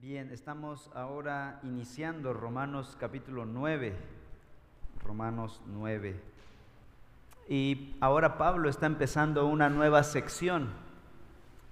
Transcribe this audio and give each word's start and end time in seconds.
Bien, 0.00 0.30
estamos 0.30 0.92
ahora 0.94 1.58
iniciando 1.64 2.32
Romanos 2.32 2.96
capítulo 3.00 3.44
9. 3.46 3.96
Romanos 5.04 5.60
9. 5.66 6.20
Y 7.48 7.96
ahora 8.00 8.38
Pablo 8.38 8.68
está 8.68 8.86
empezando 8.86 9.46
una 9.46 9.68
nueva 9.68 10.04
sección 10.04 10.68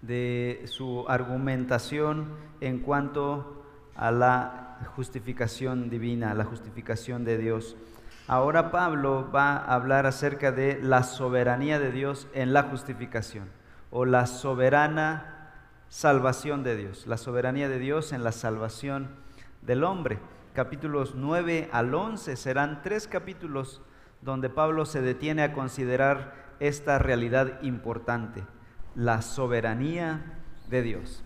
de 0.03 0.65
su 0.65 1.05
argumentación 1.07 2.35
en 2.61 2.81
cuanto 2.81 3.65
a 3.95 4.11
la 4.11 4.81
justificación 4.97 5.89
divina, 5.89 6.35
la 6.35 6.47
justificación 6.47 7.25
de 7.25 7.39
Dios. 7.39 7.77
Ahora 8.27 8.73
Pablo 8.73 9.31
va 9.33 9.57
a 9.57 9.75
hablar 9.75 10.05
acerca 10.05 10.51
de 10.51 10.83
la 10.83 11.05
soberanía 11.05 11.79
de 11.79 11.93
Dios 11.93 12.27
en 12.35 12.53
la 12.53 12.65
justificación 12.65 13.49
o 13.93 14.05
la 14.05 14.27
soberana 14.27 15.36
salvación 15.89 16.63
de 16.63 16.77
Dios, 16.77 17.07
la 17.07 17.17
soberanía 17.17 17.69
de 17.69 17.79
Dios 17.79 18.13
en 18.13 18.25
la 18.25 18.33
salvación 18.33 19.09
del 19.63 19.85
hombre. 19.85 20.19
Capítulos 20.55 21.15
9 21.15 21.69
al 21.73 21.95
11 21.95 22.37
serán 22.37 22.83
tres 22.83 23.07
capítulos 23.07 23.83
donde 24.23 24.49
Pablo 24.49 24.87
se 24.87 25.03
detiene 25.03 25.43
a 25.43 25.53
considerar 25.53 26.35
esta 26.61 26.99
realidad 26.99 27.61
importante, 27.63 28.45
la 28.95 29.23
soberanía 29.23 30.41
de 30.69 30.83
Dios. 30.83 31.23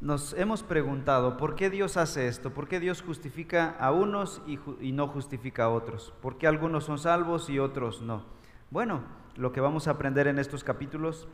Nos 0.00 0.32
hemos 0.34 0.64
preguntado, 0.64 1.36
¿por 1.36 1.54
qué 1.54 1.70
Dios 1.70 1.96
hace 1.96 2.26
esto? 2.26 2.50
¿Por 2.50 2.66
qué 2.66 2.80
Dios 2.80 3.02
justifica 3.02 3.76
a 3.78 3.92
unos 3.92 4.42
y, 4.46 4.90
no 4.90 5.06
justifica 5.06 5.64
a 5.64 5.68
otros? 5.68 6.12
¿Por 6.20 6.38
qué 6.38 6.48
algunos 6.48 6.84
son 6.84 6.98
salvos 6.98 7.48
y 7.48 7.60
otros 7.60 8.02
no? 8.02 8.24
Bueno, 8.70 9.02
lo 9.36 9.52
que 9.52 9.60
vamos 9.60 9.86
a 9.86 9.92
aprender 9.92 10.26
en 10.26 10.40
estos 10.40 10.64
capítulos 10.64 11.28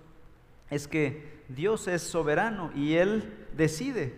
es 0.70 0.88
que 0.88 1.38
Dios 1.48 1.88
es 1.88 2.02
soberano 2.02 2.70
y 2.74 2.94
Él 2.94 3.46
decide 3.56 4.14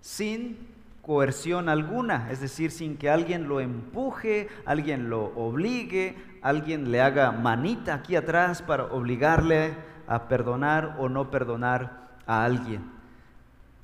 sin 0.00 0.74
coerción 1.02 1.68
alguna, 1.68 2.30
es 2.30 2.40
decir, 2.40 2.70
sin 2.70 2.96
que 2.96 3.10
alguien 3.10 3.48
lo 3.48 3.60
empuje, 3.60 4.48
alguien 4.64 5.10
lo 5.10 5.24
obligue, 5.36 6.16
alguien 6.40 6.90
le 6.90 7.00
haga 7.00 7.32
manita 7.32 7.94
aquí 7.94 8.16
atrás 8.16 8.62
para 8.62 8.84
obligarle 8.84 9.74
a 10.06 10.28
perdonar 10.28 10.96
o 10.98 11.08
no 11.08 11.30
perdonar 11.30 12.08
a 12.26 12.44
alguien. 12.44 12.92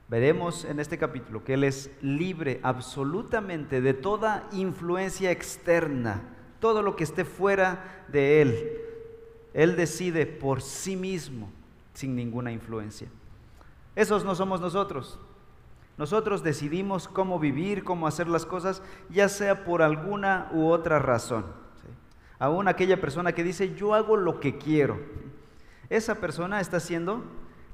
Veremos 0.08 0.64
en 0.64 0.80
este 0.80 0.98
capítulo 0.98 1.44
que 1.44 1.54
Él 1.54 1.64
es 1.64 1.90
libre 2.02 2.58
absolutamente 2.62 3.80
de 3.80 3.94
toda 3.94 4.48
influencia 4.52 5.30
externa, 5.30 6.22
todo 6.58 6.82
lo 6.82 6.96
que 6.96 7.04
esté 7.04 7.24
fuera 7.24 8.04
de 8.08 8.42
Él. 8.42 8.72
Él 9.52 9.76
decide 9.76 10.26
por 10.26 10.62
sí 10.62 10.96
mismo 10.96 11.50
sin 12.00 12.16
ninguna 12.16 12.50
influencia. 12.50 13.08
Esos 13.94 14.24
no 14.24 14.34
somos 14.34 14.60
nosotros. 14.60 15.18
Nosotros 15.98 16.42
decidimos 16.42 17.08
cómo 17.08 17.38
vivir, 17.38 17.84
cómo 17.84 18.06
hacer 18.06 18.26
las 18.26 18.46
cosas, 18.46 18.82
ya 19.10 19.28
sea 19.28 19.64
por 19.64 19.82
alguna 19.82 20.48
u 20.52 20.68
otra 20.68 20.98
razón. 20.98 21.44
Aún 22.38 22.68
aquella 22.68 23.02
persona 23.02 23.32
que 23.32 23.44
dice, 23.44 23.74
yo 23.74 23.92
hago 23.94 24.16
lo 24.16 24.40
que 24.40 24.56
quiero. 24.56 24.98
Esa 25.90 26.14
persona 26.14 26.60
está 26.60 26.80
siendo 26.80 27.22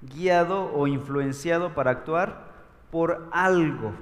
guiado 0.02 0.72
o 0.74 0.88
influenciado 0.88 1.72
para 1.74 1.92
actuar 1.92 2.50
por 2.90 3.28
algo, 3.30 3.92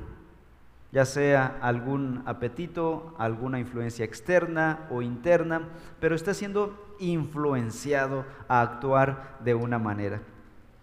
ya 0.95 1.05
sea 1.05 1.59
algún 1.61 2.23
apetito, 2.25 3.17
alguna 3.19 3.59
influencia 3.59 4.05
externa 4.05 4.87
o 4.91 5.03
interna, 5.03 5.69
pero 5.99 6.15
está 6.15 6.33
siendo 6.33 6.95
influenciado 7.01 8.25
a 8.47 8.61
actuar 8.63 9.39
de 9.41 9.55
una 9.57 9.81
manera. 9.81 10.23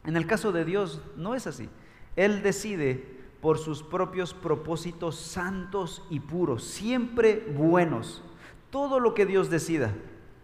En 0.06 0.18
el 0.18 0.28
caso 0.28 0.52
de 0.52 0.66
Dios 0.66 1.02
no 1.16 1.34
es 1.34 1.48
así. 1.48 1.70
Él 2.18 2.44
decide 2.44 3.22
por 3.40 3.58
sus 3.58 3.84
propios 3.84 4.34
propósitos 4.34 5.16
santos 5.16 6.06
y 6.10 6.20
puros, 6.20 6.66
siempre 6.66 7.48
buenos. 7.56 8.22
Todo 8.70 9.00
lo 9.00 9.14
que 9.14 9.26
Dios 9.26 9.50
decida, 9.50 9.94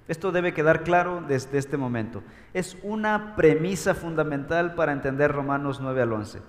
esto 0.08 0.31
debe 0.31 0.53
quedar 0.53 0.86
claro 0.86 1.22
desde 1.28 1.58
este 1.58 1.75
momento. 1.75 2.24
Es 2.53 2.78
una 2.84 3.36
premisa 3.36 3.94
fundamental 3.96 4.75
para 4.75 4.94
entender 4.94 5.34
Romanos 5.34 5.81
9 5.81 6.03
al 6.03 6.14
11. 6.14 6.40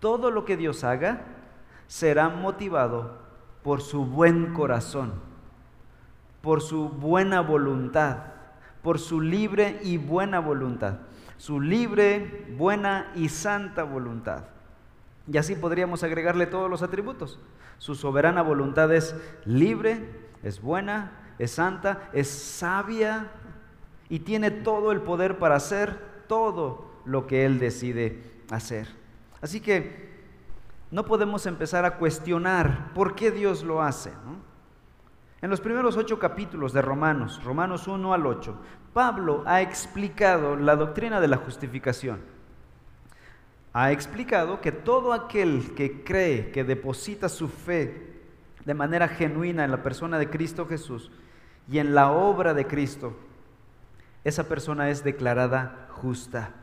Todo 0.00 0.30
lo 0.30 0.46
que 0.46 0.56
Dios 0.56 0.82
haga 0.82 1.33
será 1.86 2.28
motivado 2.28 3.18
por 3.62 3.80
su 3.80 4.04
buen 4.04 4.52
corazón, 4.52 5.12
por 6.40 6.60
su 6.60 6.88
buena 6.88 7.40
voluntad, 7.40 8.18
por 8.82 8.98
su 8.98 9.20
libre 9.20 9.80
y 9.82 9.96
buena 9.96 10.40
voluntad, 10.40 10.98
su 11.38 11.60
libre, 11.60 12.46
buena 12.56 13.10
y 13.14 13.28
santa 13.28 13.82
voluntad. 13.82 14.44
Y 15.26 15.38
así 15.38 15.54
podríamos 15.54 16.02
agregarle 16.02 16.46
todos 16.46 16.68
los 16.68 16.82
atributos. 16.82 17.38
Su 17.78 17.94
soberana 17.94 18.42
voluntad 18.42 18.92
es 18.94 19.16
libre, 19.46 20.06
es 20.42 20.60
buena, 20.60 21.12
es 21.38 21.52
santa, 21.52 22.10
es 22.12 22.28
sabia 22.28 23.30
y 24.08 24.20
tiene 24.20 24.50
todo 24.50 24.92
el 24.92 25.00
poder 25.00 25.38
para 25.38 25.56
hacer 25.56 25.98
todo 26.28 26.90
lo 27.04 27.26
que 27.26 27.46
Él 27.46 27.58
decide 27.58 28.22
hacer. 28.50 28.88
Así 29.40 29.60
que 29.60 30.13
no 30.94 31.04
podemos 31.04 31.44
empezar 31.46 31.84
a 31.84 31.96
cuestionar 31.96 32.92
por 32.94 33.16
qué 33.16 33.32
Dios 33.32 33.64
lo 33.64 33.82
hace. 33.82 34.12
En 35.42 35.50
los 35.50 35.60
primeros 35.60 35.96
ocho 35.96 36.20
capítulos 36.20 36.72
de 36.72 36.82
Romanos, 36.82 37.42
Romanos 37.42 37.88
1 37.88 38.14
al 38.14 38.24
8, 38.24 38.56
Pablo 38.92 39.42
ha 39.44 39.60
explicado 39.60 40.54
la 40.54 40.76
doctrina 40.76 41.20
de 41.20 41.26
la 41.26 41.38
justificación. 41.38 42.20
Ha 43.72 43.90
explicado 43.90 44.60
que 44.60 44.70
todo 44.70 45.12
aquel 45.12 45.74
que 45.74 46.04
cree, 46.04 46.52
que 46.52 46.62
deposita 46.62 47.28
su 47.28 47.48
fe 47.48 48.20
de 48.64 48.74
manera 48.74 49.08
genuina 49.08 49.64
en 49.64 49.72
la 49.72 49.82
persona 49.82 50.16
de 50.16 50.30
Cristo 50.30 50.64
Jesús 50.64 51.10
y 51.68 51.78
en 51.78 51.96
la 51.96 52.12
obra 52.12 52.54
de 52.54 52.68
Cristo, 52.68 53.16
esa 54.22 54.44
persona 54.44 54.90
es 54.90 55.02
declarada 55.02 55.88
justa. 55.90 56.54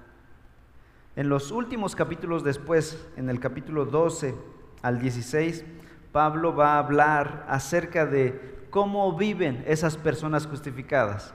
En 1.17 1.27
los 1.27 1.51
últimos 1.51 1.93
capítulos 1.93 2.41
después, 2.41 3.05
en 3.17 3.29
el 3.29 3.41
capítulo 3.41 3.85
12 3.85 4.33
al 4.81 4.99
16, 4.99 5.65
Pablo 6.13 6.55
va 6.55 6.75
a 6.75 6.79
hablar 6.79 7.45
acerca 7.49 8.05
de 8.05 8.65
cómo 8.69 9.17
viven 9.17 9.61
esas 9.67 9.97
personas 9.97 10.47
justificadas. 10.47 11.33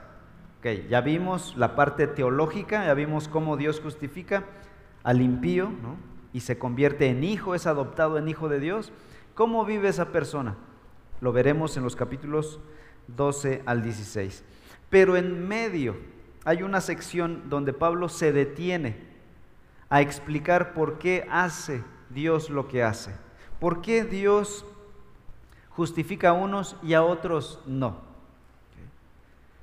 Okay, 0.57 0.87
ya 0.89 1.01
vimos 1.01 1.55
la 1.57 1.75
parte 1.75 2.07
teológica, 2.07 2.87
ya 2.87 2.95
vimos 2.95 3.27
cómo 3.27 3.55
Dios 3.55 3.79
justifica 3.79 4.45
al 5.03 5.21
impío 5.21 5.69
y 6.33 6.39
se 6.39 6.57
convierte 6.57 7.05
en 7.09 7.23
hijo, 7.23 7.53
es 7.53 7.67
adoptado 7.67 8.17
en 8.17 8.27
hijo 8.27 8.49
de 8.49 8.59
Dios. 8.59 8.91
¿Cómo 9.35 9.63
vive 9.63 9.89
esa 9.89 10.11
persona? 10.11 10.55
Lo 11.21 11.31
veremos 11.33 11.77
en 11.77 11.83
los 11.83 11.95
capítulos 11.95 12.59
12 13.09 13.61
al 13.67 13.83
16. 13.83 14.43
Pero 14.89 15.17
en 15.17 15.47
medio 15.47 15.97
hay 16.45 16.63
una 16.63 16.81
sección 16.81 17.43
donde 17.47 17.73
Pablo 17.73 18.09
se 18.09 18.33
detiene 18.33 19.06
a 19.89 20.01
explicar 20.01 20.73
por 20.73 20.97
qué 20.97 21.27
hace 21.31 21.83
Dios 22.09 22.49
lo 22.49 22.67
que 22.67 22.83
hace. 22.83 23.15
¿Por 23.59 23.81
qué 23.81 24.03
Dios 24.03 24.65
justifica 25.69 26.29
a 26.29 26.33
unos 26.33 26.75
y 26.83 26.93
a 26.93 27.03
otros 27.03 27.59
no? 27.65 28.07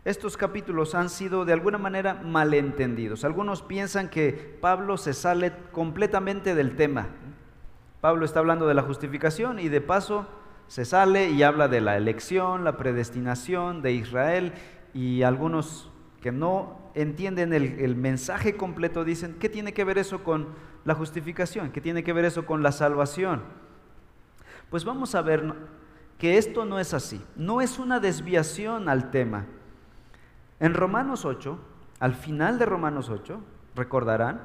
Estos 0.04 0.36
capítulos 0.36 0.94
han 0.94 1.08
sido 1.08 1.46
de 1.46 1.54
alguna 1.54 1.78
manera 1.78 2.14
malentendidos. 2.14 3.24
Algunos 3.24 3.62
piensan 3.62 4.10
que 4.10 4.58
Pablo 4.60 4.98
se 4.98 5.14
sale 5.14 5.52
completamente 5.72 6.54
del 6.54 6.76
tema. 6.76 7.06
Pablo 8.02 8.26
está 8.26 8.40
hablando 8.40 8.66
de 8.66 8.74
la 8.74 8.82
justificación 8.82 9.58
y 9.58 9.70
de 9.70 9.80
paso 9.80 10.26
se 10.66 10.84
sale 10.84 11.30
y 11.30 11.42
habla 11.42 11.68
de 11.68 11.80
la 11.80 11.96
elección, 11.96 12.64
la 12.64 12.76
predestinación 12.76 13.80
de 13.80 13.92
Israel 13.92 14.52
y 14.92 15.22
algunos 15.22 15.90
que 16.20 16.32
no 16.32 16.83
entienden 16.94 17.52
el, 17.52 17.96
mensaje 17.96 18.56
completo 18.56 19.04
dicen, 19.04 19.36
¿qué 19.38 19.48
tiene 19.48 19.72
que 19.72 19.84
ver 19.84 19.98
eso 19.98 20.22
con 20.22 20.48
la 20.84 20.94
justificación? 20.94 21.70
¿Qué 21.70 21.80
tiene 21.80 22.04
que 22.04 22.12
ver 22.12 22.24
eso 22.24 22.46
con 22.46 22.62
la 22.62 22.72
salvación? 22.72 23.42
Pues 24.70 24.84
vamos 24.84 25.14
a 25.14 25.22
ver 25.22 25.52
que 26.18 26.38
esto 26.38 26.64
no 26.64 26.78
es 26.78 26.94
así, 26.94 27.20
no 27.36 27.60
es 27.60 27.78
una 27.78 28.00
desviación 28.00 28.88
al 28.88 29.10
tema. 29.10 29.46
En 30.60 30.74
Romanos 30.74 31.24
8, 31.24 31.58
al 32.00 32.14
final 32.14 32.58
de 32.58 32.66
Romanos 32.66 33.10
8, 33.10 33.40
recordarán, 33.74 34.40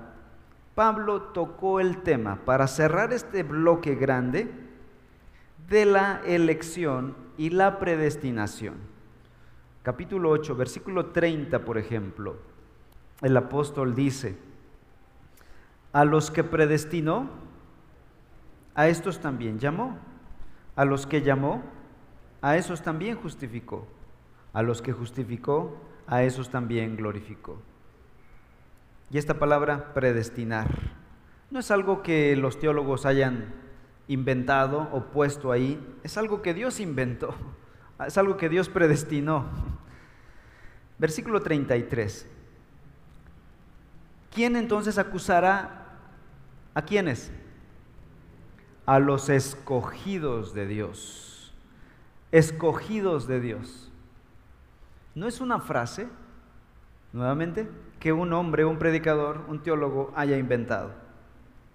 Pablo 0.75 1.21
tocó 1.21 1.79
el 1.79 2.01
tema 2.03 2.37
para 2.45 2.67
cerrar 2.67 3.13
este 3.13 3.43
bloque 3.43 3.95
grande 3.95 4.51
de 5.67 5.85
la 5.85 6.21
elección 6.25 7.15
y 7.37 7.51
la 7.51 7.79
predestinación 7.79 8.98
capítulo 9.83 10.29
8, 10.29 10.55
versículo 10.55 11.07
30, 11.07 11.63
por 11.65 11.77
ejemplo, 11.77 12.37
el 13.21 13.35
apóstol 13.35 13.95
dice, 13.95 14.37
a 15.93 16.05
los 16.05 16.31
que 16.31 16.43
predestinó, 16.43 17.29
a 18.75 18.87
estos 18.87 19.19
también 19.19 19.59
llamó, 19.59 19.97
a 20.75 20.85
los 20.85 21.05
que 21.05 21.21
llamó, 21.21 21.63
a 22.41 22.55
esos 22.55 22.81
también 22.81 23.17
justificó, 23.17 23.87
a 24.53 24.61
los 24.61 24.81
que 24.81 24.93
justificó, 24.93 25.77
a 26.07 26.23
esos 26.23 26.49
también 26.49 26.95
glorificó. 26.95 27.61
Y 29.11 29.17
esta 29.17 29.39
palabra 29.39 29.93
predestinar, 29.93 30.67
no 31.51 31.59
es 31.59 31.71
algo 31.71 32.03
que 32.03 32.35
los 32.35 32.59
teólogos 32.59 33.05
hayan 33.05 33.53
inventado 34.07 34.87
o 34.91 35.05
puesto 35.05 35.51
ahí, 35.51 35.79
es 36.03 36.17
algo 36.17 36.41
que 36.41 36.53
Dios 36.53 36.79
inventó, 36.79 37.33
es 38.07 38.17
algo 38.17 38.37
que 38.37 38.49
Dios 38.49 38.69
predestinó. 38.69 39.45
Versículo 40.97 41.41
33. 41.41 42.27
¿Quién 44.33 44.55
entonces 44.55 44.97
acusará 44.97 45.85
a 46.73 46.81
quiénes? 46.81 47.31
A 48.85 48.99
los 48.99 49.29
escogidos 49.29 50.53
de 50.53 50.67
Dios. 50.67 51.53
Escogidos 52.31 53.27
de 53.27 53.39
Dios. 53.39 53.91
No 55.15 55.27
es 55.27 55.41
una 55.41 55.59
frase, 55.59 56.07
nuevamente, 57.11 57.69
que 57.99 58.13
un 58.13 58.31
hombre, 58.33 58.65
un 58.65 58.77
predicador, 58.77 59.43
un 59.47 59.61
teólogo 59.61 60.13
haya 60.15 60.37
inventado. 60.37 60.91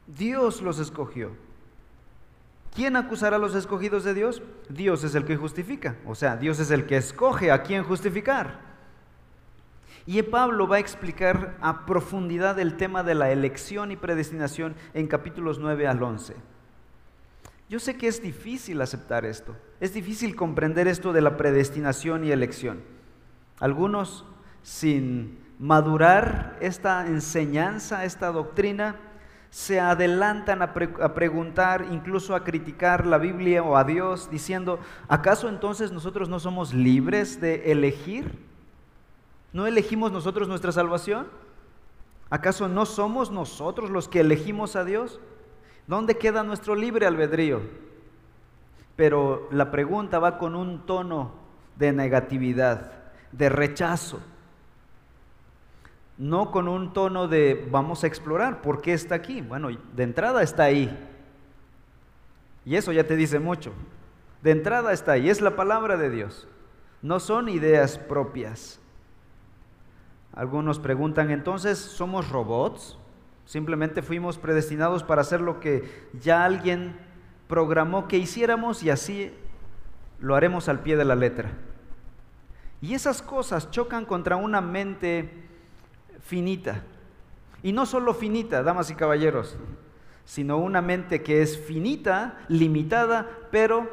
Dios 0.06 0.62
los 0.62 0.79
escogió. 0.79 1.32
¿Quién 2.75 2.97
acusará 2.97 3.37
a 3.37 3.38
los 3.38 3.55
escogidos 3.55 4.03
de 4.03 4.15
Dios? 4.15 4.43
Dios 4.69 5.05
es 5.05 5.15
el 5.15 5.25
que 5.25 5.37
justifica. 5.37 5.97
O 6.06 6.17
sea, 6.17 6.37
Dios 6.37 6.59
es 6.59 6.73
el 6.73 6.87
que 6.87 6.97
escoge 6.97 7.53
a 7.53 7.62
quién 7.62 7.85
justificar. 7.85 8.75
Y 10.06 10.21
Pablo 10.23 10.67
va 10.67 10.76
a 10.76 10.81
explicar 10.81 11.56
a 11.61 11.87
profundidad 11.87 12.59
el 12.59 12.76
tema 12.76 13.03
de 13.03 13.15
la 13.15 13.31
elección 13.31 13.93
y 13.93 13.97
predestinación 13.97 14.75
en 14.93 15.06
capítulos 15.06 15.59
9 15.61 15.87
al 15.87 16.03
11. 16.03 16.35
Yo 17.71 17.79
sé 17.79 17.97
que 17.97 18.09
es 18.09 18.23
difícil 18.23 18.82
aceptar 18.82 19.25
esto, 19.25 19.56
es 19.81 19.94
difícil 19.94 20.37
comprender 20.37 20.87
esto 20.87 21.12
de 21.12 21.23
la 21.23 21.37
predestinación 21.38 22.25
y 22.25 22.31
elección. 22.31 22.82
Algunos, 23.59 24.26
sin 24.62 25.38
madurar 25.59 26.59
esta 26.61 27.06
enseñanza, 27.06 28.05
esta 28.05 28.31
doctrina, 28.31 28.97
se 29.54 29.78
adelantan 29.78 30.62
a, 30.62 30.74
preguntar, 31.14 31.86
incluso 31.92 32.34
a 32.34 32.42
criticar 32.42 33.06
la 33.06 33.18
Biblia 33.18 33.62
o 33.62 33.76
a 33.76 33.84
Dios, 33.84 34.28
diciendo, 34.28 34.80
¿acaso 35.06 35.48
entonces 35.48 35.92
nosotros 35.92 36.28
no 36.28 36.40
somos 36.40 36.74
libres 36.74 37.40
de 37.40 37.70
elegir? 37.70 38.36
¿No 39.52 39.68
elegimos 39.68 40.10
nosotros 40.10 40.48
nuestra 40.48 40.72
salvación? 40.72 41.28
¿Acaso 42.30 42.66
no 42.66 42.84
somos 42.84 43.30
nosotros 43.30 43.90
los 43.90 44.08
que 44.08 44.22
elegimos 44.22 44.74
a 44.74 44.84
Dios? 44.84 45.20
¿Dónde 45.86 46.18
queda 46.18 46.42
nuestro 46.42 46.74
libre 46.74 47.06
albedrío? 47.06 47.60
Pero 48.96 49.46
la 49.52 49.70
pregunta 49.70 50.18
va 50.18 50.36
con 50.36 50.56
un 50.56 50.84
tono 50.84 51.30
de 51.76 51.92
negatividad, 51.92 52.90
de 53.30 53.50
rechazo, 53.50 54.20
no 56.16 56.50
con 56.50 56.69
un 56.69 56.93
tono 56.93 57.28
de 57.28 57.66
vamos 57.70 58.05
a 58.05 58.06
explorar, 58.06 58.62
¿por 58.62 58.81
qué 58.81 58.93
está 58.93 59.14
aquí? 59.14 59.40
Bueno, 59.40 59.69
de 59.94 60.02
entrada 60.02 60.43
está 60.43 60.64
ahí. 60.64 60.96
Y 62.64 62.76
eso 62.76 62.93
ya 62.93 63.05
te 63.05 63.16
dice 63.16 63.38
mucho. 63.38 63.72
De 64.43 64.50
entrada 64.50 64.93
está 64.93 65.12
ahí, 65.12 65.28
es 65.28 65.40
la 65.40 65.56
palabra 65.56 65.96
de 65.96 66.11
Dios. 66.11 66.46
No 67.02 67.20
son 67.20 67.49
ideas 67.49 67.99
propias. 67.99 68.81
Algunos 70.32 70.78
preguntan, 70.78 71.31
entonces, 71.31 71.78
¿somos 71.78 72.31
robots? 72.31 72.99
Simplemente 73.44 74.02
fuimos 74.02 74.38
predestinados 74.38 75.05
para 75.05 75.20
hacer 75.20 75.40
lo 75.40 75.61
que 75.61 76.08
ya 76.20 76.44
alguien 76.44 76.96
programó 77.46 78.08
que 78.08 78.16
hiciéramos 78.16 78.82
y 78.82 78.90
así 78.90 79.32
lo 80.19 80.34
haremos 80.34 80.69
al 80.69 80.81
pie 80.81 80.96
de 80.96 81.05
la 81.05 81.14
letra. 81.14 81.52
Y 82.81 82.94
esas 82.94 83.22
cosas 83.22 83.70
chocan 83.70 84.05
contra 84.05 84.37
una 84.37 84.61
mente 84.61 85.44
finita. 86.25 86.82
Y 87.62 87.73
no 87.73 87.87
solo 87.87 88.15
finita, 88.15 88.62
damas 88.62 88.91
y 88.91 88.94
caballeros, 88.94 89.56
sino 90.25 90.59
una 90.59 90.82
mente 90.82 91.23
que 91.23 91.43
es 91.43 91.59
finita, 91.59 92.38
limitada, 92.49 93.29
pero 93.50 93.88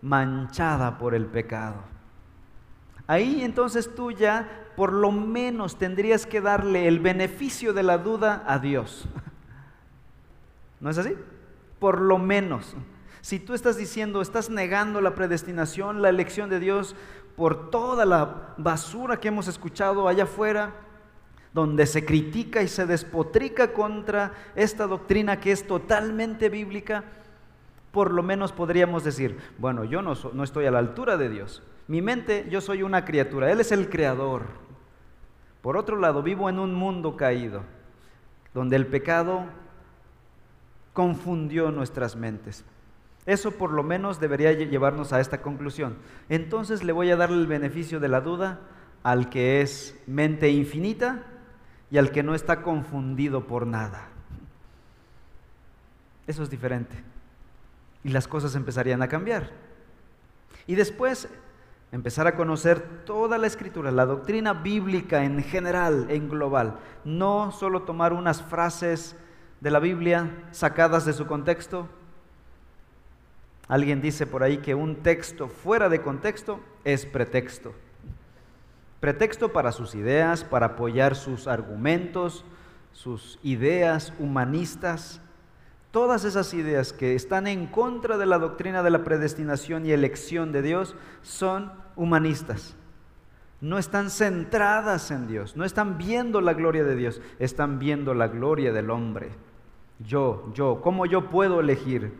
manchada 0.00 0.98
por 0.98 1.14
el 1.14 1.26
pecado. 1.26 1.76
Ahí 3.06 3.42
entonces 3.42 3.94
tú 3.94 4.12
ya 4.12 4.68
por 4.76 4.92
lo 4.92 5.10
menos 5.12 5.76
tendrías 5.76 6.26
que 6.26 6.40
darle 6.40 6.88
el 6.88 7.00
beneficio 7.00 7.72
de 7.72 7.82
la 7.82 7.98
duda 7.98 8.42
a 8.46 8.58
Dios. 8.58 9.06
¿No 10.80 10.90
es 10.90 10.98
así? 10.98 11.14
Por 11.78 12.00
lo 12.00 12.18
menos. 12.18 12.74
Si 13.20 13.38
tú 13.38 13.54
estás 13.54 13.76
diciendo, 13.76 14.22
estás 14.22 14.50
negando 14.50 15.00
la 15.00 15.14
predestinación, 15.14 16.02
la 16.02 16.08
elección 16.08 16.48
de 16.48 16.58
Dios 16.58 16.96
por 17.36 17.70
toda 17.70 18.04
la 18.04 18.54
basura 18.56 19.20
que 19.20 19.28
hemos 19.28 19.46
escuchado 19.46 20.08
allá 20.08 20.24
afuera, 20.24 20.74
donde 21.54 21.86
se 21.86 22.04
critica 22.04 22.62
y 22.62 22.68
se 22.68 22.86
despotrica 22.86 23.72
contra 23.72 24.32
esta 24.54 24.86
doctrina 24.86 25.40
que 25.40 25.52
es 25.52 25.66
totalmente 25.66 26.48
bíblica, 26.48 27.04
por 27.90 28.10
lo 28.10 28.22
menos 28.22 28.52
podríamos 28.52 29.04
decir, 29.04 29.38
bueno, 29.58 29.84
yo 29.84 30.00
no, 30.00 30.14
no 30.32 30.44
estoy 30.44 30.66
a 30.66 30.70
la 30.70 30.78
altura 30.78 31.18
de 31.18 31.28
Dios. 31.28 31.62
Mi 31.88 32.00
mente, 32.00 32.46
yo 32.50 32.60
soy 32.60 32.82
una 32.82 33.04
criatura, 33.04 33.52
Él 33.52 33.60
es 33.60 33.70
el 33.70 33.90
creador. 33.90 34.44
Por 35.60 35.76
otro 35.76 35.96
lado, 35.96 36.22
vivo 36.22 36.48
en 36.48 36.58
un 36.58 36.74
mundo 36.74 37.16
caído, 37.16 37.62
donde 38.54 38.76
el 38.76 38.86
pecado 38.86 39.44
confundió 40.94 41.70
nuestras 41.70 42.16
mentes. 42.16 42.64
Eso 43.26 43.52
por 43.52 43.70
lo 43.72 43.82
menos 43.82 44.18
debería 44.18 44.52
llevarnos 44.52 45.12
a 45.12 45.20
esta 45.20 45.42
conclusión. 45.42 45.96
Entonces 46.28 46.82
le 46.82 46.92
voy 46.92 47.10
a 47.10 47.16
darle 47.16 47.36
el 47.36 47.46
beneficio 47.46 48.00
de 48.00 48.08
la 48.08 48.20
duda 48.20 48.60
al 49.02 49.28
que 49.28 49.60
es 49.60 50.00
mente 50.06 50.50
infinita 50.50 51.24
y 51.92 51.98
al 51.98 52.10
que 52.10 52.22
no 52.22 52.34
está 52.34 52.62
confundido 52.62 53.46
por 53.46 53.66
nada. 53.66 54.08
Eso 56.26 56.42
es 56.42 56.48
diferente. 56.48 56.96
Y 58.02 58.08
las 58.08 58.26
cosas 58.26 58.54
empezarían 58.54 59.02
a 59.02 59.08
cambiar. 59.08 59.50
Y 60.66 60.74
después 60.74 61.28
empezar 61.92 62.26
a 62.26 62.34
conocer 62.34 63.04
toda 63.04 63.36
la 63.36 63.46
escritura, 63.46 63.90
la 63.90 64.06
doctrina 64.06 64.54
bíblica 64.54 65.22
en 65.24 65.42
general, 65.42 66.06
en 66.08 66.30
global. 66.30 66.78
No 67.04 67.52
solo 67.52 67.82
tomar 67.82 68.14
unas 68.14 68.40
frases 68.40 69.14
de 69.60 69.70
la 69.70 69.78
Biblia 69.78 70.30
sacadas 70.50 71.04
de 71.04 71.12
su 71.12 71.26
contexto. 71.26 71.88
Alguien 73.68 74.00
dice 74.00 74.26
por 74.26 74.42
ahí 74.42 74.58
que 74.58 74.74
un 74.74 74.96
texto 74.96 75.46
fuera 75.46 75.90
de 75.90 76.00
contexto 76.00 76.58
es 76.84 77.04
pretexto. 77.04 77.74
Pretexto 79.02 79.52
para 79.52 79.72
sus 79.72 79.96
ideas, 79.96 80.44
para 80.44 80.66
apoyar 80.66 81.16
sus 81.16 81.48
argumentos, 81.48 82.44
sus 82.92 83.40
ideas 83.42 84.12
humanistas. 84.20 85.20
Todas 85.90 86.24
esas 86.24 86.54
ideas 86.54 86.92
que 86.92 87.16
están 87.16 87.48
en 87.48 87.66
contra 87.66 88.16
de 88.16 88.26
la 88.26 88.38
doctrina 88.38 88.80
de 88.84 88.90
la 88.90 89.02
predestinación 89.02 89.84
y 89.84 89.90
elección 89.90 90.52
de 90.52 90.62
Dios 90.62 90.94
son 91.20 91.72
humanistas. 91.96 92.76
No 93.60 93.76
están 93.76 94.08
centradas 94.08 95.10
en 95.10 95.26
Dios, 95.26 95.56
no 95.56 95.64
están 95.64 95.98
viendo 95.98 96.40
la 96.40 96.54
gloria 96.54 96.84
de 96.84 96.94
Dios, 96.94 97.20
están 97.40 97.80
viendo 97.80 98.14
la 98.14 98.28
gloria 98.28 98.72
del 98.72 98.88
hombre. 98.88 99.30
Yo, 99.98 100.52
yo, 100.54 100.80
¿cómo 100.80 101.06
yo 101.06 101.28
puedo 101.28 101.58
elegir? 101.58 102.16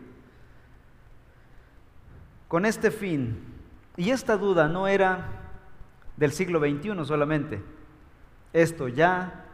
Con 2.49 2.65
este 2.65 2.91
fin, 2.91 3.39
y 3.95 4.09
esta 4.09 4.35
duda 4.35 4.67
no 4.67 4.89
era 4.89 5.42
del 6.17 6.31
siglo 6.31 6.59
XXI 6.59 7.05
solamente, 7.05 7.61
esto 8.53 8.87
ya 8.87 9.45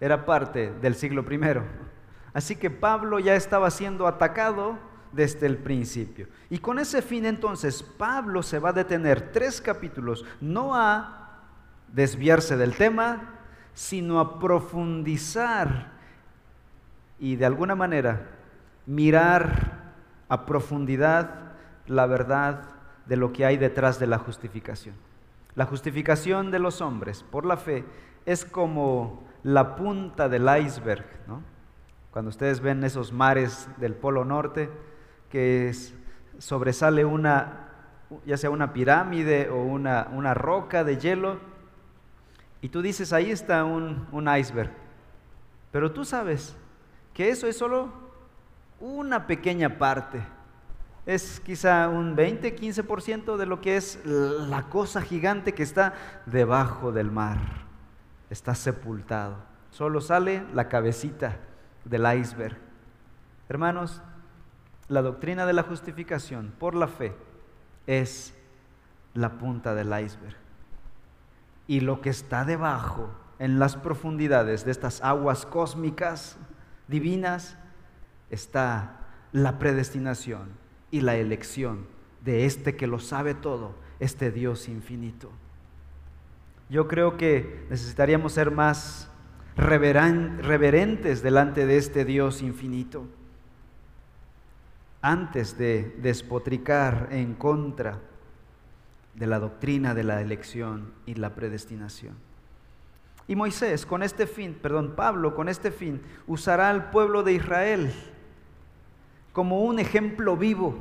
era 0.00 0.24
parte 0.24 0.72
del 0.80 0.94
siglo 0.94 1.24
I. 1.30 1.40
Así 2.32 2.56
que 2.56 2.70
Pablo 2.70 3.18
ya 3.18 3.34
estaba 3.34 3.70
siendo 3.70 4.06
atacado 4.06 4.78
desde 5.12 5.46
el 5.46 5.56
principio. 5.56 6.28
Y 6.50 6.58
con 6.58 6.78
ese 6.78 7.02
fin 7.02 7.24
entonces 7.24 7.82
Pablo 7.82 8.42
se 8.42 8.58
va 8.58 8.70
a 8.70 8.74
detener 8.74 9.32
tres 9.32 9.60
capítulos, 9.60 10.24
no 10.40 10.74
a 10.74 11.40
desviarse 11.92 12.56
del 12.56 12.74
tema, 12.74 13.34
sino 13.74 14.20
a 14.20 14.38
profundizar 14.38 15.92
y 17.18 17.36
de 17.36 17.46
alguna 17.46 17.74
manera 17.74 18.28
mirar 18.86 19.92
a 20.28 20.46
profundidad 20.46 21.52
la 21.86 22.06
verdad 22.06 22.62
de 23.06 23.16
lo 23.16 23.32
que 23.32 23.46
hay 23.46 23.56
detrás 23.56 23.98
de 23.98 24.06
la 24.06 24.18
justificación. 24.18 24.94
La 25.58 25.66
justificación 25.66 26.52
de 26.52 26.60
los 26.60 26.80
hombres 26.80 27.24
por 27.32 27.44
la 27.44 27.56
fe 27.56 27.84
es 28.26 28.44
como 28.44 29.26
la 29.42 29.74
punta 29.74 30.28
del 30.28 30.46
iceberg, 30.64 31.04
Cuando 32.12 32.28
ustedes 32.28 32.60
ven 32.60 32.84
esos 32.84 33.12
mares 33.12 33.68
del 33.78 33.96
Polo 33.96 34.24
Norte, 34.24 34.70
que 35.28 35.74
sobresale 36.38 37.04
una, 37.04 37.70
ya 38.24 38.36
sea 38.36 38.50
una 38.50 38.72
pirámide 38.72 39.48
o 39.50 39.60
una, 39.64 40.06
una, 40.12 40.32
roca 40.32 40.84
de 40.84 40.96
hielo, 40.96 41.40
y 42.60 42.68
tú 42.68 42.80
dices, 42.80 43.12
ahí 43.12 43.32
está 43.32 43.64
un, 43.64 44.06
un 44.12 44.28
iceberg. 44.32 44.70
Pero 45.72 45.90
tú 45.90 46.04
sabes 46.04 46.56
que 47.12 47.30
eso 47.30 47.48
es 47.48 47.58
solo 47.58 47.88
una 48.78 49.26
pequeña 49.26 49.76
parte. 49.76 50.22
Es 51.08 51.40
quizá 51.40 51.88
un 51.88 52.16
20, 52.16 52.54
15% 52.54 53.38
de 53.38 53.46
lo 53.46 53.62
que 53.62 53.78
es 53.78 53.98
la 54.04 54.64
cosa 54.64 55.00
gigante 55.00 55.54
que 55.54 55.62
está 55.62 55.94
debajo 56.26 56.92
del 56.92 57.10
mar. 57.10 57.38
Está 58.28 58.54
sepultado. 58.54 59.36
Solo 59.70 60.02
sale 60.02 60.44
la 60.52 60.68
cabecita 60.68 61.38
del 61.86 62.04
iceberg. 62.18 62.58
Hermanos, 63.48 64.02
la 64.88 65.00
doctrina 65.00 65.46
de 65.46 65.54
la 65.54 65.62
justificación 65.62 66.52
por 66.58 66.74
la 66.74 66.88
fe 66.88 67.16
es 67.86 68.34
la 69.14 69.38
punta 69.38 69.74
del 69.74 69.86
iceberg. 69.86 70.36
Y 71.66 71.80
lo 71.80 72.02
que 72.02 72.10
está 72.10 72.44
debajo, 72.44 73.08
en 73.38 73.58
las 73.58 73.76
profundidades 73.76 74.66
de 74.66 74.72
estas 74.72 75.02
aguas 75.02 75.46
cósmicas, 75.46 76.36
divinas, 76.86 77.56
está 78.28 79.06
la 79.32 79.58
predestinación 79.58 80.67
y 80.90 81.00
la 81.00 81.16
elección 81.16 81.86
de 82.24 82.46
este 82.46 82.76
que 82.76 82.86
lo 82.86 82.98
sabe 82.98 83.34
todo, 83.34 83.74
este 84.00 84.30
Dios 84.30 84.68
infinito. 84.68 85.30
Yo 86.68 86.88
creo 86.88 87.16
que 87.16 87.66
necesitaríamos 87.70 88.32
ser 88.32 88.50
más 88.50 89.10
reverentes 89.56 91.22
delante 91.22 91.66
de 91.66 91.76
este 91.78 92.04
Dios 92.04 92.42
infinito 92.42 93.06
antes 95.00 95.56
de 95.56 95.96
despotricar 96.02 97.08
en 97.10 97.34
contra 97.34 98.00
de 99.14 99.26
la 99.26 99.38
doctrina 99.38 99.94
de 99.94 100.04
la 100.04 100.20
elección 100.20 100.92
y 101.06 101.14
la 101.14 101.34
predestinación. 101.34 102.14
Y 103.26 103.36
Moisés, 103.36 103.84
con 103.84 104.02
este 104.02 104.26
fin, 104.26 104.56
perdón, 104.60 104.94
Pablo, 104.96 105.34
con 105.34 105.48
este 105.48 105.70
fin, 105.70 106.00
usará 106.26 106.70
al 106.70 106.90
pueblo 106.90 107.22
de 107.22 107.34
Israel 107.34 107.92
como 109.38 109.62
un 109.62 109.78
ejemplo 109.78 110.36
vivo 110.36 110.74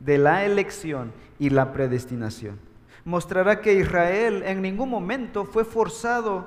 de 0.00 0.16
la 0.16 0.46
elección 0.46 1.12
y 1.38 1.50
la 1.50 1.74
predestinación. 1.74 2.58
Mostrará 3.04 3.60
que 3.60 3.74
Israel 3.74 4.44
en 4.46 4.62
ningún 4.62 4.88
momento 4.88 5.44
fue 5.44 5.62
forzado 5.62 6.46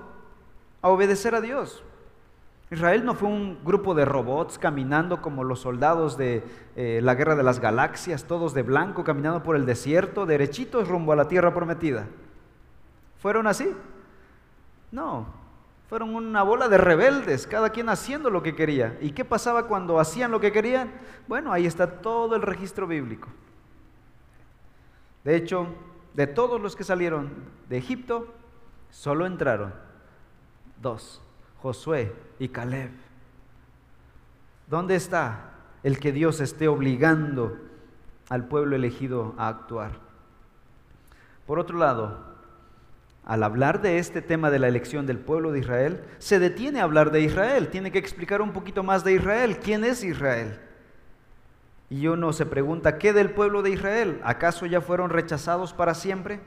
a 0.82 0.90
obedecer 0.90 1.36
a 1.36 1.42
Dios. 1.42 1.84
Israel 2.72 3.06
no 3.06 3.14
fue 3.14 3.30
un 3.30 3.60
grupo 3.64 3.94
de 3.94 4.06
robots 4.06 4.58
caminando 4.58 5.22
como 5.22 5.44
los 5.44 5.60
soldados 5.60 6.18
de 6.18 6.44
eh, 6.76 7.00
la 7.04 7.14
guerra 7.14 7.36
de 7.36 7.44
las 7.44 7.60
galaxias, 7.60 8.24
todos 8.24 8.56
de 8.56 8.64
blanco, 8.64 9.04
caminando 9.04 9.44
por 9.44 9.56
el 9.56 9.68
desierto, 9.68 10.26
derechitos 10.26 10.88
rumbo 10.88 11.14
a 11.14 11.16
la 11.16 11.28
tierra 11.28 11.54
prometida. 11.54 12.08
¿Fueron 13.20 13.46
así? 13.46 13.72
No, 14.92 15.28
fueron 15.89 16.13
una 16.13 16.43
bola 16.43 16.69
de 16.69 16.77
rebeldes, 16.77 17.48
cada 17.48 17.72
quien 17.72 17.89
haciendo 17.89 18.29
lo 18.29 18.43
que 18.43 18.55
quería. 18.55 18.96
¿Y 19.01 19.12
qué 19.12 19.25
pasaba 19.25 19.65
cuando 19.65 20.00
hacían 20.00 20.29
lo 20.29 20.39
que 20.39 20.51
querían? 20.51 20.91
Bueno, 21.27 21.51
ahí 21.51 21.65
está 21.65 22.00
todo 22.01 22.36
el 22.36 22.43
registro 22.43 22.86
bíblico. 22.86 23.27
De 25.24 25.36
hecho, 25.36 25.67
de 26.13 26.27
todos 26.27 26.62
los 26.62 26.75
que 26.75 26.84
salieron 26.84 27.31
de 27.67 27.79
Egipto, 27.79 28.27
solo 28.91 29.25
entraron 29.25 29.74
dos, 30.79 31.24
Josué 31.58 32.13
y 32.38 32.50
Caleb. 32.50 32.91
¿Dónde 34.67 34.96
está 34.96 35.53
el 35.81 36.00
que 36.00 36.12
Dios 36.12 36.39
esté 36.39 36.67
obligando 36.67 37.58
al 38.29 38.46
pueblo 38.46 38.75
elegido 38.75 39.34
a 39.39 39.48
actuar? 39.48 39.93
Por 41.48 41.58
otro 41.58 41.79
lado, 41.79 42.29
al 43.30 43.44
hablar 43.44 43.84
de 43.84 44.00
este 44.00 44.24
tema 44.24 44.50
de 44.50 44.58
la 44.58 44.68
elección 44.68 45.06
del 45.06 45.20
pueblo 45.20 45.52
de 45.52 45.60
Israel, 45.60 46.02
se 46.18 46.40
detiene 46.40 46.80
a 46.80 46.84
hablar 46.84 47.12
de 47.12 47.22
Israel, 47.22 47.68
tiene 47.68 47.92
que 47.92 48.00
explicar 48.00 48.42
un 48.42 48.54
poquito 48.54 48.82
más 48.82 49.04
de 49.04 49.14
Israel. 49.14 49.60
¿Quién 49.60 49.84
es 49.84 50.04
Israel? 50.04 50.58
Y 51.92 52.08
uno 52.08 52.34
se 52.34 52.48
pregunta, 52.48 52.98
¿qué 52.98 53.14
del 53.14 53.30
pueblo 53.30 53.62
de 53.62 53.70
Israel? 53.70 54.20
¿Acaso 54.24 54.66
ya 54.66 54.82
fueron 54.82 55.12
rechazados 55.12 55.74
para 55.74 55.94
siempre? 55.94 56.40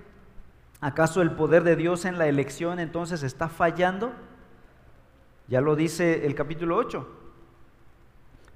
¿Acaso 0.81 1.23
el 1.23 1.31
poder 1.31 1.63
de 1.63 1.77
Dios 1.77 2.05
en 2.05 2.19
la 2.19 2.27
elección 2.27 2.81
entonces 2.81 3.23
está 3.23 3.49
fallando? 3.49 4.13
Ya 5.47 5.61
lo 5.61 5.77
dice 5.77 6.27
el 6.27 6.35
capítulo 6.35 6.77
8, 6.79 7.09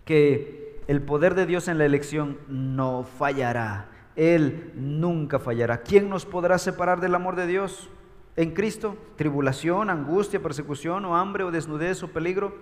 que 0.04 0.82
el 0.88 1.00
poder 1.00 1.36
de 1.36 1.46
Dios 1.46 1.68
en 1.68 1.78
la 1.78 1.84
elección 1.84 2.38
no 2.48 3.04
fallará. 3.04 3.86
Él 4.16 4.72
nunca 4.74 5.38
fallará. 5.38 5.82
¿Quién 5.82 6.08
nos 6.08 6.26
podrá 6.26 6.58
separar 6.58 7.00
del 7.00 7.14
amor 7.14 7.36
de 7.36 7.46
Dios 7.46 7.88
en 8.36 8.52
Cristo? 8.52 8.96
¿Tribulación, 9.16 9.90
angustia, 9.90 10.42
persecución 10.42 11.04
o 11.04 11.16
hambre 11.16 11.44
o 11.44 11.50
desnudez 11.50 12.02
o 12.02 12.08
peligro? 12.08 12.54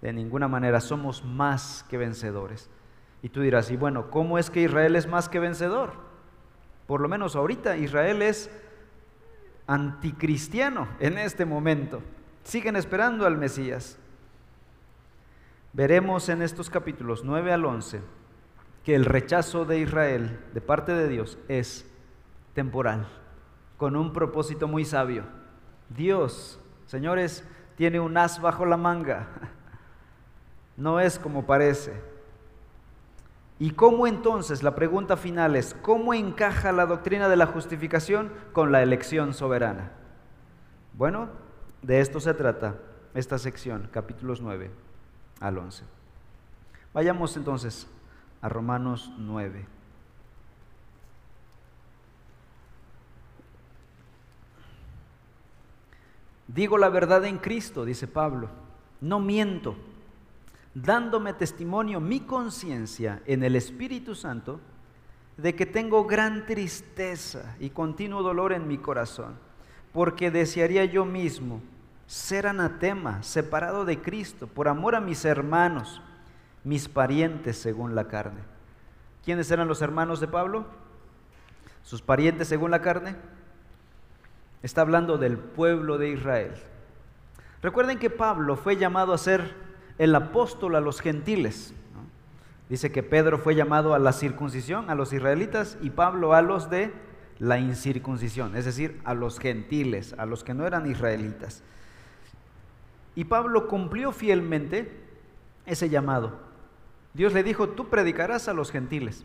De 0.00 0.12
ninguna 0.12 0.48
manera 0.48 0.80
somos 0.80 1.24
más 1.24 1.84
que 1.88 1.98
vencedores. 1.98 2.70
Y 3.22 3.30
tú 3.30 3.40
dirás, 3.40 3.70
y 3.70 3.76
bueno, 3.76 4.10
¿cómo 4.10 4.38
es 4.38 4.50
que 4.50 4.62
Israel 4.62 4.94
es 4.96 5.08
más 5.08 5.28
que 5.28 5.40
vencedor? 5.40 5.92
Por 6.86 7.00
lo 7.00 7.08
menos 7.08 7.36
ahorita 7.36 7.76
Israel 7.76 8.22
es 8.22 8.50
anticristiano 9.66 10.88
en 11.00 11.18
este 11.18 11.44
momento 11.44 12.00
siguen 12.48 12.76
esperando 12.76 13.26
al 13.26 13.36
Mesías. 13.36 13.98
Veremos 15.74 16.30
en 16.30 16.40
estos 16.40 16.70
capítulos 16.70 17.22
9 17.22 17.52
al 17.52 17.66
11 17.66 18.00
que 18.84 18.94
el 18.94 19.04
rechazo 19.04 19.66
de 19.66 19.80
Israel 19.80 20.40
de 20.54 20.62
parte 20.62 20.92
de 20.92 21.08
Dios 21.08 21.36
es 21.48 21.86
temporal, 22.54 23.06
con 23.78 23.96
un 23.96 24.12
propósito 24.12 24.68
muy 24.68 24.84
sabio. 24.84 25.24
Dios, 25.88 26.60
señores, 26.84 27.44
tiene 27.76 28.00
un 28.00 28.18
as 28.18 28.42
bajo 28.42 28.66
la 28.66 28.76
manga. 28.76 29.28
No 30.76 31.00
es 31.00 31.18
como 31.18 31.44
parece. 31.44 31.92
¿Y 33.58 33.72
cómo 33.72 34.06
entonces, 34.06 34.62
la 34.62 34.76
pregunta 34.76 35.16
final 35.16 35.56
es, 35.56 35.74
¿cómo 35.82 36.14
encaja 36.14 36.70
la 36.70 36.86
doctrina 36.86 37.28
de 37.28 37.34
la 37.34 37.46
justificación 37.46 38.32
con 38.52 38.70
la 38.70 38.80
elección 38.80 39.34
soberana? 39.34 39.90
Bueno, 40.94 41.30
de 41.82 42.00
esto 42.00 42.20
se 42.20 42.32
trata 42.32 42.76
esta 43.14 43.38
sección, 43.38 43.88
capítulos 43.90 44.40
9 44.40 44.70
al 45.40 45.58
11. 45.58 45.82
Vayamos 46.94 47.36
entonces 47.36 47.88
a 48.40 48.48
Romanos 48.48 49.12
9. 49.18 49.66
Digo 56.48 56.78
la 56.78 56.88
verdad 56.88 57.24
en 57.24 57.38
Cristo, 57.38 57.84
dice 57.84 58.08
Pablo, 58.08 58.48
no 59.00 59.20
miento, 59.20 59.76
dándome 60.74 61.34
testimonio 61.34 62.00
mi 62.00 62.20
conciencia 62.20 63.22
en 63.26 63.44
el 63.44 63.54
Espíritu 63.54 64.14
Santo 64.14 64.60
de 65.36 65.54
que 65.54 65.66
tengo 65.66 66.04
gran 66.04 66.46
tristeza 66.46 67.54
y 67.60 67.70
continuo 67.70 68.22
dolor 68.22 68.52
en 68.52 68.66
mi 68.66 68.78
corazón 68.78 69.36
porque 69.92 70.30
desearía 70.30 70.84
yo 70.84 71.04
mismo 71.04 71.60
ser 72.06 72.46
anatema, 72.46 73.22
separado 73.22 73.84
de 73.84 74.00
Cristo, 74.00 74.46
por 74.46 74.68
amor 74.68 74.94
a 74.94 75.00
mis 75.00 75.24
hermanos, 75.24 76.00
mis 76.64 76.88
parientes 76.88 77.58
según 77.58 77.94
la 77.94 78.08
carne. 78.08 78.40
¿Quiénes 79.24 79.50
eran 79.50 79.68
los 79.68 79.82
hermanos 79.82 80.20
de 80.20 80.28
Pablo? 80.28 80.66
Sus 81.82 82.00
parientes 82.00 82.48
según 82.48 82.70
la 82.70 82.80
carne. 82.80 83.16
Está 84.62 84.80
hablando 84.80 85.18
del 85.18 85.38
pueblo 85.38 85.98
de 85.98 86.10
Israel. 86.10 86.52
Recuerden 87.62 87.98
que 87.98 88.10
Pablo 88.10 88.56
fue 88.56 88.76
llamado 88.76 89.12
a 89.12 89.18
ser 89.18 89.54
el 89.98 90.14
apóstol 90.14 90.76
a 90.76 90.80
los 90.80 91.00
gentiles. 91.00 91.74
Dice 92.68 92.92
que 92.92 93.02
Pedro 93.02 93.38
fue 93.38 93.54
llamado 93.54 93.94
a 93.94 93.98
la 93.98 94.12
circuncisión, 94.12 94.90
a 94.90 94.94
los 94.94 95.12
israelitas, 95.12 95.78
y 95.80 95.90
Pablo 95.90 96.34
a 96.34 96.42
los 96.42 96.70
de 96.70 96.92
la 97.38 97.58
incircuncisión, 97.58 98.56
es 98.56 98.64
decir, 98.64 99.00
a 99.04 99.14
los 99.14 99.38
gentiles, 99.38 100.14
a 100.18 100.26
los 100.26 100.44
que 100.44 100.54
no 100.54 100.66
eran 100.66 100.90
israelitas. 100.90 101.62
Y 103.14 103.24
Pablo 103.24 103.68
cumplió 103.68 104.12
fielmente 104.12 104.92
ese 105.66 105.88
llamado. 105.88 106.38
Dios 107.14 107.32
le 107.32 107.42
dijo, 107.42 107.70
tú 107.70 107.88
predicarás 107.88 108.48
a 108.48 108.52
los 108.52 108.70
gentiles. 108.70 109.24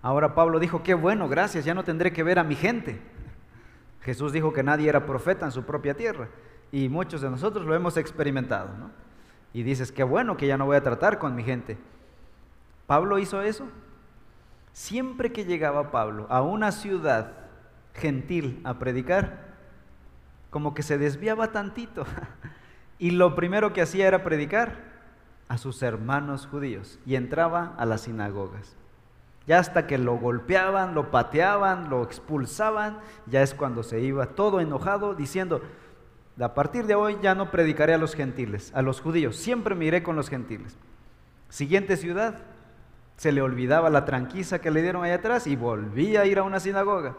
Ahora 0.00 0.34
Pablo 0.34 0.58
dijo, 0.58 0.82
qué 0.82 0.94
bueno, 0.94 1.28
gracias, 1.28 1.64
ya 1.64 1.74
no 1.74 1.84
tendré 1.84 2.12
que 2.12 2.22
ver 2.22 2.38
a 2.38 2.44
mi 2.44 2.54
gente. 2.54 3.00
Jesús 4.02 4.32
dijo 4.32 4.52
que 4.52 4.62
nadie 4.62 4.88
era 4.88 5.06
profeta 5.06 5.46
en 5.46 5.52
su 5.52 5.64
propia 5.64 5.94
tierra 5.94 6.28
y 6.72 6.88
muchos 6.88 7.20
de 7.20 7.30
nosotros 7.30 7.66
lo 7.66 7.74
hemos 7.74 7.96
experimentado. 7.96 8.68
¿no? 8.78 8.90
Y 9.52 9.62
dices, 9.62 9.92
qué 9.92 10.04
bueno 10.04 10.36
que 10.36 10.46
ya 10.46 10.56
no 10.56 10.66
voy 10.66 10.76
a 10.76 10.82
tratar 10.82 11.18
con 11.18 11.34
mi 11.34 11.42
gente. 11.42 11.78
¿Pablo 12.86 13.18
hizo 13.18 13.42
eso? 13.42 13.66
Siempre 14.72 15.32
que 15.32 15.44
llegaba 15.44 15.90
Pablo 15.90 16.26
a 16.28 16.42
una 16.42 16.70
ciudad 16.70 17.32
gentil 17.94 18.60
a 18.64 18.78
predicar, 18.78 19.46
como 20.50 20.74
que 20.74 20.82
se 20.82 20.98
desviaba 20.98 21.52
tantito. 21.52 22.04
Y 22.98 23.10
lo 23.10 23.34
primero 23.34 23.74
que 23.74 23.82
hacía 23.82 24.08
era 24.08 24.24
predicar 24.24 24.78
a 25.48 25.58
sus 25.58 25.82
hermanos 25.82 26.46
judíos 26.46 26.98
y 27.04 27.16
entraba 27.16 27.74
a 27.76 27.84
las 27.84 28.00
sinagogas. 28.02 28.74
Ya 29.46 29.58
hasta 29.58 29.86
que 29.86 29.98
lo 29.98 30.16
golpeaban, 30.16 30.94
lo 30.94 31.10
pateaban, 31.10 31.88
lo 31.88 32.02
expulsaban, 32.02 32.98
ya 33.26 33.42
es 33.42 33.54
cuando 33.54 33.82
se 33.82 34.00
iba 34.00 34.26
todo 34.26 34.60
enojado 34.60 35.14
diciendo, 35.14 35.62
a 36.40 36.52
partir 36.54 36.86
de 36.86 36.94
hoy 36.94 37.16
ya 37.22 37.34
no 37.34 37.50
predicaré 37.50 37.94
a 37.94 37.98
los 37.98 38.14
gentiles, 38.14 38.72
a 38.74 38.82
los 38.82 39.00
judíos, 39.00 39.36
siempre 39.36 39.74
me 39.74 39.84
iré 39.84 40.02
con 40.02 40.16
los 40.16 40.28
gentiles. 40.28 40.76
Siguiente 41.48 41.96
ciudad, 41.96 42.42
se 43.16 43.32
le 43.32 43.40
olvidaba 43.40 43.88
la 43.88 44.04
tranquiza 44.04 44.60
que 44.60 44.70
le 44.70 44.82
dieron 44.82 45.04
ahí 45.04 45.12
atrás 45.12 45.46
y 45.46 45.56
volvía 45.56 46.22
a 46.22 46.26
ir 46.26 46.38
a 46.38 46.42
una 46.42 46.60
sinagoga. 46.60 47.14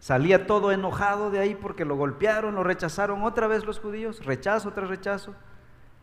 Salía 0.00 0.48
todo 0.48 0.72
enojado 0.72 1.30
de 1.30 1.38
ahí 1.38 1.54
porque 1.54 1.84
lo 1.84 1.94
golpearon, 1.94 2.56
lo 2.56 2.64
rechazaron 2.64 3.22
otra 3.22 3.46
vez 3.46 3.64
los 3.64 3.78
judíos, 3.78 4.24
rechazo 4.24 4.72
tras 4.72 4.88
rechazo. 4.88 5.34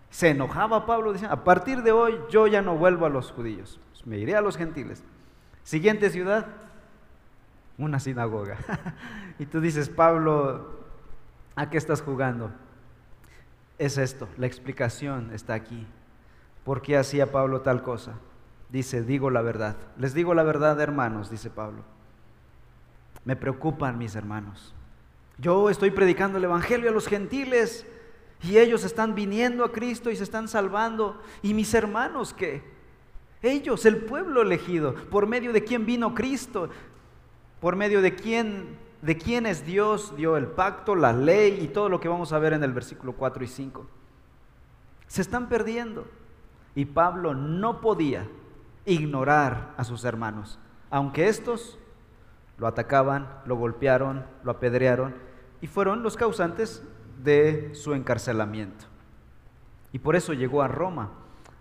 Se 0.10 0.30
enojaba 0.30 0.86
Pablo 0.86 1.12
diciendo, 1.12 1.36
a 1.36 1.44
partir 1.44 1.84
de 1.84 1.92
hoy 1.92 2.18
yo 2.30 2.48
ya 2.48 2.62
no 2.62 2.78
vuelvo 2.78 3.06
a 3.06 3.10
los 3.10 3.32
judíos, 3.32 3.78
pues 4.00 4.08
me 4.08 4.18
iré 4.18 4.36
a 4.36 4.42
los 4.42 4.56
gentiles. 4.56 5.04
Siguiente 5.64 6.10
ciudad, 6.10 6.48
una 7.78 8.00
sinagoga. 8.00 8.58
y 9.40 9.46
tú 9.46 9.60
dices, 9.60 9.90
Pablo, 9.90 10.80
¿a 11.56 11.70
qué 11.70 11.78
estás 11.78 12.02
jugando? 12.02 12.52
Es 13.78 13.98
esto, 13.98 14.30
la 14.38 14.48
explicación 14.48 15.32
está 15.34 15.54
aquí. 15.54 15.86
¿Por 16.64 16.82
qué 16.82 16.98
hacía 16.98 17.32
Pablo 17.32 17.62
tal 17.62 17.82
cosa? 17.82 18.14
Dice, 18.70 19.04
digo 19.04 19.30
la 19.30 19.42
verdad. 19.42 19.76
Les 19.98 20.14
digo 20.14 20.34
la 20.34 20.44
verdad, 20.44 20.80
hermanos, 20.80 21.30
dice 21.30 21.50
Pablo. 21.50 21.84
Me 23.26 23.36
preocupan 23.36 23.98
mis 23.98 24.16
hermanos. 24.16 24.74
Yo 25.38 25.70
estoy 25.70 25.92
predicando 25.92 26.38
el 26.38 26.44
Evangelio 26.46 26.90
a 26.90 26.94
los 26.94 27.08
gentiles 27.08 27.86
y 28.42 28.58
ellos 28.58 28.84
están 28.86 29.16
viniendo 29.16 29.66
a 29.66 29.72
Cristo 29.72 30.10
y 30.10 30.16
se 30.16 30.24
están 30.24 30.48
salvando. 30.48 31.22
¿Y 31.42 31.54
mis 31.54 31.74
hermanos 31.74 32.34
qué? 32.34 32.79
Ellos, 33.42 33.86
el 33.86 33.98
pueblo 33.98 34.42
elegido, 34.42 34.96
por 35.10 35.28
medio 35.28 35.54
de 35.54 35.64
quién 35.64 35.86
vino 35.86 36.14
Cristo, 36.14 36.70
por 37.62 37.76
medio 37.76 38.02
de 38.02 38.16
quién, 38.16 38.78
de 39.02 39.18
quién 39.18 39.46
es 39.46 39.66
Dios, 39.66 40.16
dio 40.18 40.36
el 40.36 40.48
pacto, 40.48 40.96
la 40.96 41.14
ley 41.14 41.60
y 41.62 41.68
todo 41.70 41.90
lo 41.90 42.00
que 42.00 42.10
vamos 42.10 42.34
a 42.34 42.40
ver 42.40 42.54
en 42.54 42.64
el 42.64 42.74
versículo 42.74 43.14
4 43.14 43.44
y 43.44 43.48
5. 43.48 43.88
Se 45.08 45.22
están 45.22 45.48
perdiendo. 45.50 46.06
Y 46.76 46.86
Pablo 46.86 47.34
no 47.34 47.82
podía 47.82 48.28
ignorar 48.86 49.74
a 49.78 49.84
sus 49.84 50.04
hermanos, 50.06 50.60
aunque 50.90 51.28
estos 51.28 51.78
lo 52.58 52.68
atacaban, 52.68 53.28
lo 53.46 53.56
golpearon, 53.56 54.26
lo 54.44 54.52
apedrearon 54.52 55.16
y 55.62 55.68
fueron 55.68 56.04
los 56.04 56.16
causantes 56.16 56.84
de 57.24 57.72
su 57.74 57.94
encarcelamiento. 57.94 58.86
Y 59.92 60.00
por 60.00 60.16
eso 60.16 60.34
llegó 60.34 60.62
a 60.62 60.68
Roma 60.68 61.12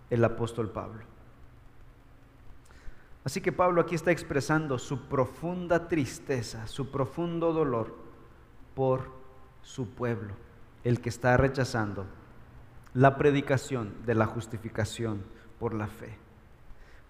el 0.09 0.23
apóstol 0.23 0.69
Pablo. 0.69 1.08
Así 3.29 3.41
que 3.41 3.51
Pablo 3.51 3.79
aquí 3.79 3.93
está 3.93 4.09
expresando 4.09 4.79
su 4.79 5.01
profunda 5.01 5.87
tristeza, 5.87 6.65
su 6.65 6.89
profundo 6.89 7.53
dolor 7.53 7.95
por 8.73 9.11
su 9.61 9.87
pueblo, 9.87 10.33
el 10.83 10.99
que 10.99 11.09
está 11.09 11.37
rechazando 11.37 12.07
la 12.95 13.17
predicación 13.17 13.93
de 14.03 14.15
la 14.15 14.25
justificación 14.25 15.21
por 15.59 15.75
la 15.75 15.85
fe. 15.85 16.17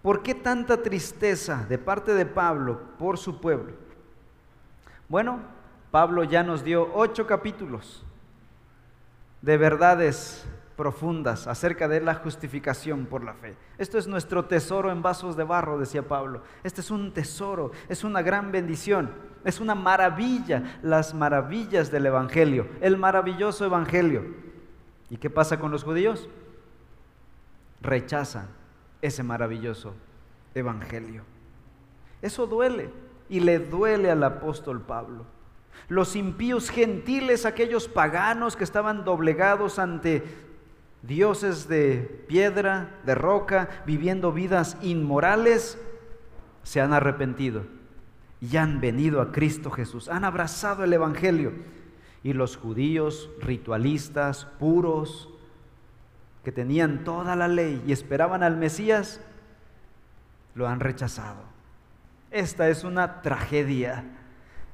¿Por 0.02 0.22
qué 0.22 0.36
tanta 0.36 0.84
tristeza 0.84 1.66
de 1.70 1.78
parte 1.78 2.14
de 2.14 2.26
Pablo 2.26 2.82
por 2.98 3.18
su 3.18 3.40
pueblo? 3.40 3.72
Bueno, 5.08 5.40
Pablo 5.90 6.26
ya 6.26 6.44
nos 6.44 6.66
dio 6.66 6.94
ocho 6.96 7.26
capítulos 7.28 8.04
de 9.42 9.56
verdades 9.56 10.46
profundas 10.79 11.45
acerca 11.45 11.89
de 11.89 12.00
la 12.00 12.15
justificación 12.15 13.05
por 13.05 13.21
la 13.21 13.33
fe. 13.33 13.57
Esto 13.77 13.98
es 13.98 14.07
nuestro 14.07 14.45
tesoro 14.45 14.93
en 14.93 15.01
vasos 15.01 15.36
de 15.36 15.43
barro, 15.43 15.77
decía 15.77 16.07
Pablo. 16.07 16.41
Este 16.63 16.79
es 16.79 16.89
un 16.89 17.12
tesoro, 17.12 17.74
es 17.89 18.05
una 18.05 18.21
gran 18.21 18.53
bendición, 18.53 19.12
es 19.43 19.59
una 19.59 19.75
maravilla, 19.75 20.79
las 20.81 21.13
maravillas 21.13 21.91
del 21.91 22.05
Evangelio, 22.05 22.65
el 22.79 22.95
maravilloso 22.95 23.65
Evangelio. 23.65 24.24
¿Y 25.09 25.17
qué 25.17 25.29
pasa 25.29 25.59
con 25.59 25.69
los 25.69 25.83
judíos? 25.83 26.29
Rechazan 27.81 28.48
ese 29.01 29.21
maravilloso 29.21 29.95
Evangelio. 30.55 31.24
Eso 32.21 32.48
duele 32.48 32.89
y 33.27 33.41
le 33.41 33.59
duele 33.59 34.09
al 34.09 34.24
apóstol 34.24 34.79
Pablo 34.79 35.25
los 35.88 36.15
impíos 36.15 36.69
gentiles, 36.69 37.45
aquellos 37.45 37.88
paganos 37.88 38.55
que 38.55 38.63
estaban 38.63 39.05
doblegados 39.05 39.79
ante 39.79 40.49
dioses 41.01 41.68
de 41.68 42.24
piedra, 42.27 43.00
de 43.06 43.15
roca, 43.15 43.70
viviendo 43.86 44.32
vidas 44.32 44.77
inmorales, 44.82 45.77
se 46.64 46.81
han 46.81 46.94
arrepentido 46.94 47.64
y 48.42 48.57
han 48.57 48.81
venido 48.81 49.22
a 49.22 49.31
Cristo 49.31 49.72
Jesús, 49.72 50.09
han 50.09 50.25
abrazado 50.25 50.83
el 50.83 50.94
Evangelio. 50.94 51.53
Y 52.22 52.33
los 52.33 52.57
judíos 52.57 53.29
ritualistas, 53.40 54.46
puros, 54.59 55.29
que 56.44 56.51
tenían 56.51 57.05
toda 57.05 57.38
la 57.38 57.48
ley 57.48 57.81
y 57.88 57.94
esperaban 57.94 58.44
al 58.44 58.57
Mesías, 58.57 59.22
lo 60.53 60.68
han 60.68 60.81
rechazado. 60.81 61.44
Esta 62.29 62.70
es 62.70 62.83
una 62.83 63.22
tragedia 63.22 64.03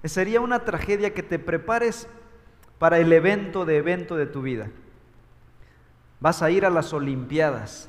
Sería 0.07 0.39
una 0.39 0.59
tragedia 0.59 1.13
que 1.13 1.23
te 1.23 1.39
prepares 1.39 2.07
para 2.77 2.99
el 2.99 3.11
evento 3.11 3.65
de 3.65 3.77
evento 3.77 4.15
de 4.15 4.27
tu 4.27 4.41
vida. 4.41 4.69
Vas 6.25 6.41
a 6.41 6.49
ir 6.49 6.65
a 6.65 6.71
las 6.71 6.91
Olimpiadas 6.91 7.87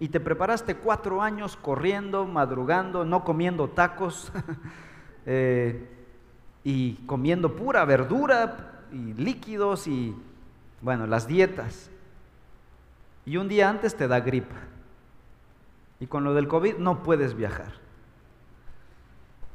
y 0.00 0.08
te 0.08 0.18
preparaste 0.18 0.74
cuatro 0.74 1.22
años 1.22 1.56
corriendo, 1.56 2.26
madrugando, 2.26 3.04
no 3.04 3.22
comiendo 3.22 3.68
tacos 3.68 4.32
eh, 5.24 5.88
y 6.64 6.94
comiendo 7.06 7.54
pura 7.54 7.84
verdura 7.84 8.82
y 8.90 9.14
líquidos 9.14 9.86
y, 9.86 10.16
bueno, 10.80 11.06
las 11.06 11.28
dietas. 11.28 11.88
Y 13.24 13.36
un 13.36 13.46
día 13.46 13.70
antes 13.70 13.96
te 13.96 14.08
da 14.08 14.18
gripa. 14.18 14.56
Y 16.00 16.08
con 16.08 16.24
lo 16.24 16.34
del 16.34 16.48
COVID 16.48 16.78
no 16.78 17.04
puedes 17.04 17.36
viajar. 17.36 17.74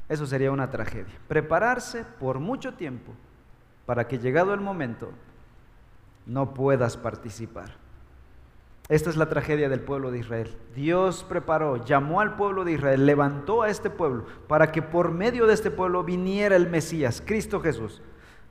Eso 0.08 0.24
sería 0.24 0.52
una 0.52 0.70
tragedia. 0.70 1.18
Prepararse 1.28 2.06
por 2.18 2.38
mucho 2.38 2.72
tiempo 2.72 3.12
para 3.84 4.08
que 4.08 4.18
llegado 4.18 4.54
el 4.54 4.62
momento 4.62 5.10
no 6.24 6.54
puedas 6.54 6.96
participar. 6.96 7.81
Esta 8.92 9.08
es 9.08 9.16
la 9.16 9.30
tragedia 9.30 9.70
del 9.70 9.80
pueblo 9.80 10.10
de 10.10 10.18
Israel. 10.18 10.54
Dios 10.74 11.24
preparó, 11.24 11.82
llamó 11.82 12.20
al 12.20 12.36
pueblo 12.36 12.64
de 12.64 12.72
Israel, 12.72 13.06
levantó 13.06 13.62
a 13.62 13.70
este 13.70 13.88
pueblo 13.88 14.26
para 14.46 14.70
que 14.70 14.82
por 14.82 15.12
medio 15.12 15.46
de 15.46 15.54
este 15.54 15.70
pueblo 15.70 16.04
viniera 16.04 16.56
el 16.56 16.68
Mesías, 16.68 17.22
Cristo 17.24 17.60
Jesús. 17.60 18.02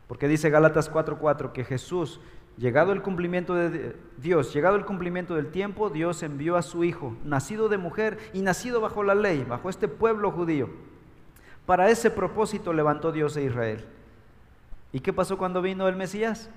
Porque 0.08 0.28
dice 0.28 0.50
Gálatas 0.50 0.92
4:4 0.92 1.54
que 1.54 1.64
Jesús, 1.64 2.20
llegado 2.58 2.92
el 2.92 3.04
cumplimiento 3.04 3.54
de 3.54 3.96
Dios, 4.18 4.52
llegado 4.52 4.78
el 4.78 4.86
cumplimiento 4.86 5.36
del 5.36 5.52
tiempo, 5.52 5.92
Dios 5.92 6.24
envió 6.24 6.58
a 6.58 6.64
su 6.64 6.84
hijo, 6.84 7.16
nacido 7.24 7.70
de 7.70 7.78
mujer 7.78 8.18
y 8.34 8.42
nacido 8.42 8.82
bajo 8.82 9.04
la 9.04 9.14
ley, 9.14 9.46
bajo 9.48 9.70
este 9.70 9.88
pueblo 9.88 10.32
judío 10.32 10.70
para 11.66 11.90
ese 11.90 12.10
propósito 12.10 12.74
levantó 12.74 13.12
Dios 13.12 13.38
a 13.38 13.42
Israel. 13.42 13.86
¿Y 14.92 15.00
qué 15.00 15.14
pasó 15.14 15.38
cuando 15.38 15.62
vino 15.62 15.88
el 15.88 15.96
Mesías? 15.96 16.50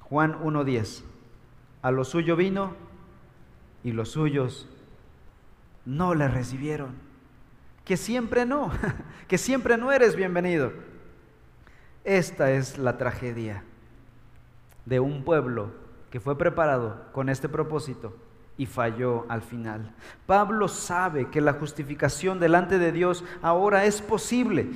Juan 0.00 0.38
1.10. 0.44 1.11
A 1.82 1.90
lo 1.90 2.04
suyo 2.04 2.36
vino 2.36 2.74
y 3.84 3.92
los 3.92 4.10
suyos 4.10 4.68
no 5.84 6.14
le 6.14 6.28
recibieron. 6.28 6.94
Que 7.84 7.96
siempre 7.96 8.46
no, 8.46 8.70
que 9.28 9.36
siempre 9.36 9.76
no 9.76 9.92
eres 9.92 10.14
bienvenido. 10.14 10.72
Esta 12.04 12.52
es 12.52 12.78
la 12.78 12.98
tragedia 12.98 13.64
de 14.86 15.00
un 15.00 15.24
pueblo 15.24 15.72
que 16.10 16.20
fue 16.20 16.38
preparado 16.38 17.06
con 17.12 17.28
este 17.28 17.48
propósito 17.48 18.16
y 18.56 18.66
falló 18.66 19.24
al 19.28 19.42
final. 19.42 19.92
Pablo 20.26 20.68
sabe 20.68 21.30
que 21.30 21.40
la 21.40 21.54
justificación 21.54 22.38
delante 22.38 22.78
de 22.78 22.92
Dios 22.92 23.24
ahora 23.40 23.86
es 23.86 24.02
posible, 24.02 24.70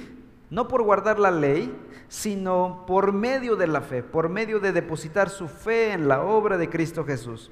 no 0.50 0.68
por 0.68 0.82
guardar 0.82 1.18
la 1.18 1.30
ley, 1.30 1.74
sino 2.08 2.84
por 2.86 3.12
medio 3.12 3.56
de 3.56 3.66
la 3.66 3.80
fe, 3.80 4.02
por 4.02 4.28
medio 4.28 4.60
de 4.60 4.72
depositar 4.72 5.28
su 5.28 5.48
fe 5.48 5.92
en 5.92 6.08
la 6.08 6.22
obra 6.22 6.56
de 6.56 6.68
Cristo 6.68 7.04
Jesús. 7.04 7.50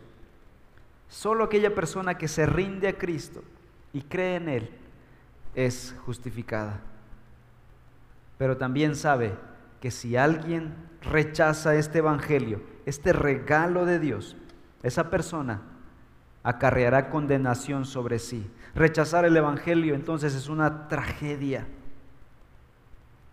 Solo 1.09 1.45
aquella 1.45 1.75
persona 1.75 2.17
que 2.17 2.29
se 2.29 2.47
rinde 2.47 2.89
a 2.89 2.99
Cristo 2.99 3.43
y 3.93 4.03
cree 4.03 4.37
en 4.37 4.49
Él 4.49 4.71
es 5.55 5.95
justificada. 6.05 6.81
Pero 8.39 8.57
también 8.57 8.97
sabe 8.97 9.35
que 9.81 9.91
si 9.91 10.17
alguien 10.17 10.75
rechaza 11.03 11.75
este 11.75 11.99
Evangelio, 11.99 12.63
este 12.87 13.13
regalo 13.13 13.85
de 13.87 13.99
Dios, 13.99 14.37
esa 14.83 15.11
persona 15.11 15.63
acarreará 16.43 17.11
condenación 17.11 17.85
sobre 17.85 18.19
sí. 18.19 18.51
Rechazar 18.75 19.25
el 19.25 19.37
Evangelio 19.37 19.95
entonces 19.95 20.35
es 20.35 20.49
una 20.49 20.89
tragedia. 20.89 21.67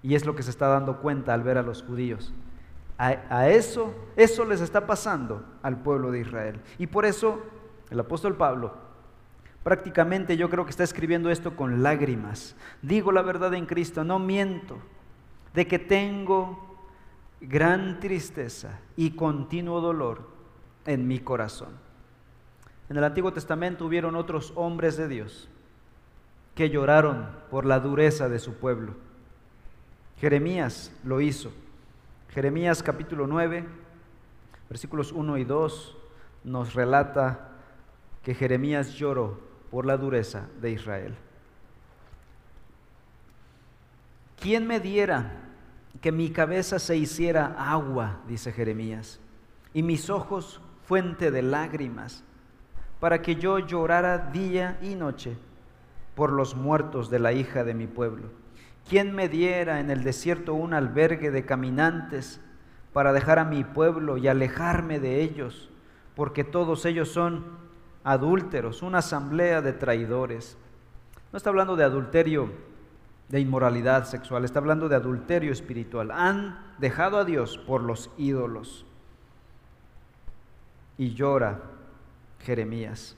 Y 0.03 0.15
es 0.15 0.25
lo 0.25 0.35
que 0.35 0.43
se 0.43 0.49
está 0.49 0.67
dando 0.67 0.97
cuenta 0.97 1.33
al 1.33 1.43
ver 1.43 1.57
a 1.57 1.63
los 1.63 1.83
judíos. 1.83 2.33
A, 2.97 3.49
eso, 3.49 3.95
eso 4.15 4.45
les 4.45 4.61
está 4.61 4.85
pasando 4.85 5.43
al 5.63 5.77
pueblo 5.81 6.11
de 6.11 6.19
Israel. 6.19 6.59
Y 6.77 6.85
por 6.85 7.05
eso 7.05 7.41
el 7.89 7.99
apóstol 7.99 8.35
Pablo 8.35 8.73
prácticamente 9.63 10.37
yo 10.37 10.49
creo 10.49 10.65
que 10.65 10.71
está 10.71 10.83
escribiendo 10.83 11.29
esto 11.29 11.55
con 11.55 11.83
lágrimas. 11.83 12.55
Digo 12.81 13.11
la 13.11 13.21
verdad 13.21 13.53
en 13.53 13.65
Cristo, 13.65 14.03
no 14.03 14.19
miento, 14.19 14.77
de 15.53 15.67
que 15.67 15.79
tengo 15.79 16.77
gran 17.39 17.99
tristeza 17.99 18.79
y 18.95 19.11
continuo 19.11 19.81
dolor 19.81 20.29
en 20.85 21.07
mi 21.07 21.19
corazón. 21.19 21.69
En 22.89 22.97
el 22.97 23.03
Antiguo 23.03 23.33
Testamento 23.33 23.85
hubieron 23.85 24.15
otros 24.15 24.53
hombres 24.55 24.97
de 24.97 25.07
Dios 25.07 25.49
que 26.55 26.69
lloraron 26.69 27.29
por 27.49 27.65
la 27.65 27.79
dureza 27.79 28.29
de 28.29 28.39
su 28.39 28.55
pueblo. 28.55 28.95
Jeremías 30.21 30.91
lo 31.03 31.19
hizo. 31.19 31.51
Jeremías 32.29 32.83
capítulo 32.83 33.25
9, 33.25 33.65
versículos 34.69 35.11
1 35.11 35.37
y 35.39 35.43
2. 35.45 35.97
nos 36.43 36.75
relata 36.75 37.49
que 38.21 38.35
Jeremías 38.35 38.93
lloró 38.93 39.39
por 39.71 39.87
la 39.87 39.97
dureza 39.97 40.47
de 40.61 40.69
Israel. 40.69 41.15
¿Quién 44.39 44.67
me 44.67 44.79
diera 44.79 45.41
que 46.01 46.11
mi 46.11 46.29
cabeza 46.29 46.77
se 46.77 46.95
hiciera 46.97 47.55
agua, 47.57 48.19
dice 48.27 48.51
Jeremías, 48.51 49.19
y 49.73 49.81
mis 49.81 50.11
ojos 50.11 50.61
fuente 50.85 51.31
de 51.31 51.41
lágrimas, 51.41 52.23
para 52.99 53.23
que 53.23 53.37
yo 53.37 53.57
llorara 53.57 54.19
día 54.19 54.77
y 54.83 54.93
noche 54.93 55.35
por 56.13 56.31
los 56.31 56.55
muertos 56.55 57.09
de 57.09 57.17
la 57.17 57.33
hija 57.33 57.63
de 57.63 57.73
mi 57.73 57.87
pueblo? 57.87 58.40
¿Quién 58.89 59.15
me 59.15 59.29
diera 59.29 59.79
en 59.79 59.89
el 59.89 60.03
desierto 60.03 60.53
un 60.53 60.73
albergue 60.73 61.31
de 61.31 61.45
caminantes 61.45 62.41
para 62.93 63.13
dejar 63.13 63.39
a 63.39 63.45
mi 63.45 63.63
pueblo 63.63 64.17
y 64.17 64.27
alejarme 64.27 64.99
de 64.99 65.21
ellos? 65.21 65.69
Porque 66.15 66.43
todos 66.43 66.85
ellos 66.85 67.09
son 67.09 67.45
adúlteros, 68.03 68.81
una 68.81 68.99
asamblea 68.99 69.61
de 69.61 69.73
traidores. 69.73 70.57
No 71.31 71.37
está 71.37 71.49
hablando 71.49 71.75
de 71.75 71.83
adulterio 71.83 72.51
de 73.29 73.39
inmoralidad 73.39 74.03
sexual, 74.03 74.43
está 74.43 74.59
hablando 74.59 74.89
de 74.89 74.97
adulterio 74.97 75.53
espiritual. 75.53 76.11
Han 76.11 76.59
dejado 76.79 77.17
a 77.17 77.23
Dios 77.23 77.57
por 77.57 77.81
los 77.81 78.11
ídolos. 78.17 78.85
Y 80.97 81.13
llora 81.13 81.61
Jeremías. 82.39 83.15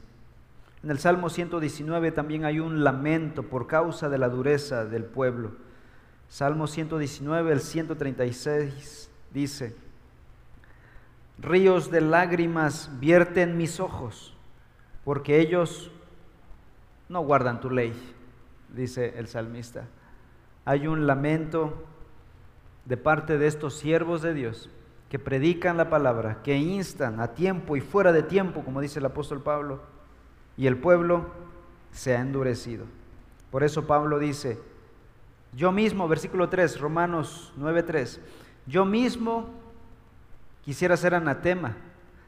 En 0.83 0.91
el 0.91 0.99
Salmo 0.99 1.29
119 1.29 2.11
también 2.11 2.45
hay 2.45 2.59
un 2.59 2.83
lamento 2.83 3.43
por 3.43 3.67
causa 3.67 4.09
de 4.09 4.17
la 4.17 4.29
dureza 4.29 4.85
del 4.85 5.05
pueblo. 5.05 5.51
Salmo 6.27 6.67
119, 6.67 7.51
el 7.51 7.61
136 7.61 9.09
dice, 9.33 9.75
ríos 11.39 11.89
de 11.89 12.01
lágrimas 12.01 12.91
vierten 12.99 13.57
mis 13.57 13.79
ojos, 13.79 14.35
porque 15.05 15.39
ellos 15.39 15.91
no 17.07 17.21
guardan 17.21 17.61
tu 17.61 17.69
ley, 17.69 17.93
dice 18.73 19.13
el 19.17 19.27
salmista 19.27 19.85
hay 20.65 20.87
un 20.87 21.07
lamento 21.07 21.83
de 22.85 22.97
parte 22.97 23.37
de 23.37 23.47
estos 23.47 23.75
siervos 23.75 24.21
de 24.21 24.33
Dios 24.33 24.69
que 25.09 25.19
predican 25.19 25.77
la 25.77 25.89
palabra, 25.89 26.41
que 26.41 26.57
instan 26.57 27.19
a 27.19 27.33
tiempo 27.33 27.77
y 27.77 27.81
fuera 27.81 28.11
de 28.11 28.23
tiempo, 28.23 28.63
como 28.63 28.81
dice 28.81 28.99
el 28.99 29.05
apóstol 29.05 29.41
Pablo, 29.41 29.81
y 30.57 30.67
el 30.67 30.77
pueblo 30.77 31.25
se 31.91 32.15
ha 32.15 32.21
endurecido. 32.21 32.85
Por 33.51 33.63
eso 33.63 33.85
Pablo 33.85 34.19
dice, 34.19 34.59
yo 35.53 35.71
mismo, 35.71 36.07
versículo 36.07 36.49
3, 36.49 36.79
Romanos 36.79 37.53
9:3, 37.57 38.19
yo 38.65 38.85
mismo 38.85 39.49
quisiera 40.63 40.97
ser 40.97 41.15
anatema, 41.15 41.77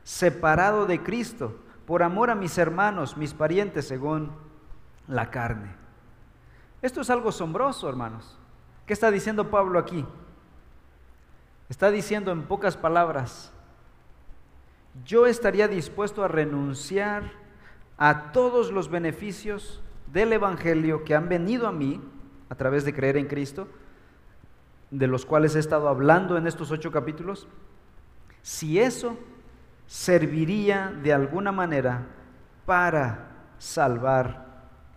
separado 0.03 0.85
de 0.85 1.01
Cristo, 1.01 1.57
por 1.88 2.03
amor 2.03 2.29
a 2.29 2.35
mis 2.35 2.57
hermanos, 2.57 3.17
mis 3.17 3.33
parientes, 3.33 3.88
según 3.88 4.31
la 5.07 5.31
carne. 5.31 5.69
Esto 6.81 7.01
es 7.01 7.09
algo 7.09 7.29
asombroso, 7.29 7.89
hermanos. 7.89 8.38
¿Qué 8.85 8.93
está 8.93 9.09
diciendo 9.09 9.49
Pablo 9.49 9.79
aquí? 9.79 10.05
Está 11.69 11.89
diciendo 11.89 12.31
en 12.31 12.43
pocas 12.43 12.77
palabras, 12.77 13.51
yo 15.03 15.25
estaría 15.25 15.67
dispuesto 15.67 16.23
a 16.23 16.27
renunciar 16.27 17.44
a 17.97 18.31
todos 18.31 18.71
los 18.71 18.89
beneficios 18.89 19.81
del 20.12 20.34
Evangelio 20.34 21.03
que 21.03 21.15
han 21.15 21.29
venido 21.29 21.67
a 21.67 21.71
mí 21.71 22.01
a 22.49 22.55
través 22.55 22.86
de 22.86 22.93
creer 22.93 23.17
en 23.17 23.27
Cristo, 23.27 23.67
de 24.91 25.08
los 25.08 25.25
cuales 25.25 25.55
he 25.55 25.60
estado 25.60 25.88
hablando 25.88 26.38
en 26.38 26.47
estos 26.47 26.71
ocho 26.71 26.91
capítulos, 26.91 27.47
si 28.41 28.79
eso 28.79 29.17
serviría 29.88 30.93
de 31.03 31.13
alguna 31.13 31.51
manera 31.51 32.08
para 32.65 33.31
salvar 33.58 34.45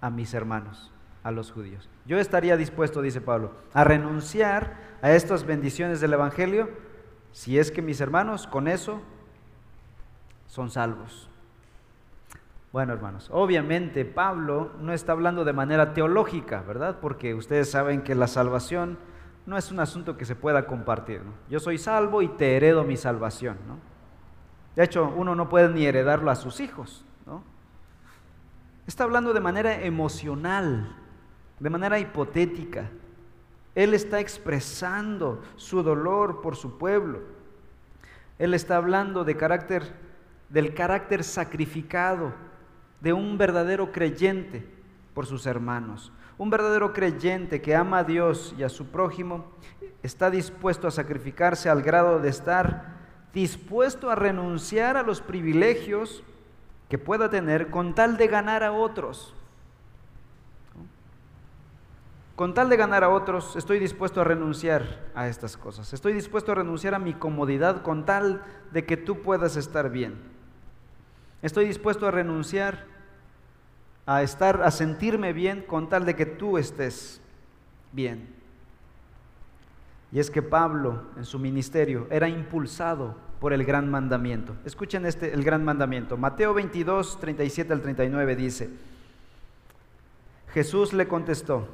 a 0.01 0.11
mis 0.11 0.35
hermanos 0.35 0.93
a 1.23 1.31
los 1.31 1.51
judíos. 1.51 1.89
Yo 2.07 2.19
estaría 2.19 2.57
dispuesto, 2.57 3.03
dice 3.03 3.21
Pablo, 3.21 3.53
a 3.73 3.85
renunciar 3.85 4.77
a 5.03 5.13
estas 5.13 5.45
bendiciones 5.45 6.01
del 6.01 6.15
Evangelio 6.15 6.71
si 7.33 7.59
es 7.59 7.71
que 7.71 7.83
mis 7.83 8.01
hermanos 8.01 8.47
con 8.47 8.69
eso 8.69 9.01
son 10.47 10.71
salvos. 10.71 11.28
Bueno, 12.71 12.93
hermanos, 12.93 13.31
obviamente 13.33 14.05
Pablo 14.05 14.73
no 14.81 14.93
está 14.93 15.13
hablando 15.13 15.45
de 15.45 15.55
manera 15.55 15.95
teológica, 15.95 16.63
¿verdad? 16.63 16.99
Porque 17.01 17.35
ustedes 17.35 17.71
saben 17.71 18.03
que 18.03 18.15
la 18.15 18.27
salvación 18.27 18.99
no 19.47 19.57
es 19.57 19.73
un 19.73 19.81
asunto 19.81 20.19
que 20.19 20.27
se 20.27 20.37
pueda 20.37 20.67
compartir. 20.67 21.23
Yo 21.49 21.61
soy 21.61 21.79
salvo 21.79 22.21
y 22.21 22.29
te 22.29 22.57
heredo 22.57 22.85
mi 22.85 22.99
salvación, 22.99 23.57
¿no? 23.67 23.79
De 24.77 24.85
hecho, 24.85 25.11
uno 25.17 25.35
no 25.35 25.49
puede 25.49 25.71
ni 25.71 25.87
heredarlo 25.87 26.31
a 26.31 26.35
sus 26.35 26.61
hijos, 26.61 27.07
¿no? 27.25 27.43
Está 28.87 29.05
hablando 29.05 29.33
de 29.33 29.41
manera 29.41 29.83
emocional, 29.83 30.95
de 31.59 31.71
manera 31.71 31.99
hipotética. 31.99 32.91
Él 33.75 33.95
está 33.95 34.21
expresando 34.21 35.41
su 35.57 35.83
dolor 35.83 36.43
por 36.43 36.55
su 36.55 36.77
pueblo. 36.77 37.21
Él 38.39 38.53
está 38.53 38.77
hablando 38.77 39.25
de 39.25 39.39
carácter, 39.39 39.95
del 40.51 40.75
carácter 40.75 41.25
sacrificado 41.25 42.48
de 43.01 43.13
un 43.13 43.39
verdadero 43.39 43.93
creyente 43.93 44.67
por 45.15 45.27
sus 45.27 45.47
hermanos. 45.47 46.13
Un 46.37 46.51
verdadero 46.51 46.93
creyente 46.93 47.61
que 47.61 47.75
ama 47.75 47.99
a 47.99 48.05
Dios 48.05 48.55
y 48.57 48.63
a 48.63 48.69
su 48.69 48.87
prójimo 48.87 49.47
está 50.03 50.31
dispuesto 50.31 50.87
a 50.87 50.93
sacrificarse 50.93 51.69
al 51.69 51.83
grado 51.83 52.21
de 52.21 52.29
estar 52.29 52.99
dispuesto 53.33 54.11
a 54.11 54.15
renunciar 54.15 54.97
a 54.97 55.03
los 55.03 55.21
privilegios 55.21 56.23
que 56.89 56.99
pueda 56.99 57.29
tener 57.29 57.71
con 57.71 57.95
tal 57.95 58.17
de 58.17 58.29
ganar 58.29 58.63
a 58.63 58.73
otros. 58.73 59.35
Con 62.37 62.55
tal 62.55 62.69
de 62.69 62.77
ganar 62.77 63.03
a 63.03 63.09
otros, 63.09 63.57
estoy 63.57 63.81
dispuesto 63.81 64.21
a 64.21 64.25
renunciar 64.25 65.11
a 65.15 65.27
estas 65.27 65.57
cosas. 65.57 65.93
Estoy 65.93 66.13
dispuesto 66.13 66.53
a 66.53 66.55
renunciar 66.55 66.95
a 66.95 67.01
mi 67.01 67.13
comodidad 67.15 67.83
con 67.83 68.07
tal 68.07 68.43
de 68.71 68.87
que 68.87 68.97
tú 68.97 69.23
puedas 69.23 69.57
estar 69.57 69.91
bien. 69.91 70.15
Estoy 71.43 71.67
dispuesto 71.67 72.07
a 72.07 72.13
renunciar 72.13 72.87
a 74.09 74.23
estar 74.23 74.63
a 74.63 74.71
sentirme 74.71 75.35
bien 75.35 75.61
con 75.61 75.91
tal 75.91 76.07
de 76.07 76.17
que 76.17 76.25
tú 76.25 76.57
estés 76.57 77.21
bien. 77.93 78.27
Y 80.11 80.19
es 80.19 80.31
que 80.31 80.41
Pablo 80.41 81.03
en 81.19 81.27
su 81.27 81.39
ministerio 81.39 82.07
era 82.11 82.27
impulsado 82.27 83.15
por 83.39 83.53
el 83.53 83.67
gran 83.67 83.91
mandamiento. 83.91 84.57
Escuchen 84.65 85.05
este 85.05 85.35
el 85.35 85.45
gran 85.45 85.63
mandamiento. 85.63 86.17
Mateo 86.17 86.55
22, 86.55 87.21
37 87.21 87.71
al 87.71 87.83
39 87.83 88.35
dice: 88.35 88.71
Jesús 90.55 90.95
le 90.95 91.07
contestó: 91.07 91.69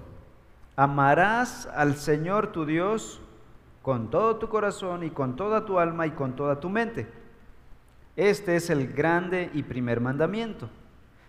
Amarás 0.74 1.68
al 1.72 1.94
Señor 1.94 2.48
tu 2.48 2.66
Dios 2.66 3.20
con 3.80 4.10
todo 4.10 4.38
tu 4.38 4.48
corazón 4.48 5.04
y 5.04 5.10
con 5.10 5.36
toda 5.36 5.64
tu 5.64 5.78
alma 5.78 6.08
y 6.08 6.10
con 6.10 6.34
toda 6.34 6.58
tu 6.58 6.68
mente. 6.68 7.06
Este 8.16 8.56
es 8.56 8.70
el 8.70 8.92
grande 8.92 9.50
y 9.54 9.62
primer 9.62 10.00
mandamiento. 10.00 10.68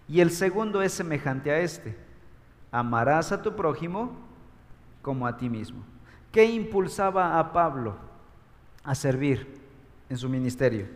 Y 0.07 0.21
el 0.21 0.31
segundo 0.31 0.81
es 0.81 0.93
semejante 0.93 1.51
a 1.51 1.59
este. 1.59 1.95
Amarás 2.71 3.31
a 3.31 3.41
tu 3.41 3.55
prójimo 3.55 4.11
como 5.01 5.25
a 5.25 5.37
ti 5.37 5.49
mismo. 5.49 5.83
¿Qué 6.31 6.45
impulsaba 6.45 7.39
a 7.39 7.53
Pablo 7.53 7.95
a 8.83 8.93
servir 8.93 9.61
en 10.09 10.17
su 10.17 10.29
ministerio? 10.29 10.87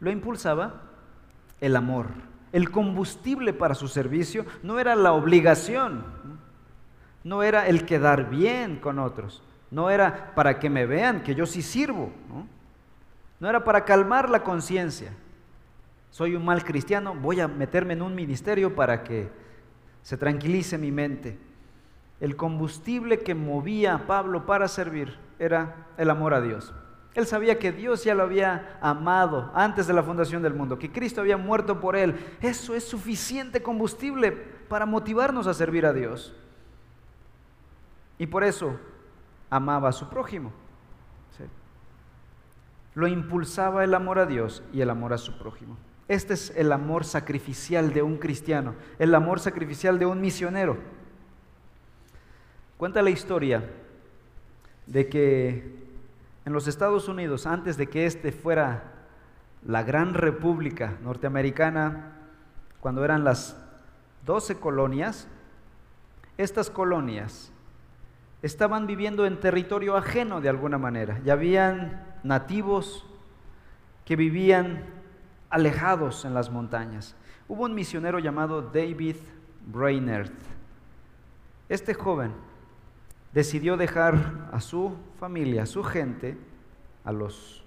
Lo 0.00 0.10
impulsaba 0.10 0.82
el 1.60 1.76
amor. 1.76 2.08
El 2.52 2.70
combustible 2.70 3.52
para 3.52 3.74
su 3.74 3.88
servicio 3.88 4.44
no 4.62 4.78
era 4.78 4.94
la 4.94 5.12
obligación, 5.12 6.04
no 7.24 7.42
era 7.42 7.66
el 7.66 7.84
quedar 7.86 8.30
bien 8.30 8.76
con 8.76 8.98
otros, 8.98 9.42
no 9.70 9.90
era 9.90 10.34
para 10.34 10.58
que 10.58 10.70
me 10.70 10.86
vean 10.86 11.22
que 11.22 11.34
yo 11.34 11.44
sí 11.44 11.60
sirvo, 11.60 12.12
¿no? 12.28 12.46
no 13.40 13.48
era 13.48 13.64
para 13.64 13.84
calmar 13.84 14.30
la 14.30 14.42
conciencia. 14.42 15.12
Soy 16.16 16.34
un 16.34 16.46
mal 16.46 16.64
cristiano, 16.64 17.14
voy 17.14 17.40
a 17.40 17.46
meterme 17.46 17.92
en 17.92 18.00
un 18.00 18.14
ministerio 18.14 18.74
para 18.74 19.04
que 19.04 19.30
se 20.00 20.16
tranquilice 20.16 20.78
mi 20.78 20.90
mente. 20.90 21.38
El 22.20 22.36
combustible 22.36 23.18
que 23.18 23.34
movía 23.34 23.94
a 23.94 24.06
Pablo 24.06 24.46
para 24.46 24.66
servir 24.66 25.18
era 25.38 25.88
el 25.98 26.08
amor 26.08 26.32
a 26.32 26.40
Dios. 26.40 26.72
Él 27.12 27.26
sabía 27.26 27.58
que 27.58 27.70
Dios 27.70 28.02
ya 28.02 28.14
lo 28.14 28.22
había 28.22 28.78
amado 28.80 29.52
antes 29.54 29.86
de 29.86 29.92
la 29.92 30.02
fundación 30.02 30.42
del 30.42 30.54
mundo, 30.54 30.78
que 30.78 30.90
Cristo 30.90 31.20
había 31.20 31.36
muerto 31.36 31.80
por 31.80 31.96
él. 31.96 32.16
Eso 32.40 32.74
es 32.74 32.88
suficiente 32.88 33.62
combustible 33.62 34.32
para 34.32 34.86
motivarnos 34.86 35.46
a 35.46 35.52
servir 35.52 35.84
a 35.84 35.92
Dios. 35.92 36.34
Y 38.16 38.26
por 38.26 38.42
eso 38.42 38.80
amaba 39.50 39.90
a 39.90 39.92
su 39.92 40.08
prójimo. 40.08 40.50
Lo 42.94 43.06
impulsaba 43.06 43.84
el 43.84 43.92
amor 43.92 44.18
a 44.18 44.24
Dios 44.24 44.62
y 44.72 44.80
el 44.80 44.88
amor 44.88 45.12
a 45.12 45.18
su 45.18 45.36
prójimo. 45.36 45.76
Este 46.08 46.34
es 46.34 46.52
el 46.56 46.70
amor 46.72 47.04
sacrificial 47.04 47.92
de 47.92 48.02
un 48.02 48.16
cristiano, 48.18 48.74
el 48.98 49.14
amor 49.14 49.40
sacrificial 49.40 49.98
de 49.98 50.06
un 50.06 50.20
misionero. 50.20 50.78
Cuenta 52.76 53.02
la 53.02 53.10
historia 53.10 53.64
de 54.86 55.08
que 55.08 55.86
en 56.44 56.52
los 56.52 56.68
Estados 56.68 57.08
Unidos, 57.08 57.46
antes 57.46 57.76
de 57.76 57.88
que 57.88 58.06
este 58.06 58.30
fuera 58.30 58.92
la 59.66 59.82
gran 59.82 60.14
república 60.14 60.96
norteamericana, 61.02 62.12
cuando 62.80 63.04
eran 63.04 63.24
las 63.24 63.56
12 64.24 64.60
colonias, 64.60 65.26
estas 66.38 66.70
colonias 66.70 67.50
estaban 68.42 68.86
viviendo 68.86 69.26
en 69.26 69.40
territorio 69.40 69.96
ajeno 69.96 70.40
de 70.40 70.48
alguna 70.48 70.78
manera. 70.78 71.20
Ya 71.24 71.32
habían 71.32 72.04
nativos 72.22 73.04
que 74.04 74.14
vivían 74.14 74.84
alejados 75.50 76.24
en 76.24 76.34
las 76.34 76.50
montañas. 76.50 77.14
Hubo 77.48 77.64
un 77.64 77.74
misionero 77.74 78.18
llamado 78.18 78.62
David 78.62 79.16
Brainerd. 79.66 80.32
Este 81.68 81.94
joven 81.94 82.32
decidió 83.32 83.76
dejar 83.76 84.48
a 84.52 84.60
su 84.60 84.96
familia, 85.18 85.64
a 85.64 85.66
su 85.66 85.82
gente, 85.82 86.36
a 87.04 87.12
los 87.12 87.64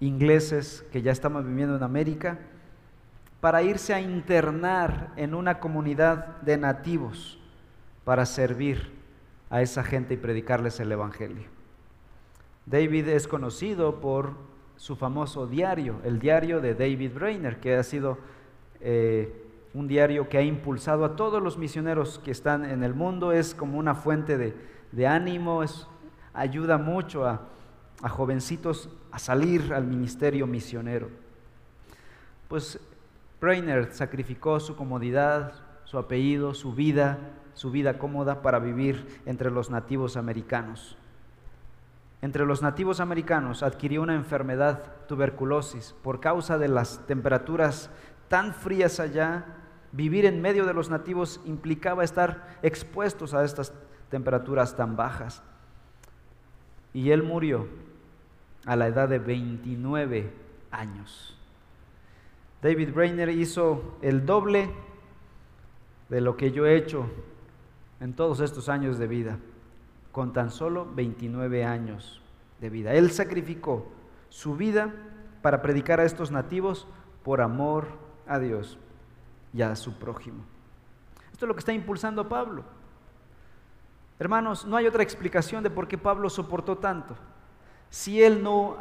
ingleses 0.00 0.84
que 0.92 1.02
ya 1.02 1.12
estaban 1.12 1.46
viviendo 1.46 1.76
en 1.76 1.82
América, 1.82 2.38
para 3.40 3.62
irse 3.62 3.92
a 3.92 4.00
internar 4.00 5.12
en 5.16 5.34
una 5.34 5.58
comunidad 5.58 6.40
de 6.42 6.56
nativos 6.56 7.38
para 8.04 8.24
servir 8.24 8.92
a 9.50 9.62
esa 9.62 9.82
gente 9.82 10.14
y 10.14 10.16
predicarles 10.16 10.78
el 10.80 10.92
Evangelio. 10.92 11.48
David 12.66 13.08
es 13.08 13.26
conocido 13.26 14.00
por 14.00 14.36
su 14.82 14.96
famoso 14.96 15.46
diario, 15.46 16.00
el 16.02 16.18
diario 16.18 16.60
de 16.60 16.74
David 16.74 17.12
Brainer, 17.14 17.60
que 17.60 17.76
ha 17.76 17.84
sido 17.84 18.18
eh, 18.80 19.32
un 19.74 19.86
diario 19.86 20.28
que 20.28 20.38
ha 20.38 20.42
impulsado 20.42 21.04
a 21.04 21.14
todos 21.14 21.40
los 21.40 21.56
misioneros 21.56 22.18
que 22.18 22.32
están 22.32 22.64
en 22.64 22.82
el 22.82 22.92
mundo, 22.92 23.30
es 23.30 23.54
como 23.54 23.78
una 23.78 23.94
fuente 23.94 24.36
de, 24.90 25.06
ánimo, 25.06 25.62
ayuda 26.34 26.78
mucho 26.78 27.24
a, 27.24 27.42
a 28.02 28.08
jovencitos 28.08 28.90
a 29.12 29.20
salir 29.20 29.72
al 29.72 29.84
ministerio 29.84 30.48
misionero. 30.48 31.10
Pues 32.48 32.80
Brainerd 33.40 33.92
sacrificó 33.92 34.58
su 34.58 34.74
comodidad, 34.74 35.52
su 35.84 35.96
apellido, 35.96 36.54
su 36.54 36.74
vida, 36.74 37.20
su 37.54 37.70
vida 37.70 38.00
cómoda 38.00 38.42
para 38.42 38.58
vivir 38.58 39.20
entre 39.26 39.52
los 39.52 39.70
nativos 39.70 40.16
americanos. 40.16 40.96
Entre 42.22 42.46
los 42.46 42.62
nativos 42.62 43.00
americanos 43.00 43.64
adquirió 43.64 44.00
una 44.00 44.14
enfermedad, 44.14 45.06
tuberculosis, 45.08 45.94
por 46.02 46.20
causa 46.20 46.56
de 46.56 46.68
las 46.68 47.04
temperaturas 47.06 47.90
tan 48.28 48.54
frías 48.54 49.00
allá. 49.00 49.44
Vivir 49.90 50.24
en 50.24 50.40
medio 50.40 50.64
de 50.64 50.72
los 50.72 50.88
nativos 50.88 51.40
implicaba 51.44 52.04
estar 52.04 52.58
expuestos 52.62 53.34
a 53.34 53.44
estas 53.44 53.74
temperaturas 54.08 54.76
tan 54.76 54.96
bajas. 54.96 55.42
Y 56.94 57.10
él 57.10 57.24
murió 57.24 57.66
a 58.66 58.76
la 58.76 58.86
edad 58.86 59.08
de 59.08 59.18
29 59.18 60.32
años. 60.70 61.36
David 62.62 62.92
Brainer 62.94 63.30
hizo 63.30 63.96
el 64.00 64.24
doble 64.24 64.70
de 66.08 66.20
lo 66.20 66.36
que 66.36 66.52
yo 66.52 66.66
he 66.66 66.76
hecho 66.76 67.06
en 67.98 68.14
todos 68.14 68.38
estos 68.38 68.68
años 68.68 68.98
de 68.98 69.08
vida, 69.08 69.38
con 70.12 70.32
tan 70.32 70.50
solo 70.50 70.86
29 70.94 71.64
años 71.64 72.22
de 72.60 72.70
vida. 72.70 72.92
Él 72.92 73.10
sacrificó 73.10 73.90
su 74.28 74.56
vida 74.56 74.92
para 75.42 75.62
predicar 75.62 75.98
a 76.00 76.04
estos 76.04 76.30
nativos 76.30 76.86
por 77.24 77.40
amor 77.40 77.88
a 78.26 78.38
Dios 78.38 78.78
y 79.52 79.62
a 79.62 79.74
su 79.74 79.98
prójimo. 79.98 80.44
Esto 81.32 81.46
es 81.46 81.48
lo 81.48 81.54
que 81.54 81.60
está 81.60 81.72
impulsando 81.72 82.22
a 82.22 82.28
Pablo. 82.28 82.64
Hermanos, 84.18 84.66
no 84.66 84.76
hay 84.76 84.86
otra 84.86 85.02
explicación 85.02 85.64
de 85.64 85.70
por 85.70 85.88
qué 85.88 85.98
Pablo 85.98 86.30
soportó 86.30 86.78
tanto 86.78 87.16
si 87.92 88.22
él 88.22 88.42
no 88.42 88.78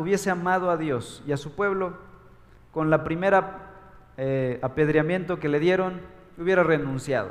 hubiese 0.00 0.30
amado 0.30 0.68
a 0.68 0.76
Dios 0.76 1.22
y 1.24 1.30
a 1.30 1.36
su 1.36 1.54
pueblo, 1.54 1.96
con 2.72 2.90
la 2.90 3.04
primera 3.04 3.70
eh, 4.16 4.58
apedreamiento 4.62 5.38
que 5.38 5.48
le 5.48 5.60
dieron, 5.60 6.00
hubiera 6.36 6.64
renunciado. 6.64 7.30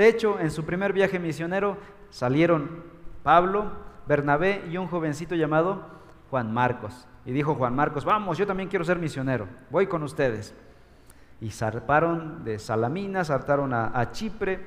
De 0.00 0.08
hecho, 0.08 0.40
en 0.40 0.50
su 0.50 0.64
primer 0.64 0.94
viaje 0.94 1.18
misionero 1.18 1.76
salieron 2.08 2.82
Pablo, 3.22 3.70
Bernabé 4.08 4.64
y 4.70 4.78
un 4.78 4.86
jovencito 4.86 5.34
llamado 5.34 5.82
Juan 6.30 6.54
Marcos. 6.54 7.06
Y 7.26 7.32
dijo 7.32 7.54
Juan 7.54 7.76
Marcos, 7.76 8.06
vamos, 8.06 8.38
yo 8.38 8.46
también 8.46 8.70
quiero 8.70 8.82
ser 8.82 8.98
misionero, 8.98 9.46
voy 9.68 9.88
con 9.88 10.02
ustedes. 10.02 10.54
Y 11.42 11.50
zarparon 11.50 12.46
de 12.46 12.58
Salamina, 12.58 13.26
zartaron 13.26 13.74
a 13.74 14.10
Chipre, 14.10 14.60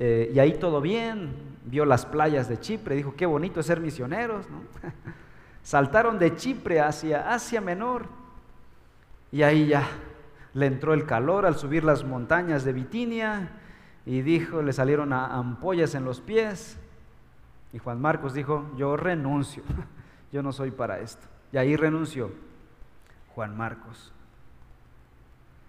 eh, 0.00 0.32
y 0.34 0.40
ahí 0.40 0.54
todo 0.54 0.80
bien, 0.80 1.30
vio 1.64 1.84
las 1.84 2.04
playas 2.04 2.48
de 2.48 2.58
Chipre, 2.58 2.96
dijo, 2.96 3.14
qué 3.16 3.26
bonito 3.26 3.60
es 3.60 3.66
ser 3.66 3.78
misioneros. 3.78 4.46
Saltaron 5.62 6.18
de 6.18 6.34
Chipre 6.34 6.80
hacia 6.80 7.32
Asia 7.32 7.60
Menor 7.60 8.06
y 9.30 9.44
ahí 9.44 9.68
ya 9.68 9.86
le 10.54 10.66
entró 10.66 10.92
el 10.92 11.06
calor 11.06 11.46
al 11.46 11.54
subir 11.54 11.84
las 11.84 12.02
montañas 12.02 12.64
de 12.64 12.72
Bitinia 12.72 13.60
y 14.06 14.22
dijo, 14.22 14.62
le 14.62 14.72
salieron 14.72 15.12
ampollas 15.12 15.94
en 15.94 16.04
los 16.04 16.20
pies. 16.20 16.78
Y 17.72 17.78
Juan 17.78 18.00
Marcos 18.00 18.34
dijo, 18.34 18.70
yo 18.76 18.96
renuncio, 18.96 19.62
yo 20.32 20.42
no 20.42 20.52
soy 20.52 20.70
para 20.70 21.00
esto. 21.00 21.26
Y 21.52 21.56
ahí 21.56 21.76
renunció 21.76 22.30
Juan 23.34 23.56
Marcos. 23.56 24.12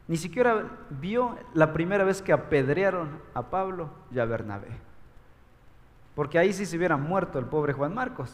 Ni 0.08 0.18
siquiera 0.18 0.70
vio 0.90 1.38
la 1.54 1.74
primera 1.74 2.04
vez 2.04 2.22
que 2.22 2.34
apedrearon 2.34 3.22
a 3.34 3.44
Pablo 3.50 3.90
y 4.12 4.20
a 4.20 4.26
Bernabé. 4.26 4.68
Porque 6.14 6.38
ahí 6.38 6.54
sí 6.54 6.66
se 6.66 6.78
hubiera 6.78 6.98
muerto 6.98 7.40
el 7.40 7.46
pobre 7.46 7.74
Juan 7.74 7.94
Marcos. 7.94 8.32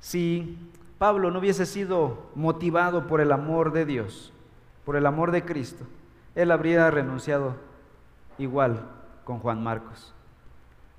Si 0.00 0.58
Pablo 0.98 1.30
no 1.30 1.40
hubiese 1.40 1.66
sido 1.66 2.30
motivado 2.34 3.06
por 3.06 3.20
el 3.20 3.32
amor 3.32 3.72
de 3.72 3.84
Dios, 3.84 4.32
por 4.84 4.96
el 4.96 5.06
amor 5.06 5.30
de 5.30 5.44
Cristo, 5.44 5.84
él 6.38 6.52
habría 6.52 6.88
renunciado 6.88 7.56
igual 8.38 8.88
con 9.24 9.40
Juan 9.40 9.60
Marcos. 9.60 10.14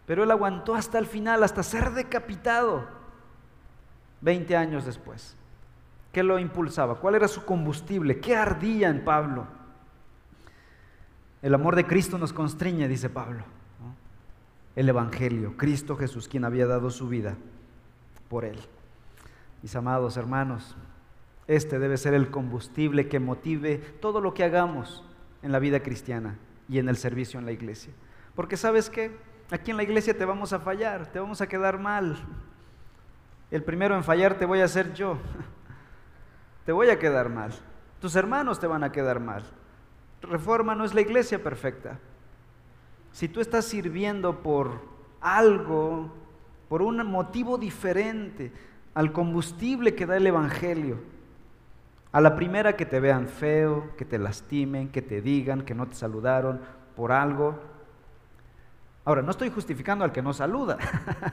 Pero 0.06 0.26
él 0.26 0.32
aguantó 0.32 0.76
hasta 0.76 1.00
el 1.00 1.06
final, 1.06 1.44
hasta 1.44 1.64
ser 1.64 1.92
decapitado, 1.92 2.86
20 4.20 4.58
años 4.58 4.86
después. 4.86 5.38
¿Qué 6.12 6.24
lo 6.24 6.40
impulsaba? 6.40 6.96
¿Cuál 6.96 7.16
era 7.16 7.30
su 7.30 7.46
combustible? 7.46 8.20
¿Qué 8.20 8.36
ardía 8.36 8.90
en 8.90 9.06
Pablo? 9.06 9.48
El 11.42 11.54
amor 11.54 11.78
de 11.78 11.88
Cristo 11.88 12.18
nos 12.18 12.34
constriñe, 12.34 12.90
dice 12.90 13.10
Pablo. 13.10 13.46
El 14.76 14.90
Evangelio, 14.90 15.56
Cristo 15.56 15.96
Jesús, 15.96 16.28
quien 16.28 16.44
había 16.44 16.68
dado 16.68 16.90
su 16.90 17.08
vida 17.08 17.38
por 18.28 18.44
él. 18.44 18.60
Mis 19.62 19.74
amados 19.74 20.18
hermanos, 20.18 20.76
este 21.48 21.80
debe 21.80 21.96
ser 21.96 22.14
el 22.14 22.30
combustible 22.30 23.08
que 23.08 23.22
motive 23.22 23.78
todo 23.78 24.20
lo 24.20 24.34
que 24.34 24.44
hagamos 24.44 25.06
en 25.42 25.52
la 25.52 25.60
vida 25.60 25.82
cristiana 25.82 26.38
y 26.68 26.80
en 26.80 26.90
el 26.90 26.98
servicio 26.98 27.40
en 27.40 27.46
la 27.46 27.52
iglesia. 27.52 27.94
Porque 28.36 28.58
sabes 28.58 28.90
que 28.90 29.18
aquí 29.52 29.72
en 29.72 29.78
la 29.78 29.84
iglesia 29.84 30.18
te 30.18 30.26
vamos 30.26 30.54
a 30.54 30.60
fallar, 30.60 31.08
te 31.12 31.20
vamos 31.20 31.42
a 31.42 31.48
quedar 31.48 31.80
mal. 31.80 32.18
El 33.52 33.64
primero 33.64 33.96
en 33.96 34.04
fallar 34.04 34.38
te 34.38 34.46
voy 34.46 34.62
a 34.62 34.68
ser 34.68 34.94
yo 34.94 35.18
te 36.66 36.72
voy 36.72 36.90
a 36.90 37.00
quedar 37.00 37.30
mal. 37.30 37.52
Tus 38.00 38.16
hermanos 38.16 38.60
te 38.60 38.68
van 38.68 38.84
a 38.84 38.92
quedar 38.92 39.20
mal. 39.20 39.44
Reforma 40.22 40.76
no 40.76 40.86
es 40.86 40.94
la 40.94 41.02
iglesia 41.02 41.42
perfecta. 41.42 42.00
Si 43.12 43.28
tú 43.28 43.42
estás 43.42 43.66
sirviendo 43.66 44.42
por 44.42 44.82
algo, 45.20 46.14
por 46.68 46.82
un 46.82 47.06
motivo 47.08 47.58
diferente 47.58 48.52
al 48.94 49.12
combustible 49.12 49.96
que 49.96 50.06
da 50.06 50.18
el 50.18 50.28
Evangelio, 50.28 51.00
a 52.12 52.22
la 52.22 52.36
primera 52.36 52.76
que 52.76 52.86
te 52.86 53.00
vean 53.00 53.28
feo, 53.28 53.92
que 53.98 54.06
te 54.06 54.18
lastimen, 54.18 54.90
que 54.90 55.02
te 55.02 55.22
digan 55.22 55.62
que 55.62 55.76
no 55.76 55.88
te 55.88 55.96
saludaron 55.96 56.60
por 56.96 57.12
algo. 57.12 57.60
Ahora, 59.06 59.22
no 59.22 59.32
estoy 59.32 59.50
justificando 59.50 60.04
al 60.04 60.12
que 60.12 60.22
no 60.22 60.34
saluda. 60.34 60.78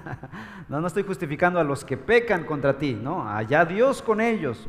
no, 0.68 0.80
no 0.80 0.86
estoy 0.86 1.02
justificando 1.02 1.58
a 1.58 1.64
los 1.64 1.84
que 1.84 1.96
pecan 1.96 2.44
contra 2.44 2.78
ti. 2.78 2.94
No, 2.94 3.28
allá 3.28 3.64
Dios 3.64 4.02
con 4.02 4.20
ellos. 4.20 4.68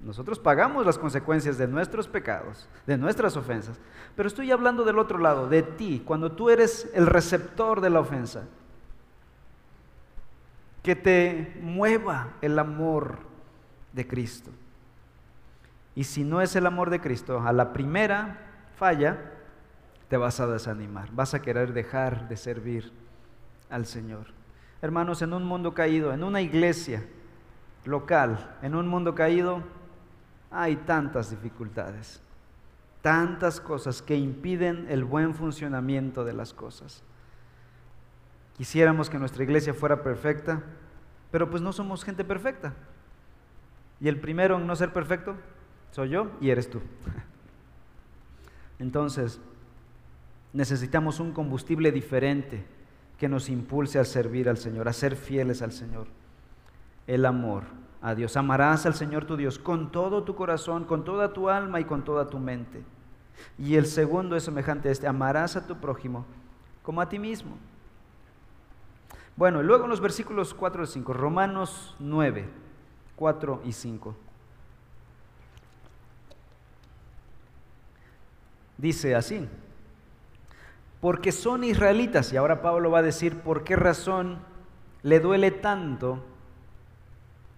Nosotros 0.00 0.38
pagamos 0.38 0.86
las 0.86 0.98
consecuencias 0.98 1.58
de 1.58 1.66
nuestros 1.66 2.08
pecados, 2.08 2.68
de 2.86 2.96
nuestras 2.96 3.36
ofensas. 3.36 3.78
Pero 4.16 4.28
estoy 4.28 4.50
hablando 4.50 4.84
del 4.84 4.98
otro 4.98 5.18
lado, 5.18 5.48
de 5.48 5.62
ti, 5.62 6.02
cuando 6.04 6.32
tú 6.32 6.48
eres 6.50 6.90
el 6.94 7.06
receptor 7.06 7.80
de 7.80 7.90
la 7.90 8.00
ofensa. 8.00 8.44
Que 10.82 10.96
te 10.96 11.58
mueva 11.60 12.34
el 12.40 12.58
amor 12.58 13.18
de 13.92 14.06
Cristo. 14.06 14.50
Y 15.94 16.04
si 16.04 16.24
no 16.24 16.40
es 16.40 16.54
el 16.56 16.66
amor 16.66 16.90
de 16.90 17.00
Cristo, 17.00 17.40
a 17.40 17.52
la 17.52 17.72
primera 17.72 18.38
falla, 18.76 19.18
te 20.08 20.16
vas 20.16 20.40
a 20.40 20.46
desanimar, 20.46 21.10
vas 21.12 21.34
a 21.34 21.42
querer 21.42 21.72
dejar 21.72 22.28
de 22.28 22.36
servir 22.36 22.92
al 23.70 23.86
Señor. 23.86 24.26
Hermanos, 24.82 25.22
en 25.22 25.32
un 25.32 25.44
mundo 25.44 25.74
caído, 25.74 26.12
en 26.12 26.24
una 26.24 26.40
iglesia 26.40 27.04
local, 27.84 28.56
en 28.62 28.74
un 28.74 28.88
mundo 28.88 29.14
caído, 29.14 29.62
hay 30.50 30.76
tantas 30.76 31.30
dificultades, 31.30 32.20
tantas 33.02 33.60
cosas 33.60 34.02
que 34.02 34.16
impiden 34.16 34.86
el 34.88 35.04
buen 35.04 35.34
funcionamiento 35.34 36.24
de 36.24 36.32
las 36.32 36.52
cosas. 36.52 37.02
Quisiéramos 38.56 39.08
que 39.08 39.18
nuestra 39.18 39.44
iglesia 39.44 39.74
fuera 39.74 40.02
perfecta, 40.02 40.62
pero 41.30 41.48
pues 41.48 41.62
no 41.62 41.72
somos 41.72 42.04
gente 42.04 42.24
perfecta. 42.24 42.74
Y 44.00 44.08
el 44.08 44.20
primero 44.20 44.56
en 44.56 44.66
no 44.66 44.74
ser 44.74 44.92
perfecto 44.92 45.36
soy 45.90 46.10
yo 46.10 46.30
y 46.40 46.50
eres 46.50 46.70
tú. 46.70 46.80
Entonces, 48.78 49.40
necesitamos 50.52 51.20
un 51.20 51.32
combustible 51.32 51.92
diferente 51.92 52.64
que 53.18 53.28
nos 53.28 53.48
impulse 53.50 53.98
a 53.98 54.04
servir 54.04 54.48
al 54.48 54.56
Señor, 54.56 54.88
a 54.88 54.92
ser 54.92 55.16
fieles 55.16 55.62
al 55.62 55.72
Señor. 55.72 56.06
El 57.06 57.26
amor 57.26 57.64
a 58.00 58.14
Dios. 58.14 58.36
Amarás 58.36 58.86
al 58.86 58.94
Señor 58.94 59.26
tu 59.26 59.36
Dios 59.36 59.58
con 59.58 59.92
todo 59.92 60.22
tu 60.22 60.34
corazón, 60.34 60.84
con 60.84 61.04
toda 61.04 61.32
tu 61.32 61.50
alma 61.50 61.80
y 61.80 61.84
con 61.84 62.04
toda 62.04 62.28
tu 62.28 62.38
mente. 62.38 62.82
Y 63.58 63.76
el 63.76 63.86
segundo 63.86 64.36
es 64.36 64.44
semejante 64.44 64.88
a 64.88 64.92
este, 64.92 65.06
amarás 65.06 65.56
a 65.56 65.66
tu 65.66 65.76
prójimo 65.76 66.24
como 66.82 67.00
a 67.00 67.08
ti 67.08 67.18
mismo. 67.18 67.56
Bueno, 69.36 69.62
luego 69.62 69.84
en 69.84 69.90
los 69.90 70.00
versículos 70.00 70.54
4 70.54 70.84
y 70.84 70.86
5, 70.86 71.12
Romanos 71.12 71.94
9, 71.98 72.48
4 73.16 73.62
y 73.64 73.72
5. 73.72 74.16
Dice 78.80 79.14
así, 79.14 79.46
porque 81.00 81.32
son 81.32 81.64
israelitas, 81.64 82.32
y 82.32 82.36
ahora 82.36 82.62
Pablo 82.62 82.90
va 82.90 83.00
a 83.00 83.02
decir 83.02 83.40
por 83.40 83.62
qué 83.62 83.76
razón 83.76 84.38
le 85.02 85.20
duele 85.20 85.50
tanto 85.50 86.24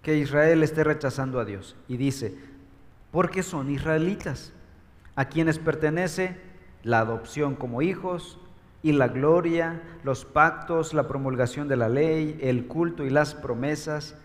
que 0.03 0.17
Israel 0.17 0.65
esté 0.65 0.83
rechazando 0.83 1.39
a 1.39 1.45
Dios. 1.45 1.77
Y 1.87 1.97
dice, 1.97 2.37
porque 3.13 3.45
son 3.45 3.71
israelitas, 3.71 4.53
a 5.15 5.27
quienes 5.27 5.61
pertenece 5.61 6.37
la 6.83 7.01
adopción 7.01 7.55
como 7.55 7.83
hijos 7.83 8.41
y 8.83 8.93
la 8.93 9.07
gloria, 9.07 9.81
los 10.03 10.25
pactos, 10.25 10.93
la 10.93 11.07
promulgación 11.07 11.69
de 11.69 11.77
la 11.77 11.89
ley, 11.89 12.37
el 12.43 12.67
culto 12.67 13.05
y 13.05 13.11
las 13.11 13.35
promesas 13.35 14.17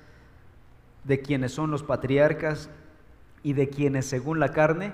de 1.03 1.21
quienes 1.21 1.51
son 1.51 1.69
los 1.69 1.83
patriarcas 1.83 2.71
y 3.43 3.53
de 3.53 3.69
quienes 3.69 4.07
según 4.07 4.39
la 4.39 4.49
carne 4.49 4.93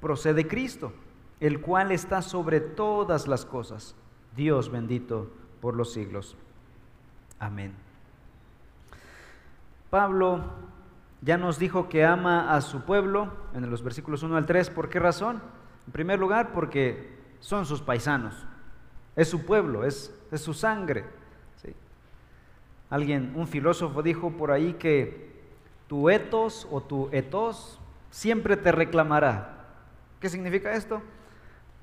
procede 0.00 0.46
Cristo, 0.46 0.94
el 1.40 1.60
cual 1.60 1.92
está 1.92 2.22
sobre 2.22 2.60
todas 2.60 3.26
las 3.26 3.44
cosas. 3.44 3.94
Dios 4.36 4.70
bendito 4.70 5.30
por 5.60 5.74
los 5.74 5.92
siglos. 5.92 6.36
Amén. 7.38 7.74
Pablo 9.90 10.40
ya 11.20 11.38
nos 11.38 11.58
dijo 11.58 11.88
que 11.88 12.04
ama 12.04 12.54
a 12.54 12.60
su 12.60 12.82
pueblo 12.82 13.32
en 13.54 13.70
los 13.70 13.82
versículos 13.82 14.22
1 14.22 14.36
al 14.36 14.46
3. 14.46 14.70
¿Por 14.70 14.88
qué 14.88 14.98
razón? 14.98 15.40
En 15.86 15.92
primer 15.92 16.18
lugar, 16.18 16.52
porque 16.52 17.16
son 17.40 17.64
sus 17.66 17.80
paisanos. 17.80 18.34
Es 19.16 19.28
su 19.28 19.44
pueblo, 19.46 19.84
es, 19.84 20.12
su 20.36 20.52
sangre. 20.52 21.04
Alguien, 22.90 23.32
un 23.34 23.48
filósofo 23.48 24.02
dijo 24.02 24.32
por 24.32 24.50
ahí 24.50 24.74
que 24.74 25.32
tu 25.88 26.10
etos 26.10 26.66
o 26.70 26.80
tu 26.80 27.08
etos 27.12 27.80
siempre 28.10 28.56
te 28.56 28.72
reclamará. 28.72 29.64
¿Qué 30.20 30.28
significa 30.28 30.72
esto? 30.72 31.02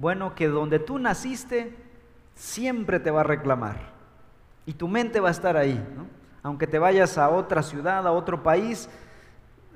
Bueno, 0.01 0.35
que 0.35 0.49
donde 0.49 0.79
tú 0.79 0.99
naciste 0.99 1.73
siempre 2.35 2.99
te 2.99 3.11
va 3.11 3.21
a 3.21 3.23
reclamar. 3.23 3.77
Y 4.65 4.73
tu 4.73 4.89
mente 4.89 5.21
va 5.21 5.29
a 5.29 5.31
estar 5.31 5.55
ahí. 5.55 5.81
¿no? 5.95 6.05
aunque 6.43 6.67
te 6.67 6.79
vayas 6.79 7.17
a 7.17 7.29
otra 7.29 7.61
ciudad, 7.61 8.05
a 8.07 8.11
otro 8.11 8.41
país, 8.41 8.89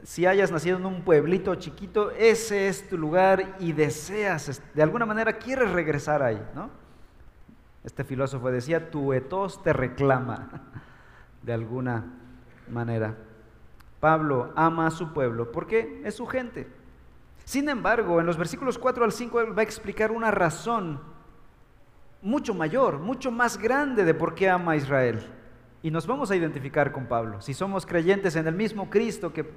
si 0.04 0.26
hayas 0.26 0.52
nacido 0.52 0.78
en 0.78 0.86
un 0.86 1.02
pueblito 1.02 1.54
chiquito, 1.56 2.12
ese 2.12 2.68
es 2.68 2.90
tu 2.90 2.98
lugar 2.98 3.56
y 3.60 3.74
deseas, 3.74 4.62
de 4.74 4.84
alguna 4.84 5.06
manera 5.06 5.34
quieres 5.34 5.72
regresar 5.72 6.22
ahí, 6.22 6.44
¿no? 6.54 6.70
Este 7.84 8.04
filósofo 8.04 8.50
decía, 8.50 8.90
tu 8.90 9.14
etos 9.14 9.62
te 9.62 9.74
reclama, 9.74 10.50
de 11.44 11.54
alguna 11.54 12.04
manera. 12.70 13.16
Pablo 14.00 14.52
ama 14.56 14.88
a 14.88 14.92
su 14.92 15.14
pueblo 15.14 15.52
porque 15.52 16.02
es 16.04 16.16
su 16.16 16.26
gente. 16.26 16.68
Sin 17.46 17.70
embargo, 17.70 18.20
en 18.20 18.26
los 18.26 18.38
versículos 18.38 18.80
4 18.80 19.06
al 19.06 19.12
5 19.12 19.40
él 19.40 19.58
va 19.58 19.62
a 19.62 19.64
explicar 19.64 20.12
una 20.12 20.32
razón 20.32 21.00
mucho 22.24 22.56
mayor, 22.56 22.98
mucho 22.98 23.30
más 23.30 23.60
grande 23.60 24.04
de 24.04 24.16
por 24.16 24.34
qué 24.34 24.50
ama 24.50 24.72
a 24.72 24.76
Israel. 24.76 25.24
Y 25.84 25.92
nos 25.92 26.08
vamos 26.08 26.32
a 26.32 26.36
identificar 26.36 26.92
con 26.92 27.06
Pablo. 27.06 27.40
Si 27.42 27.54
somos 27.54 27.86
creyentes 27.86 28.36
en 28.36 28.48
el 28.48 28.56
mismo 28.56 28.90
Cristo 28.90 29.32
que 29.32 29.48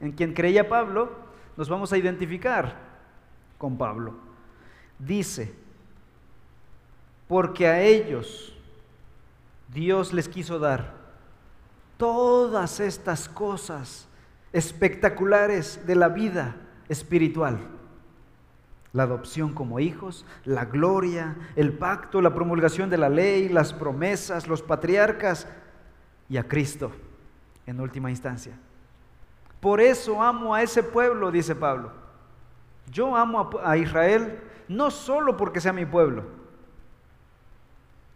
en 0.00 0.10
quien 0.10 0.34
creía 0.34 0.68
Pablo, 0.68 1.12
nos 1.56 1.68
vamos 1.68 1.92
a 1.92 1.96
identificar 1.96 2.74
con 3.56 3.78
Pablo. 3.78 4.14
Dice, 4.98 5.54
porque 7.28 7.68
a 7.68 7.80
ellos 7.80 8.52
Dios 9.72 10.12
les 10.12 10.28
quiso 10.28 10.58
dar 10.58 10.92
todas 11.96 12.80
estas 12.80 13.28
cosas 13.28 14.08
espectaculares 14.52 15.86
de 15.86 15.94
la 15.94 16.08
vida 16.08 16.56
espiritual. 16.88 17.58
La 18.92 19.02
adopción 19.02 19.52
como 19.52 19.80
hijos, 19.80 20.24
la 20.44 20.64
gloria, 20.64 21.36
el 21.56 21.72
pacto, 21.72 22.20
la 22.20 22.34
promulgación 22.34 22.88
de 22.90 22.98
la 22.98 23.08
ley, 23.08 23.48
las 23.48 23.72
promesas, 23.72 24.48
los 24.48 24.62
patriarcas, 24.62 25.46
y 26.28 26.36
a 26.36 26.46
Cristo 26.46 26.92
en 27.66 27.80
última 27.80 28.10
instancia. 28.10 28.58
Por 29.60 29.80
eso 29.80 30.22
amo 30.22 30.54
a 30.54 30.62
ese 30.62 30.82
pueblo, 30.82 31.30
dice 31.30 31.54
Pablo. 31.54 31.92
Yo 32.90 33.16
amo 33.16 33.50
a 33.62 33.76
Israel 33.76 34.40
no 34.68 34.90
solo 34.90 35.36
porque 35.36 35.60
sea 35.60 35.72
mi 35.72 35.84
pueblo. 35.84 36.24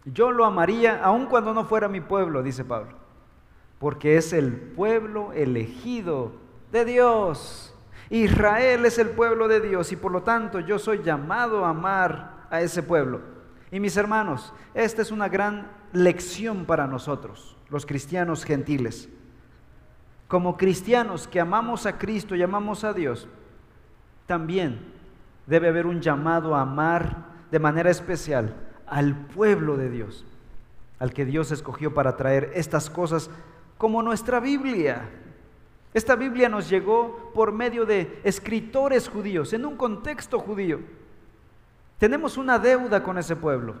Yo 0.05 0.31
lo 0.31 0.45
amaría 0.45 1.03
aun 1.03 1.25
cuando 1.25 1.53
no 1.53 1.65
fuera 1.65 1.87
mi 1.87 2.01
pueblo, 2.01 2.43
dice 2.43 2.63
Pablo. 2.63 2.93
Porque 3.79 4.17
es 4.17 4.33
el 4.33 4.53
pueblo 4.53 5.33
elegido 5.33 6.33
de 6.71 6.85
Dios. 6.85 7.72
Israel 8.13 8.85
es 8.85 8.99
el 8.99 9.09
pueblo 9.09 9.47
de 9.47 9.59
Dios 9.59 9.91
y 9.91 9.95
por 9.95 10.11
lo 10.11 10.21
tanto 10.21 10.59
yo 10.59 10.77
soy 10.77 11.01
llamado 11.01 11.65
a 11.65 11.69
amar 11.69 12.45
a 12.51 12.61
ese 12.61 12.83
pueblo. 12.83 13.21
Y 13.71 13.79
mis 13.79 13.97
hermanos, 13.97 14.53
esta 14.75 15.01
es 15.01 15.09
una 15.09 15.29
gran 15.29 15.71
lección 15.93 16.65
para 16.65 16.85
nosotros 16.85 17.57
los 17.71 17.87
cristianos 17.87 18.45
gentiles. 18.45 19.09
Como 20.27 20.57
cristianos 20.57 21.27
que 21.27 21.39
amamos 21.39 21.87
a 21.87 21.97
Cristo 21.97 22.35
y 22.35 22.43
amamos 22.43 22.83
a 22.83 22.93
Dios, 22.93 23.27
también 24.27 24.93
debe 25.47 25.69
haber 25.69 25.87
un 25.87 25.99
llamado 25.99 26.55
a 26.55 26.61
amar 26.61 27.25
de 27.49 27.57
manera 27.57 27.89
especial 27.89 28.53
al 28.85 29.15
pueblo 29.25 29.75
de 29.75 29.89
Dios, 29.89 30.23
al 30.99 31.13
que 31.13 31.25
Dios 31.25 31.51
escogió 31.51 31.95
para 31.95 32.15
traer 32.15 32.51
estas 32.53 32.91
cosas 32.91 33.31
como 33.79 34.03
nuestra 34.03 34.39
Biblia. 34.39 35.09
Esta 35.93 36.15
Biblia 36.15 36.49
nos 36.49 36.69
llegó 36.69 37.31
por 37.33 37.51
medio 37.51 37.85
de 37.85 38.19
escritores 38.23 39.07
judíos, 39.07 39.53
en 39.53 39.65
un 39.65 39.77
contexto 39.77 40.39
judío. 40.39 40.79
Tenemos 41.99 42.37
una 42.37 42.57
deuda 42.57 43.03
con 43.03 43.17
ese 43.17 43.35
pueblo. 43.35 43.75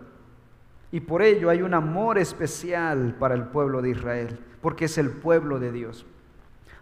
Y 0.91 0.99
por 0.99 1.23
ello 1.23 1.49
hay 1.49 1.63
un 1.63 1.73
amor 1.73 2.19
especial 2.19 3.15
para 3.19 3.33
el 3.33 3.45
pueblo 3.45 3.81
de 3.81 3.89
Israel, 3.89 4.39
porque 4.61 4.85
es 4.85 4.97
el 4.99 5.09
pueblo 5.09 5.59
de 5.59 5.71
Dios. 5.71 6.05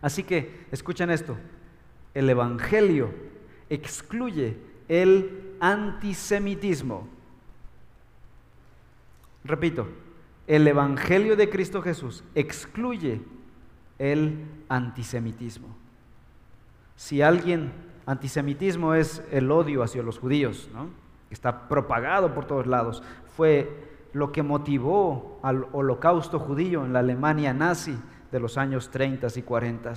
Así 0.02 0.24
que, 0.24 0.66
escuchen 0.72 1.10
esto, 1.10 1.38
el 2.14 2.30
Evangelio 2.30 3.14
excluye 3.70 4.58
el 4.90 5.56
antisemitismo. 5.62 7.08
Repito, 9.46 9.88
el 10.46 10.68
Evangelio 10.68 11.38
de 11.38 11.50
Cristo 11.50 11.82
Jesús 11.82 12.26
excluye 12.36 13.22
el 14.02 14.48
antisemitismo. 14.68 15.68
Si 16.96 17.22
alguien, 17.22 17.72
antisemitismo 18.08 18.96
es 18.96 19.24
el 19.32 19.52
odio 19.52 19.84
hacia 19.84 20.02
los 20.02 20.18
judíos, 20.18 20.70
¿no? 20.74 20.90
está 21.30 21.70
propagado 21.70 22.34
por 22.34 22.46
todos 22.46 22.66
lados, 22.66 23.04
fue 23.38 23.70
lo 24.14 24.32
que 24.32 24.42
motivó 24.42 25.40
al 25.44 25.68
holocausto 25.72 26.40
judío 26.40 26.84
en 26.84 26.94
la 26.94 27.00
Alemania 27.00 27.54
nazi 27.54 27.96
de 28.32 28.40
los 28.40 28.58
años 28.58 28.90
30 28.90 29.28
y 29.36 29.42
40. 29.44 29.94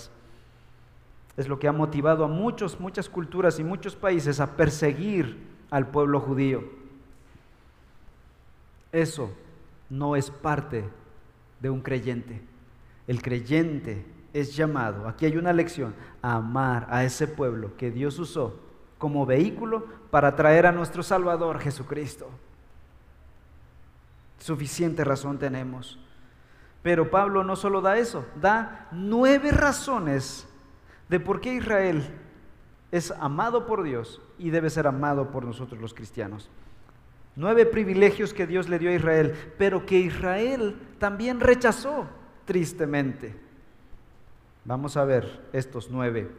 Es 1.39 1.49
lo 1.49 1.59
que 1.59 1.67
ha 1.67 1.73
motivado 1.73 2.27
a 2.27 2.29
muchos, 2.29 2.79
muchas 2.79 3.09
culturas 3.09 3.59
y 3.59 3.65
muchos 3.65 3.97
países 3.97 4.39
a 4.39 4.55
perseguir 4.55 5.39
al 5.71 5.87
pueblo 5.87 6.21
judío. 6.21 6.63
Eso 8.93 9.33
no 9.89 10.15
es 10.15 10.31
parte 10.31 10.85
de 11.61 11.71
un 11.71 11.81
creyente. 11.81 12.54
El 13.07 13.23
creyente 13.23 14.05
es 14.33 14.57
llamado, 14.57 15.07
aquí 15.07 15.27
hay 15.27 15.37
una 15.37 15.53
lección, 15.53 15.95
a 16.23 16.37
amar 16.37 16.87
a 16.91 17.05
ese 17.05 17.29
pueblo 17.29 17.77
que 17.77 17.91
Dios 17.91 18.19
usó 18.19 18.61
como 18.99 19.27
vehículo 19.27 19.87
para 20.11 20.35
traer 20.35 20.67
a 20.67 20.73
nuestro 20.73 21.03
Salvador 21.03 21.59
Jesucristo 21.61 22.31
suficiente 24.45 25.05
razón 25.05 25.39
tenemos. 25.39 25.99
Pero 26.83 27.11
Pablo 27.11 27.45
no 27.45 27.57
solo 27.57 27.81
da 27.81 27.97
eso, 27.97 28.27
da 28.43 28.89
nueve 28.93 29.51
razones 29.51 30.47
de 31.09 31.19
por 31.19 31.41
qué 31.41 31.55
Israel 31.55 32.05
es 32.93 33.11
amado 33.13 33.67
por 33.67 33.83
Dios 33.83 34.21
y 34.39 34.51
debe 34.51 34.69
ser 34.69 34.87
amado 34.87 35.31
por 35.31 35.47
nosotros 35.47 35.81
los 35.81 35.95
cristianos. 35.95 36.51
Nueve 37.37 37.65
privilegios 37.65 38.35
que 38.35 38.47
Dios 38.47 38.69
le 38.69 38.79
dio 38.79 38.91
a 38.91 38.95
Israel, 38.95 39.35
pero 39.57 39.87
que 39.87 39.99
Israel 39.99 40.79
también 40.99 41.41
rechazó 41.41 42.07
tristemente. 42.45 43.35
Vamos 44.65 44.97
a 44.97 45.05
ver 45.05 45.49
estos 45.53 45.91
nueve 45.91 46.31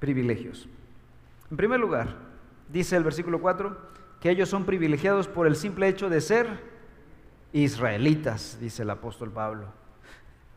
privilegios. 0.00 0.68
En 1.50 1.56
primer 1.56 1.78
lugar, 1.80 2.16
dice 2.68 2.96
el 2.96 3.04
versículo 3.04 3.40
4, 3.40 3.76
que 4.20 4.30
ellos 4.30 4.48
son 4.48 4.64
privilegiados 4.64 5.28
por 5.28 5.46
el 5.46 5.56
simple 5.56 5.88
hecho 5.88 6.08
de 6.08 6.20
ser 6.20 6.60
israelitas, 7.52 8.58
dice 8.60 8.82
el 8.82 8.90
apóstol 8.90 9.30
Pablo. 9.30 9.66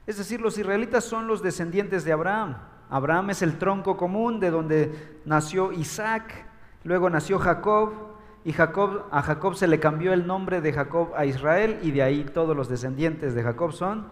Es 0.07 0.17
decir, 0.17 0.41
los 0.41 0.57
israelitas 0.57 1.03
son 1.03 1.28
los 1.28 1.43
descendientes 1.43 2.03
de 2.03 2.13
Abraham. 2.13 2.57
Abraham 2.89 3.32
es 3.32 3.41
el 3.41 3.57
tronco 3.57 3.97
común 3.97 4.39
de 4.39 4.49
donde 4.49 5.19
nació 5.25 5.73
Isaac, 5.73 6.45
luego 6.84 7.09
nació 7.09 7.38
Jacob, 7.39 8.07
y 8.48 8.54
Jacob, 8.54 9.04
a 9.12 9.22
Jacob 9.24 9.56
se 9.56 9.68
le 9.68 9.78
cambió 9.78 10.14
el 10.14 10.26
nombre 10.26 10.62
de 10.62 10.72
Jacob 10.72 11.10
a 11.18 11.26
Israel, 11.26 11.80
y 11.84 11.91
de 11.91 12.02
ahí 12.02 12.24
todos 12.24 12.56
los 12.56 12.70
descendientes 12.70 13.36
de 13.36 13.43
Jacob 13.43 13.74
son 13.74 14.08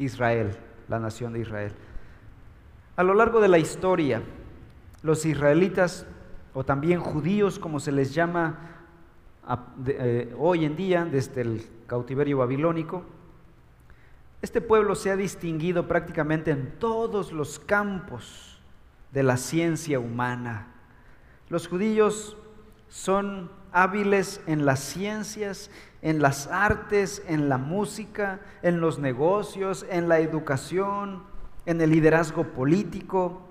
Israel, 0.00 0.56
la 0.88 0.98
nación 0.98 1.32
de 1.32 1.42
Israel. 1.42 1.72
A 2.96 3.04
lo 3.04 3.14
largo 3.14 3.40
de 3.40 3.46
la 3.46 3.58
historia, 3.58 4.20
los 5.02 5.24
israelitas, 5.24 6.06
o 6.54 6.64
también 6.64 6.98
judíos 6.98 7.60
como 7.60 7.78
se 7.78 7.92
les 7.92 8.12
llama 8.12 8.58
eh, 9.86 10.34
hoy 10.36 10.64
en 10.64 10.74
día 10.74 11.04
desde 11.04 11.42
el 11.42 11.64
cautiverio 11.86 12.38
babilónico, 12.38 13.04
este 14.42 14.60
pueblo 14.60 14.96
se 14.96 15.12
ha 15.12 15.16
distinguido 15.16 15.86
prácticamente 15.86 16.50
en 16.50 16.80
todos 16.80 17.30
los 17.30 17.60
campos 17.60 18.60
de 19.12 19.22
la 19.22 19.36
ciencia 19.36 20.00
humana. 20.00 20.66
Los 21.48 21.68
judíos 21.68 22.36
son 22.92 23.50
hábiles 23.72 24.42
en 24.46 24.66
las 24.66 24.80
ciencias, 24.80 25.70
en 26.02 26.20
las 26.20 26.46
artes, 26.46 27.22
en 27.26 27.48
la 27.48 27.56
música, 27.56 28.40
en 28.60 28.82
los 28.82 28.98
negocios, 28.98 29.86
en 29.88 30.10
la 30.10 30.18
educación, 30.18 31.22
en 31.64 31.80
el 31.80 31.88
liderazgo 31.88 32.44
político 32.48 33.48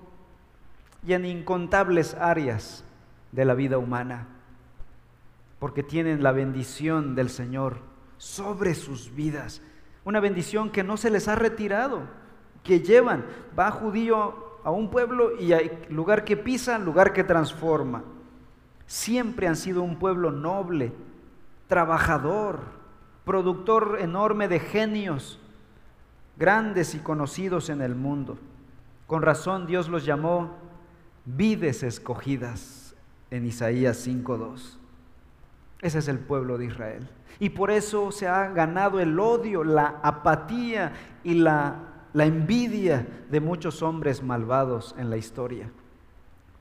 y 1.04 1.14
en 1.14 1.24
incontables 1.24 2.14
áreas 2.14 2.84
de 3.32 3.44
la 3.44 3.54
vida 3.54 3.78
humana, 3.78 4.28
porque 5.58 5.82
tienen 5.82 6.22
la 6.22 6.30
bendición 6.30 7.16
del 7.16 7.28
Señor 7.28 7.78
sobre 8.18 8.76
sus 8.76 9.12
vidas, 9.12 9.60
una 10.04 10.20
bendición 10.20 10.70
que 10.70 10.84
no 10.84 10.96
se 10.96 11.10
les 11.10 11.26
ha 11.26 11.34
retirado, 11.34 12.02
que 12.62 12.78
llevan, 12.78 13.24
va 13.58 13.72
judío 13.72 14.60
a 14.62 14.70
un 14.70 14.88
pueblo 14.88 15.36
y 15.40 15.52
hay 15.52 15.84
lugar 15.88 16.22
que 16.22 16.36
pisa, 16.36 16.78
lugar 16.78 17.12
que 17.12 17.24
transforma. 17.24 18.04
Siempre 18.86 19.48
han 19.48 19.56
sido 19.56 19.82
un 19.82 19.98
pueblo 19.98 20.30
noble, 20.30 20.92
trabajador, 21.68 22.60
productor 23.24 23.98
enorme 24.00 24.48
de 24.48 24.60
genios, 24.60 25.38
grandes 26.36 26.94
y 26.94 26.98
conocidos 26.98 27.70
en 27.70 27.80
el 27.80 27.94
mundo. 27.94 28.38
Con 29.06 29.22
razón 29.22 29.66
Dios 29.66 29.88
los 29.88 30.04
llamó 30.04 30.56
vides 31.24 31.82
escogidas 31.82 32.94
en 33.30 33.46
Isaías 33.46 34.06
5.2. 34.06 34.78
Ese 35.80 35.98
es 35.98 36.08
el 36.08 36.18
pueblo 36.18 36.58
de 36.58 36.66
Israel. 36.66 37.08
Y 37.38 37.50
por 37.50 37.70
eso 37.70 38.12
se 38.12 38.28
ha 38.28 38.48
ganado 38.48 39.00
el 39.00 39.18
odio, 39.18 39.64
la 39.64 40.00
apatía 40.02 40.92
y 41.24 41.34
la, 41.34 41.76
la 42.12 42.24
envidia 42.24 43.06
de 43.30 43.40
muchos 43.40 43.82
hombres 43.82 44.22
malvados 44.22 44.94
en 44.98 45.10
la 45.10 45.16
historia, 45.16 45.70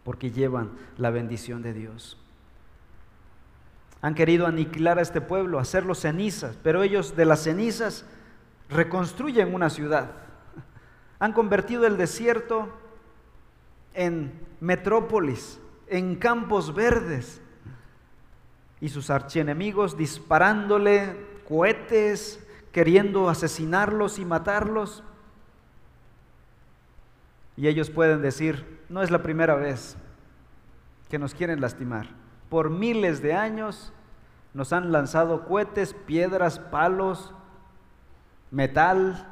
porque 0.03 0.31
llevan 0.31 0.71
la 0.97 1.09
bendición 1.11 1.61
de 1.61 1.73
Dios. 1.73 2.17
Han 4.01 4.15
querido 4.15 4.47
aniquilar 4.47 4.97
a 4.97 5.03
este 5.03 5.21
pueblo, 5.21 5.59
hacerlo 5.59 5.93
cenizas, 5.93 6.57
pero 6.63 6.81
ellos 6.81 7.15
de 7.15 7.25
las 7.25 7.43
cenizas 7.43 8.05
reconstruyen 8.69 9.53
una 9.53 9.69
ciudad. 9.69 10.11
Han 11.19 11.33
convertido 11.33 11.85
el 11.85 11.97
desierto 11.97 12.69
en 13.93 14.31
metrópolis, 14.59 15.59
en 15.87 16.15
campos 16.15 16.73
verdes. 16.73 17.41
Y 18.79 18.89
sus 18.89 19.11
archienemigos 19.11 19.95
disparándole 19.95 21.15
cohetes, 21.47 22.43
queriendo 22.71 23.29
asesinarlos 23.29 24.17
y 24.17 24.25
matarlos. 24.25 25.03
Y 27.55 27.67
ellos 27.67 27.91
pueden 27.91 28.23
decir, 28.23 28.80
no 28.91 29.01
es 29.01 29.09
la 29.09 29.23
primera 29.23 29.55
vez 29.55 29.97
que 31.09 31.17
nos 31.17 31.33
quieren 31.33 31.61
lastimar 31.61 32.21
por 32.51 32.69
miles 32.69 33.21
de 33.21 33.33
años 33.33 33.93
nos 34.53 34.73
han 34.73 34.91
lanzado 34.91 35.45
cohetes, 35.45 35.93
piedras, 35.93 36.59
palos, 36.59 37.33
metal, 38.51 39.25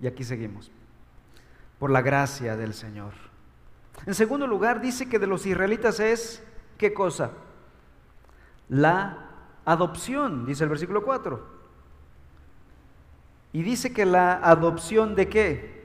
y 0.00 0.06
aquí 0.06 0.24
seguimos, 0.24 0.70
por 1.78 1.90
la 1.90 2.00
gracia 2.00 2.56
del 2.56 2.72
Señor. 2.72 3.12
En 4.06 4.14
segundo 4.14 4.46
lugar, 4.46 4.80
dice 4.80 5.06
que 5.06 5.18
de 5.18 5.26
los 5.26 5.44
israelitas 5.44 6.00
es, 6.00 6.42
¿qué 6.78 6.94
cosa? 6.94 7.32
La 8.70 9.28
adopción, 9.66 10.46
dice 10.46 10.64
el 10.64 10.70
versículo 10.70 11.04
4. 11.04 11.58
Y 13.52 13.62
dice 13.62 13.92
que 13.92 14.06
la 14.06 14.32
adopción 14.32 15.14
de 15.14 15.28
qué? 15.28 15.77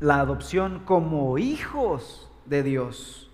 La 0.00 0.20
adopción 0.20 0.80
como 0.84 1.38
hijos 1.38 2.30
de 2.46 2.62
Dios. 2.62 3.30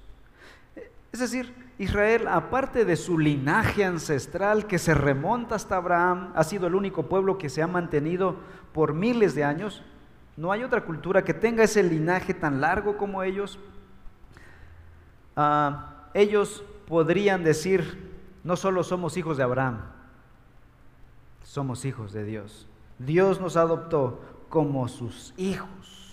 Es 1.13 1.21
decir, 1.21 1.55
Israel, 1.79 2.29
aparte 2.29 2.85
de 2.85 2.97
su 2.97 3.19
linaje 3.19 3.85
ancestral 3.85 4.67
que 4.67 4.79
se 4.79 4.95
remonta 4.95 5.57
hasta 5.57 5.77
Abraham, 5.77 6.33
ha 6.35 6.45
sido 6.45 6.67
el 6.67 6.75
único 6.75 7.09
pueblo 7.09 7.37
que 7.37 7.49
se 7.49 7.63
ha 7.63 7.67
mantenido 7.67 8.37
por 8.73 8.95
miles 8.95 9.35
de 9.35 9.45
años. 9.45 9.83
No 10.37 10.53
hay 10.53 10.63
otra 10.63 10.85
cultura 10.85 11.25
que 11.25 11.35
tenga 11.35 11.65
ese 11.65 11.83
linaje 11.83 12.35
tan 12.35 12.61
largo 12.61 12.97
como 12.97 13.23
ellos. 13.23 13.59
Ah, 15.37 16.09
ellos 16.15 16.65
podrían 16.87 17.43
decir, 17.43 18.13
no 18.45 18.57
solo 18.57 18.85
somos 18.85 19.17
hijos 19.17 19.37
de 19.37 19.43
Abraham, 19.43 19.81
somos 21.43 21.85
hijos 21.85 22.13
de 22.13 22.25
Dios. 22.25 22.69
Dios 22.99 23.41
nos 23.41 23.57
adoptó 23.57 24.21
como 24.49 24.87
sus 24.89 25.35
hijos. 25.37 26.04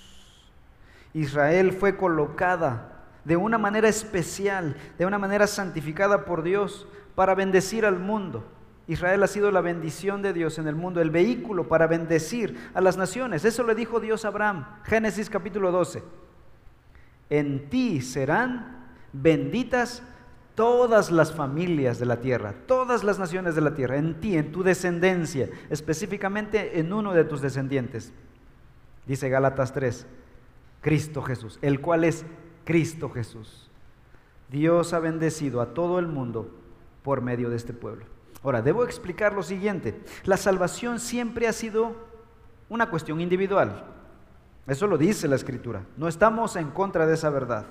Israel 1.13 1.73
fue 1.73 1.97
colocada 1.97 3.05
de 3.25 3.37
una 3.37 3.57
manera 3.57 3.87
especial, 3.87 4.75
de 4.97 5.05
una 5.05 5.19
manera 5.19 5.47
santificada 5.47 6.25
por 6.25 6.43
Dios 6.43 6.87
para 7.15 7.35
bendecir 7.35 7.85
al 7.85 7.99
mundo. 7.99 8.43
Israel 8.87 9.23
ha 9.23 9.27
sido 9.27 9.51
la 9.51 9.61
bendición 9.61 10.21
de 10.21 10.33
Dios 10.33 10.57
en 10.57 10.67
el 10.67 10.75
mundo, 10.75 11.01
el 11.01 11.11
vehículo 11.11 11.67
para 11.67 11.87
bendecir 11.87 12.57
a 12.73 12.81
las 12.81 12.97
naciones. 12.97 13.45
Eso 13.45 13.63
le 13.63 13.75
dijo 13.75 13.99
Dios 13.99 14.25
a 14.25 14.29
Abraham, 14.29 14.65
Génesis 14.83 15.29
capítulo 15.29 15.71
12. 15.71 16.03
En 17.29 17.69
ti 17.69 18.01
serán 18.01 18.87
benditas 19.13 20.03
todas 20.55 21.11
las 21.11 21.31
familias 21.33 21.99
de 21.99 22.05
la 22.05 22.19
tierra, 22.19 22.53
todas 22.65 23.03
las 23.03 23.19
naciones 23.19 23.55
de 23.55 23.61
la 23.61 23.73
tierra, 23.73 23.97
en 23.97 24.19
ti, 24.19 24.35
en 24.35 24.51
tu 24.51 24.63
descendencia, 24.63 25.49
específicamente 25.69 26.79
en 26.79 26.91
uno 26.91 27.13
de 27.13 27.23
tus 27.23 27.41
descendientes. 27.41 28.11
Dice 29.07 29.29
Gálatas 29.29 29.73
3, 29.73 30.05
Cristo 30.81 31.21
Jesús, 31.21 31.59
el 31.61 31.79
cual 31.79 32.03
es 32.03 32.25
Cristo 32.65 33.09
Jesús. 33.09 33.69
Dios 34.49 34.93
ha 34.93 34.99
bendecido 34.99 35.61
a 35.61 35.73
todo 35.73 35.99
el 35.99 36.07
mundo 36.07 36.51
por 37.03 37.21
medio 37.21 37.49
de 37.49 37.55
este 37.55 37.73
pueblo. 37.73 38.05
Ahora, 38.43 38.61
debo 38.61 38.83
explicar 38.83 39.33
lo 39.33 39.43
siguiente. 39.43 40.01
La 40.23 40.35
salvación 40.35 40.99
siempre 40.99 41.47
ha 41.47 41.53
sido 41.53 41.95
una 42.69 42.89
cuestión 42.89 43.21
individual. 43.21 43.85
Eso 44.67 44.87
lo 44.87 44.97
dice 44.97 45.27
la 45.27 45.35
escritura. 45.35 45.83
No 45.97 46.07
estamos 46.07 46.55
en 46.55 46.71
contra 46.71 47.05
de 47.05 47.13
esa 47.13 47.29
verdad. 47.29 47.65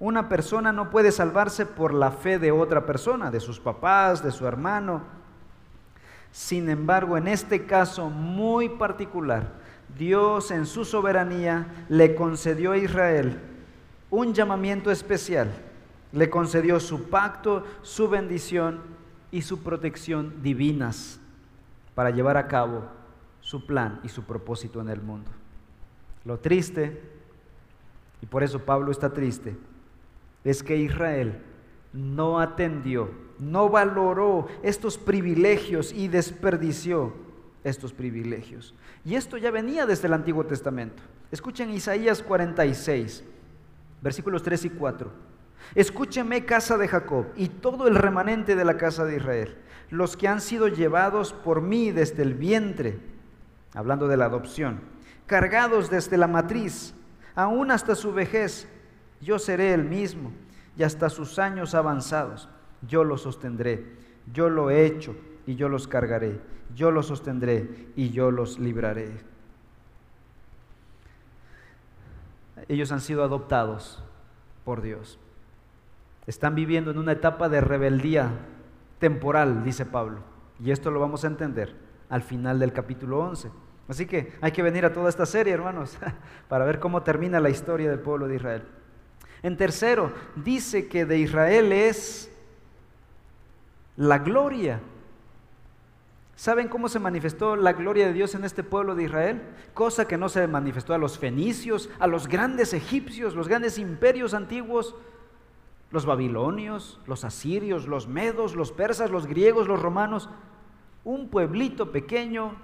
Una 0.00 0.28
persona 0.28 0.72
no 0.72 0.90
puede 0.90 1.12
salvarse 1.12 1.66
por 1.66 1.92
la 1.92 2.10
fe 2.10 2.38
de 2.38 2.52
otra 2.52 2.86
persona, 2.86 3.30
de 3.30 3.40
sus 3.40 3.58
papás, 3.58 4.22
de 4.22 4.30
su 4.30 4.46
hermano. 4.46 5.02
Sin 6.30 6.68
embargo, 6.68 7.16
en 7.16 7.26
este 7.28 7.66
caso 7.66 8.10
muy 8.10 8.68
particular, 8.68 9.54
Dios 9.96 10.50
en 10.50 10.66
su 10.66 10.84
soberanía 10.84 11.86
le 11.88 12.14
concedió 12.14 12.72
a 12.72 12.78
Israel 12.78 13.38
un 14.10 14.34
llamamiento 14.34 14.90
especial. 14.90 15.50
Le 16.12 16.30
concedió 16.30 16.80
su 16.80 17.08
pacto, 17.08 17.64
su 17.82 18.08
bendición 18.08 18.80
y 19.30 19.42
su 19.42 19.62
protección 19.62 20.42
divinas 20.42 21.20
para 21.94 22.10
llevar 22.10 22.36
a 22.36 22.48
cabo 22.48 22.84
su 23.40 23.66
plan 23.66 24.00
y 24.02 24.08
su 24.08 24.24
propósito 24.24 24.80
en 24.80 24.88
el 24.88 25.00
mundo. 25.00 25.30
Lo 26.24 26.38
triste, 26.38 27.02
y 28.22 28.26
por 28.26 28.42
eso 28.42 28.60
Pablo 28.60 28.90
está 28.90 29.12
triste, 29.12 29.56
es 30.44 30.62
que 30.62 30.76
Israel 30.76 31.40
no 31.92 32.40
atendió, 32.40 33.10
no 33.38 33.68
valoró 33.68 34.46
estos 34.62 34.98
privilegios 34.98 35.92
y 35.92 36.08
desperdició 36.08 37.12
estos 37.64 37.92
privilegios. 37.92 38.74
Y 39.04 39.14
esto 39.14 39.36
ya 39.36 39.50
venía 39.50 39.86
desde 39.86 40.06
el 40.06 40.14
Antiguo 40.14 40.44
Testamento. 40.44 41.02
Escuchen 41.30 41.70
Isaías 41.70 42.22
46 42.22 43.24
versículos 44.00 44.42
3 44.42 44.66
y 44.66 44.70
4. 44.70 45.10
Escúcheme 45.74 46.44
casa 46.44 46.78
de 46.78 46.88
Jacob 46.88 47.26
y 47.36 47.48
todo 47.48 47.88
el 47.88 47.96
remanente 47.96 48.56
de 48.56 48.64
la 48.64 48.76
casa 48.76 49.04
de 49.04 49.16
Israel, 49.16 49.56
los 49.90 50.16
que 50.16 50.28
han 50.28 50.40
sido 50.40 50.68
llevados 50.68 51.32
por 51.32 51.60
mí 51.60 51.90
desde 51.90 52.22
el 52.22 52.34
vientre, 52.34 52.98
hablando 53.74 54.08
de 54.08 54.16
la 54.16 54.26
adopción. 54.26 54.80
cargados 55.26 55.90
desde 55.90 56.16
la 56.16 56.26
matriz, 56.26 56.94
aún 57.34 57.70
hasta 57.70 57.94
su 57.94 58.14
vejez, 58.14 58.66
yo 59.20 59.38
seré 59.38 59.74
el 59.74 59.84
mismo, 59.84 60.32
y 60.74 60.84
hasta 60.84 61.10
sus 61.10 61.38
años 61.38 61.74
avanzados, 61.74 62.48
yo 62.80 63.04
los 63.04 63.22
sostendré, 63.22 63.84
yo 64.32 64.48
lo 64.48 64.70
he 64.70 64.86
hecho 64.86 65.14
y 65.46 65.54
yo 65.56 65.68
los 65.68 65.86
cargaré, 65.86 66.40
yo 66.74 66.90
los 66.90 67.06
sostendré 67.06 67.88
y 67.96 68.10
yo 68.10 68.30
los 68.30 68.58
libraré. 68.58 69.20
Ellos 72.68 72.92
han 72.92 73.00
sido 73.00 73.22
adoptados 73.22 74.02
por 74.64 74.82
Dios. 74.82 75.18
Están 76.26 76.54
viviendo 76.54 76.90
en 76.90 76.98
una 76.98 77.12
etapa 77.12 77.48
de 77.48 77.60
rebeldía 77.60 78.30
temporal, 78.98 79.64
dice 79.64 79.86
Pablo. 79.86 80.20
Y 80.62 80.70
esto 80.72 80.90
lo 80.90 81.00
vamos 81.00 81.24
a 81.24 81.28
entender 81.28 81.74
al 82.10 82.22
final 82.22 82.58
del 82.58 82.72
capítulo 82.72 83.20
11. 83.20 83.50
Así 83.88 84.06
que 84.06 84.34
hay 84.40 84.52
que 84.52 84.62
venir 84.62 84.84
a 84.84 84.92
toda 84.92 85.08
esta 85.08 85.24
serie, 85.24 85.54
hermanos, 85.54 85.96
para 86.48 86.64
ver 86.64 86.78
cómo 86.78 87.02
termina 87.02 87.40
la 87.40 87.48
historia 87.48 87.88
del 87.88 88.00
pueblo 88.00 88.28
de 88.28 88.36
Israel. 88.36 88.62
En 89.42 89.56
tercero, 89.56 90.12
dice 90.36 90.88
que 90.88 91.06
de 91.06 91.18
Israel 91.18 91.72
es 91.72 92.30
la 93.96 94.18
gloria. 94.18 94.80
¿Saben 96.38 96.68
cómo 96.68 96.88
se 96.88 97.00
manifestó 97.00 97.56
la 97.56 97.72
gloria 97.72 98.06
de 98.06 98.12
Dios 98.12 98.36
en 98.36 98.44
este 98.44 98.62
pueblo 98.62 98.94
de 98.94 99.02
Israel? 99.02 99.42
Cosa 99.74 100.06
que 100.06 100.16
no 100.16 100.28
se 100.28 100.46
manifestó 100.46 100.94
a 100.94 100.98
los 100.98 101.18
fenicios, 101.18 101.90
a 101.98 102.06
los 102.06 102.28
grandes 102.28 102.72
egipcios, 102.74 103.34
los 103.34 103.48
grandes 103.48 103.76
imperios 103.76 104.34
antiguos, 104.34 104.94
los 105.90 106.06
babilonios, 106.06 107.00
los 107.08 107.24
asirios, 107.24 107.88
los 107.88 108.06
medos, 108.06 108.54
los 108.54 108.70
persas, 108.70 109.10
los 109.10 109.26
griegos, 109.26 109.66
los 109.66 109.82
romanos. 109.82 110.30
Un 111.02 111.28
pueblito 111.28 111.90
pequeño 111.90 112.54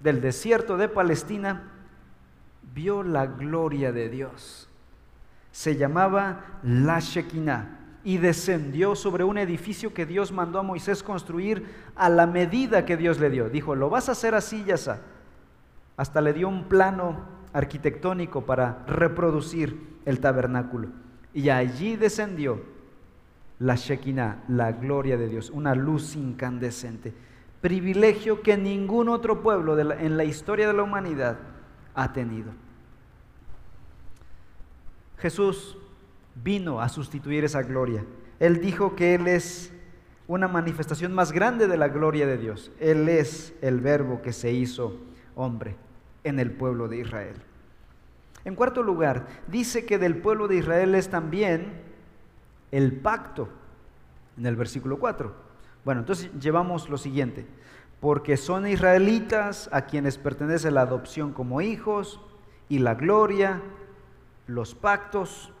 del 0.00 0.20
desierto 0.20 0.76
de 0.76 0.88
Palestina 0.88 1.70
vio 2.74 3.04
la 3.04 3.26
gloria 3.26 3.92
de 3.92 4.08
Dios. 4.08 4.68
Se 5.52 5.76
llamaba 5.76 6.58
La 6.64 6.98
Shekinah 6.98 7.81
y 8.04 8.18
descendió 8.18 8.94
sobre 8.94 9.24
un 9.24 9.38
edificio 9.38 9.94
que 9.94 10.06
Dios 10.06 10.32
mandó 10.32 10.58
a 10.58 10.62
Moisés 10.62 11.02
construir 11.02 11.66
a 11.94 12.08
la 12.08 12.26
medida 12.26 12.84
que 12.84 12.96
Dios 12.96 13.20
le 13.20 13.30
dio. 13.30 13.48
Dijo, 13.48 13.74
lo 13.74 13.90
vas 13.90 14.08
a 14.08 14.12
hacer 14.12 14.34
así, 14.34 14.64
ya. 14.64 14.76
Hasta 15.96 16.20
le 16.20 16.32
dio 16.32 16.48
un 16.48 16.64
plano 16.64 17.20
arquitectónico 17.52 18.44
para 18.44 18.84
reproducir 18.86 19.98
el 20.04 20.20
tabernáculo. 20.20 20.88
Y 21.32 21.48
allí 21.50 21.96
descendió 21.96 22.60
la 23.58 23.76
Shekinah, 23.76 24.44
la 24.48 24.72
gloria 24.72 25.16
de 25.16 25.28
Dios, 25.28 25.50
una 25.50 25.74
luz 25.74 26.16
incandescente 26.16 27.14
privilegio 27.62 28.42
que 28.42 28.58
ningún 28.58 29.08
otro 29.08 29.40
pueblo 29.40 29.78
en 29.78 30.16
la 30.18 30.24
historia 30.24 30.66
de 30.66 30.74
la 30.74 30.82
humanidad 30.82 31.38
ha 31.94 32.12
tenido. 32.12 32.52
Jesús 35.16 35.78
vino 36.34 36.80
a 36.80 36.88
sustituir 36.88 37.44
esa 37.44 37.62
gloria. 37.62 38.04
Él 38.40 38.60
dijo 38.60 38.96
que 38.96 39.14
Él 39.14 39.28
es 39.28 39.72
una 40.26 40.48
manifestación 40.48 41.12
más 41.12 41.32
grande 41.32 41.66
de 41.68 41.76
la 41.76 41.88
gloria 41.88 42.26
de 42.26 42.38
Dios. 42.38 42.72
Él 42.80 43.08
es 43.08 43.54
el 43.60 43.80
verbo 43.80 44.22
que 44.22 44.32
se 44.32 44.52
hizo 44.52 44.98
hombre 45.34 45.76
en 46.24 46.38
el 46.38 46.50
pueblo 46.52 46.88
de 46.88 46.98
Israel. 46.98 47.36
En 48.44 48.54
cuarto 48.54 48.82
lugar, 48.82 49.26
dice 49.46 49.84
que 49.84 49.98
del 49.98 50.16
pueblo 50.16 50.48
de 50.48 50.56
Israel 50.56 50.94
es 50.94 51.08
también 51.08 51.80
el 52.70 52.92
pacto, 52.92 53.48
en 54.36 54.46
el 54.46 54.56
versículo 54.56 54.98
4. 54.98 55.32
Bueno, 55.84 56.00
entonces 56.00 56.30
llevamos 56.40 56.88
lo 56.88 56.98
siguiente, 56.98 57.46
porque 58.00 58.36
son 58.36 58.66
israelitas 58.66 59.68
a 59.72 59.82
quienes 59.82 60.18
pertenece 60.18 60.70
la 60.70 60.82
adopción 60.82 61.32
como 61.32 61.60
hijos 61.60 62.20
y 62.68 62.78
la 62.78 62.94
gloria, 62.94 63.62
los 64.46 64.74
pactos. 64.74 65.52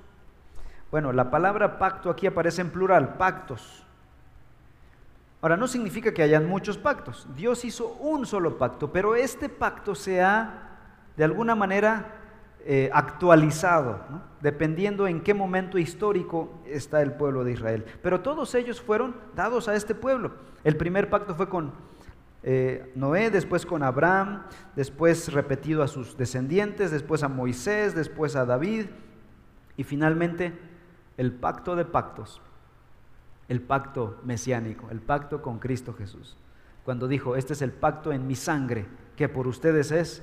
Bueno, 0.92 1.10
la 1.10 1.30
palabra 1.30 1.78
pacto 1.78 2.10
aquí 2.10 2.26
aparece 2.26 2.60
en 2.60 2.68
plural, 2.68 3.14
pactos. 3.16 3.82
Ahora, 5.40 5.56
no 5.56 5.66
significa 5.66 6.12
que 6.12 6.22
hayan 6.22 6.46
muchos 6.46 6.76
pactos. 6.76 7.26
Dios 7.34 7.64
hizo 7.64 7.94
un 7.94 8.26
solo 8.26 8.58
pacto, 8.58 8.92
pero 8.92 9.16
este 9.16 9.48
pacto 9.48 9.94
se 9.94 10.20
ha, 10.20 10.68
de 11.16 11.24
alguna 11.24 11.54
manera, 11.54 12.18
eh, 12.66 12.90
actualizado, 12.92 14.00
dependiendo 14.42 15.06
en 15.08 15.22
qué 15.22 15.32
momento 15.32 15.78
histórico 15.78 16.60
está 16.66 17.00
el 17.00 17.14
pueblo 17.14 17.42
de 17.42 17.52
Israel. 17.52 17.86
Pero 18.02 18.20
todos 18.20 18.54
ellos 18.54 18.78
fueron 18.78 19.16
dados 19.34 19.68
a 19.68 19.74
este 19.74 19.94
pueblo. 19.94 20.32
El 20.62 20.76
primer 20.76 21.08
pacto 21.08 21.34
fue 21.34 21.48
con 21.48 21.72
eh, 22.42 22.92
Noé, 22.96 23.30
después 23.30 23.64
con 23.64 23.82
Abraham, 23.82 24.42
después 24.76 25.32
repetido 25.32 25.82
a 25.82 25.88
sus 25.88 26.18
descendientes, 26.18 26.90
después 26.90 27.22
a 27.22 27.28
Moisés, 27.28 27.94
después 27.94 28.36
a 28.36 28.44
David 28.44 28.88
y 29.78 29.84
finalmente 29.84 30.71
el 31.16 31.32
pacto 31.32 31.76
de 31.76 31.84
pactos, 31.84 32.40
el 33.48 33.60
pacto 33.60 34.20
mesiánico, 34.24 34.90
el 34.90 35.00
pacto 35.00 35.42
con 35.42 35.58
Cristo 35.58 35.94
Jesús. 35.94 36.36
Cuando 36.84 37.08
dijo, 37.08 37.36
este 37.36 37.52
es 37.52 37.62
el 37.62 37.72
pacto 37.72 38.12
en 38.12 38.26
mi 38.26 38.34
sangre 38.34 38.86
que 39.16 39.28
por 39.28 39.46
ustedes 39.46 39.92
es 39.92 40.22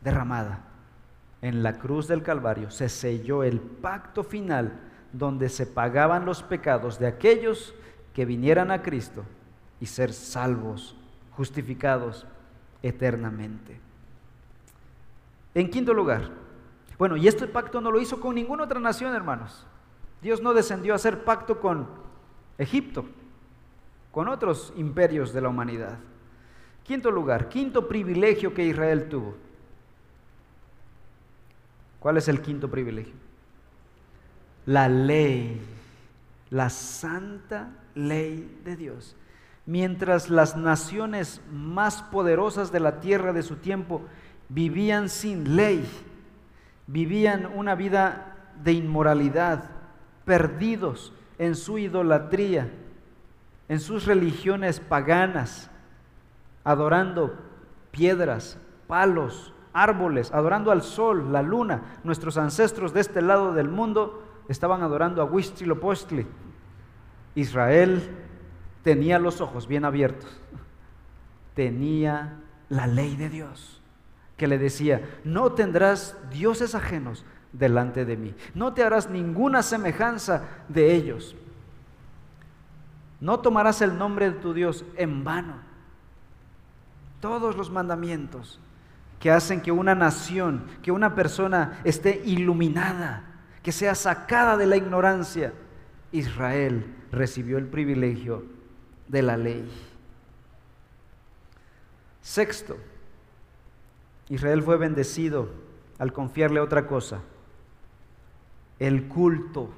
derramada 0.00 0.72
en 1.42 1.64
la 1.64 1.78
cruz 1.78 2.06
del 2.06 2.22
Calvario 2.22 2.70
se 2.70 2.88
selló 2.88 3.42
el 3.42 3.60
pacto 3.60 4.22
final 4.22 4.80
donde 5.12 5.48
se 5.48 5.66
pagaban 5.66 6.24
los 6.24 6.42
pecados 6.42 6.98
de 6.98 7.08
aquellos 7.08 7.74
que 8.14 8.24
vinieran 8.24 8.70
a 8.70 8.82
Cristo 8.82 9.24
y 9.80 9.86
ser 9.86 10.12
salvos, 10.12 10.96
justificados 11.32 12.26
eternamente. 12.82 13.80
En 15.54 15.68
quinto 15.68 15.92
lugar, 15.92 16.30
bueno, 16.96 17.16
y 17.16 17.26
este 17.26 17.48
pacto 17.48 17.80
no 17.80 17.90
lo 17.90 18.00
hizo 18.00 18.20
con 18.20 18.36
ninguna 18.36 18.64
otra 18.64 18.78
nación, 18.78 19.12
hermanos. 19.12 19.66
Dios 20.22 20.40
no 20.40 20.54
descendió 20.54 20.92
a 20.92 20.96
hacer 20.96 21.24
pacto 21.24 21.60
con 21.60 21.88
Egipto, 22.56 23.04
con 24.12 24.28
otros 24.28 24.72
imperios 24.76 25.32
de 25.32 25.40
la 25.40 25.48
humanidad. 25.48 25.98
Quinto 26.84 27.10
lugar, 27.10 27.48
quinto 27.48 27.88
privilegio 27.88 28.54
que 28.54 28.64
Israel 28.64 29.08
tuvo. 29.08 29.34
¿Cuál 31.98 32.16
es 32.16 32.28
el 32.28 32.40
quinto 32.40 32.70
privilegio? 32.70 33.14
La 34.66 34.88
ley, 34.88 35.60
la 36.50 36.70
santa 36.70 37.70
ley 37.94 38.60
de 38.64 38.76
Dios. 38.76 39.16
Mientras 39.66 40.28
las 40.28 40.56
naciones 40.56 41.40
más 41.50 42.02
poderosas 42.02 42.72
de 42.72 42.80
la 42.80 43.00
tierra 43.00 43.32
de 43.32 43.42
su 43.42 43.56
tiempo 43.56 44.02
vivían 44.48 45.08
sin 45.08 45.56
ley, 45.56 45.84
vivían 46.86 47.46
una 47.54 47.74
vida 47.74 48.36
de 48.62 48.72
inmoralidad, 48.72 49.70
perdidos 50.24 51.12
en 51.38 51.54
su 51.54 51.78
idolatría, 51.78 52.70
en 53.68 53.80
sus 53.80 54.06
religiones 54.06 54.80
paganas, 54.80 55.70
adorando 56.64 57.34
piedras, 57.90 58.58
palos, 58.86 59.52
árboles, 59.72 60.32
adorando 60.32 60.70
al 60.70 60.82
sol, 60.82 61.32
la 61.32 61.42
luna. 61.42 61.98
Nuestros 62.04 62.36
ancestros 62.36 62.92
de 62.92 63.00
este 63.00 63.22
lado 63.22 63.54
del 63.54 63.68
mundo 63.68 64.22
estaban 64.48 64.82
adorando 64.82 65.22
a 65.22 65.24
Huitzilopochtli. 65.24 66.26
Israel 67.34 68.02
tenía 68.82 69.18
los 69.18 69.40
ojos 69.40 69.66
bien 69.66 69.84
abiertos. 69.84 70.40
Tenía 71.54 72.40
la 72.68 72.86
ley 72.86 73.16
de 73.16 73.28
Dios 73.28 73.82
que 74.36 74.48
le 74.48 74.58
decía, 74.58 75.20
no 75.24 75.52
tendrás 75.52 76.16
dioses 76.30 76.74
ajenos 76.74 77.24
delante 77.52 78.04
de 78.04 78.16
mí. 78.16 78.34
No 78.54 78.72
te 78.72 78.82
harás 78.82 79.10
ninguna 79.10 79.62
semejanza 79.62 80.48
de 80.68 80.94
ellos. 80.94 81.36
No 83.20 83.40
tomarás 83.40 83.82
el 83.82 83.96
nombre 83.96 84.30
de 84.30 84.38
tu 84.38 84.52
Dios 84.52 84.84
en 84.96 85.22
vano. 85.22 85.54
Todos 87.20 87.56
los 87.56 87.70
mandamientos 87.70 88.58
que 89.20 89.30
hacen 89.30 89.60
que 89.60 89.70
una 89.70 89.94
nación, 89.94 90.64
que 90.82 90.90
una 90.90 91.14
persona 91.14 91.80
esté 91.84 92.20
iluminada, 92.24 93.22
que 93.62 93.70
sea 93.70 93.94
sacada 93.94 94.56
de 94.56 94.66
la 94.66 94.76
ignorancia. 94.76 95.52
Israel 96.10 96.84
recibió 97.12 97.58
el 97.58 97.66
privilegio 97.66 98.44
de 99.06 99.22
la 99.22 99.36
ley. 99.36 99.70
Sexto, 102.20 102.76
Israel 104.28 104.62
fue 104.62 104.76
bendecido 104.76 105.50
al 105.98 106.12
confiarle 106.12 106.58
otra 106.58 106.88
cosa, 106.88 107.20
el 108.82 109.06
culto. 109.06 109.70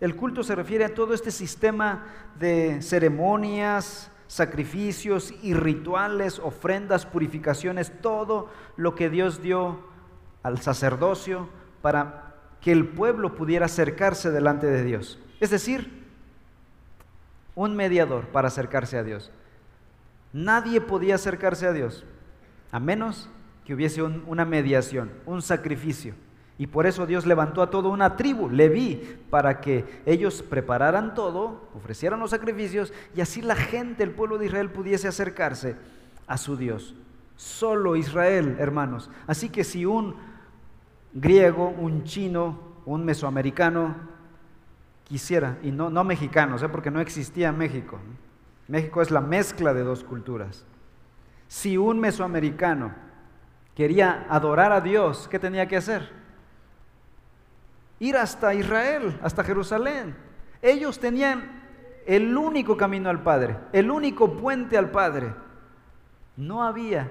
El 0.00 0.16
culto 0.16 0.42
se 0.42 0.54
refiere 0.54 0.86
a 0.86 0.94
todo 0.94 1.12
este 1.12 1.30
sistema 1.30 2.06
de 2.38 2.80
ceremonias, 2.80 4.10
sacrificios 4.28 5.34
y 5.42 5.52
rituales, 5.52 6.38
ofrendas, 6.38 7.04
purificaciones, 7.04 7.92
todo 8.00 8.48
lo 8.76 8.94
que 8.94 9.10
Dios 9.10 9.42
dio 9.42 9.80
al 10.42 10.62
sacerdocio 10.62 11.50
para 11.82 12.34
que 12.62 12.72
el 12.72 12.88
pueblo 12.88 13.34
pudiera 13.34 13.66
acercarse 13.66 14.30
delante 14.30 14.66
de 14.66 14.84
Dios. 14.84 15.18
Es 15.38 15.50
decir, 15.50 16.06
un 17.54 17.76
mediador 17.76 18.28
para 18.28 18.48
acercarse 18.48 18.96
a 18.96 19.02
Dios. 19.02 19.30
Nadie 20.32 20.80
podía 20.80 21.16
acercarse 21.16 21.66
a 21.66 21.72
Dios 21.74 22.06
a 22.72 22.80
menos 22.80 23.28
que 23.66 23.74
hubiese 23.74 24.02
una 24.02 24.46
mediación, 24.46 25.10
un 25.26 25.42
sacrificio. 25.42 26.14
Y 26.58 26.66
por 26.66 26.86
eso 26.86 27.06
Dios 27.06 27.24
levantó 27.24 27.62
a 27.62 27.70
toda 27.70 27.88
una 27.88 28.16
tribu, 28.16 28.50
Leví, 28.50 29.16
para 29.30 29.60
que 29.60 30.02
ellos 30.04 30.42
prepararan 30.42 31.14
todo, 31.14 31.68
ofrecieran 31.76 32.18
los 32.18 32.30
sacrificios 32.30 32.92
y 33.14 33.20
así 33.20 33.40
la 33.42 33.54
gente, 33.54 34.02
el 34.02 34.10
pueblo 34.10 34.38
de 34.38 34.46
Israel 34.46 34.70
pudiese 34.70 35.06
acercarse 35.06 35.76
a 36.26 36.36
su 36.36 36.56
Dios. 36.56 36.96
Solo 37.36 37.94
Israel, 37.94 38.56
hermanos. 38.58 39.08
Así 39.28 39.50
que 39.50 39.62
si 39.62 39.86
un 39.86 40.16
griego, 41.12 41.68
un 41.68 42.02
chino, 42.02 42.58
un 42.84 43.04
mesoamericano 43.04 43.94
quisiera, 45.04 45.58
y 45.62 45.70
no, 45.70 45.90
no 45.90 46.02
mexicanos, 46.02 46.62
¿eh? 46.64 46.68
porque 46.68 46.90
no 46.90 47.00
existía 47.00 47.52
México. 47.52 48.00
México 48.66 49.00
es 49.00 49.12
la 49.12 49.20
mezcla 49.20 49.72
de 49.72 49.84
dos 49.84 50.02
culturas. 50.02 50.64
Si 51.46 51.78
un 51.78 52.00
mesoamericano 52.00 52.92
quería 53.76 54.26
adorar 54.28 54.72
a 54.72 54.80
Dios, 54.80 55.28
¿qué 55.30 55.38
tenía 55.38 55.68
que 55.68 55.76
hacer? 55.76 56.10
Ir 58.00 58.16
hasta 58.16 58.54
Israel, 58.54 59.18
hasta 59.22 59.44
Jerusalén. 59.44 60.16
Ellos 60.62 60.98
tenían 60.98 61.62
el 62.06 62.36
único 62.36 62.76
camino 62.76 63.10
al 63.10 63.22
Padre, 63.22 63.56
el 63.72 63.90
único 63.90 64.36
puente 64.36 64.78
al 64.78 64.90
Padre. 64.90 65.34
No 66.36 66.62
había 66.62 67.10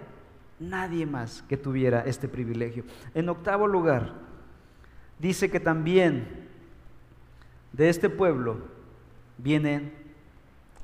nadie 0.59 1.05
más 1.05 1.43
que 1.43 1.57
tuviera 1.57 2.01
este 2.01 2.27
privilegio. 2.27 2.83
En 3.13 3.29
octavo 3.29 3.67
lugar, 3.67 4.13
dice 5.19 5.51
que 5.51 5.59
también 5.59 6.47
de 7.73 7.89
este 7.89 8.09
pueblo 8.09 8.57
vienen 9.37 9.93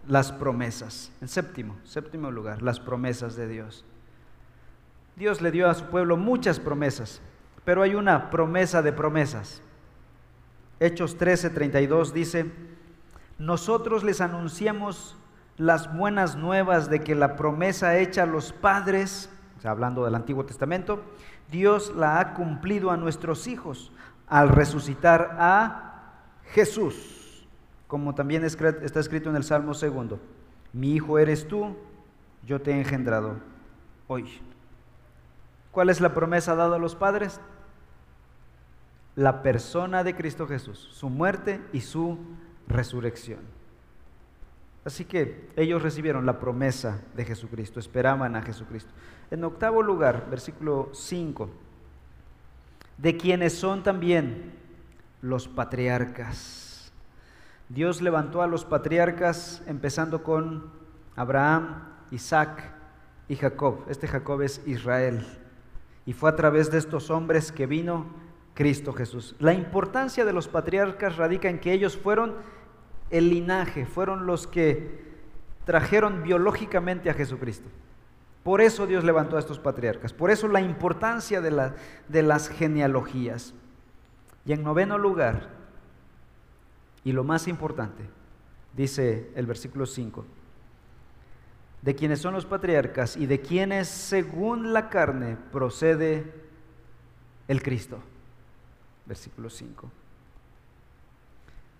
las 0.07 0.31
promesas. 0.31 1.11
En 1.21 1.27
séptimo, 1.27 1.75
séptimo 1.83 2.29
lugar, 2.31 2.61
las 2.61 2.79
promesas 2.79 3.35
de 3.35 3.47
Dios. 3.47 3.85
Dios 5.15 5.41
le 5.41 5.51
dio 5.51 5.69
a 5.69 5.73
su 5.73 5.85
pueblo 5.85 6.17
muchas 6.17 6.59
promesas, 6.59 7.21
pero 7.65 7.81
hay 7.81 7.95
una 7.95 8.29
promesa 8.29 8.81
de 8.81 8.93
promesas. 8.93 9.61
Hechos 10.79 11.17
13:32 11.17 12.11
dice, 12.11 12.51
nosotros 13.37 14.03
les 14.03 14.21
anunciamos 14.21 15.17
las 15.57 15.95
buenas 15.95 16.35
nuevas 16.35 16.89
de 16.89 17.01
que 17.01 17.15
la 17.15 17.35
promesa 17.35 17.97
hecha 17.97 18.23
a 18.23 18.27
los 18.27 18.53
padres, 18.53 19.29
hablando 19.63 20.05
del 20.05 20.15
Antiguo 20.15 20.45
Testamento, 20.45 21.03
Dios 21.51 21.93
la 21.95 22.19
ha 22.19 22.33
cumplido 22.33 22.91
a 22.91 22.97
nuestros 22.97 23.47
hijos 23.47 23.91
al 24.27 24.49
resucitar 24.49 25.37
a 25.39 25.93
Jesús, 26.53 27.47
como 27.87 28.15
también 28.15 28.43
está 28.43 28.99
escrito 28.99 29.29
en 29.29 29.35
el 29.35 29.43
Salmo 29.43 29.73
segundo, 29.73 30.19
mi 30.71 30.93
hijo 30.93 31.19
eres 31.19 31.47
tú, 31.47 31.75
yo 32.45 32.61
te 32.61 32.71
he 32.71 32.79
engendrado 32.79 33.35
hoy. 34.07 34.41
¿Cuál 35.71 35.89
es 35.89 36.01
la 36.01 36.13
promesa 36.13 36.55
dada 36.55 36.75
a 36.75 36.79
los 36.79 36.95
padres? 36.95 37.39
La 39.15 39.43
persona 39.43 40.03
de 40.03 40.15
Cristo 40.15 40.47
Jesús, 40.47 40.89
su 40.91 41.09
muerte 41.09 41.61
y 41.71 41.81
su 41.81 42.17
resurrección. 42.67 43.39
Así 44.85 45.05
que 45.05 45.49
ellos 45.55 45.81
recibieron 45.81 46.25
la 46.25 46.39
promesa 46.39 47.01
de 47.15 47.23
Jesucristo, 47.23 47.79
esperaban 47.79 48.35
a 48.35 48.41
Jesucristo. 48.41 48.91
En 49.31 49.43
octavo 49.43 49.81
lugar, 49.81 50.29
versículo 50.29 50.89
5, 50.93 51.49
de 52.97 53.17
quienes 53.17 53.53
son 53.53 53.83
también 53.83 54.53
los 55.21 55.47
patriarcas. 55.47 56.91
Dios 57.69 58.01
levantó 58.01 58.41
a 58.41 58.47
los 58.47 58.65
patriarcas 58.65 59.63
empezando 59.67 60.21
con 60.21 60.69
Abraham, 61.15 61.85
Isaac 62.11 62.73
y 63.29 63.35
Jacob. 63.35 63.85
Este 63.89 64.07
Jacob 64.07 64.41
es 64.41 64.61
Israel. 64.67 65.25
Y 66.05 66.11
fue 66.11 66.29
a 66.29 66.35
través 66.35 66.69
de 66.69 66.77
estos 66.77 67.09
hombres 67.09 67.53
que 67.53 67.65
vino 67.65 68.07
Cristo 68.53 68.93
Jesús. 68.93 69.35
La 69.39 69.53
importancia 69.53 70.25
de 70.25 70.33
los 70.33 70.47
patriarcas 70.47 71.17
radica 71.17 71.49
en 71.49 71.59
que 71.59 71.73
ellos 71.73 71.97
fueron 71.97 72.35
el 73.09 73.29
linaje, 73.29 73.85
fueron 73.85 74.25
los 74.25 74.47
que 74.47 75.01
trajeron 75.65 76.23
biológicamente 76.23 77.09
a 77.09 77.13
Jesucristo. 77.13 77.69
Por 78.43 78.61
eso 78.61 78.85
Dios 78.85 79.03
levantó 79.03 79.37
a 79.37 79.39
estos 79.39 79.59
patriarcas, 79.59 80.13
por 80.13 80.29
eso 80.29 80.47
la 80.47 80.61
importancia 80.61 81.41
de, 81.41 81.71
de 82.09 82.23
las 82.23 82.49
genealogías. 82.49 83.53
Y 84.45 84.51
en 84.51 84.63
noveno 84.63 84.97
lugar, 84.97 85.49
y 87.05 87.13
lo 87.13 87.23
más 87.23 87.47
importante, 87.47 88.03
dice 88.75 89.31
el 89.35 89.45
versículo 89.45 89.85
5, 89.85 90.25
de 91.81 91.95
quienes 91.95 92.19
son 92.19 92.33
los 92.33 92.45
patriarcas 92.45 93.15
y 93.15 93.25
de 93.25 93.39
quienes 93.39 93.87
según 93.87 94.73
la 94.73 94.89
carne 94.89 95.37
procede 95.51 96.33
el 97.47 97.61
Cristo 97.61 98.03
versículo 99.05 99.49
5. 99.49 99.89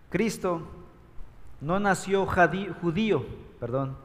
Cristo 0.09 0.61
no 1.61 1.79
nació 1.79 2.25
judío, 2.25 3.25
perdón, 3.59 3.97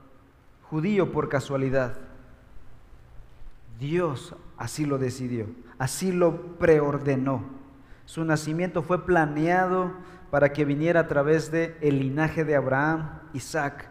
judío 0.70 1.12
por 1.12 1.28
casualidad. 1.28 1.98
Dios 3.78 4.34
así 4.56 4.86
lo 4.86 4.98
decidió, 4.98 5.46
así 5.78 6.12
lo 6.12 6.56
preordenó. 6.56 7.44
Su 8.06 8.24
nacimiento 8.24 8.82
fue 8.82 9.04
planeado 9.04 9.92
para 10.30 10.52
que 10.52 10.64
viniera 10.64 11.00
a 11.00 11.08
través 11.08 11.50
de 11.50 11.76
el 11.80 12.00
linaje 12.00 12.44
de 12.44 12.56
Abraham, 12.56 13.20
Isaac, 13.34 13.88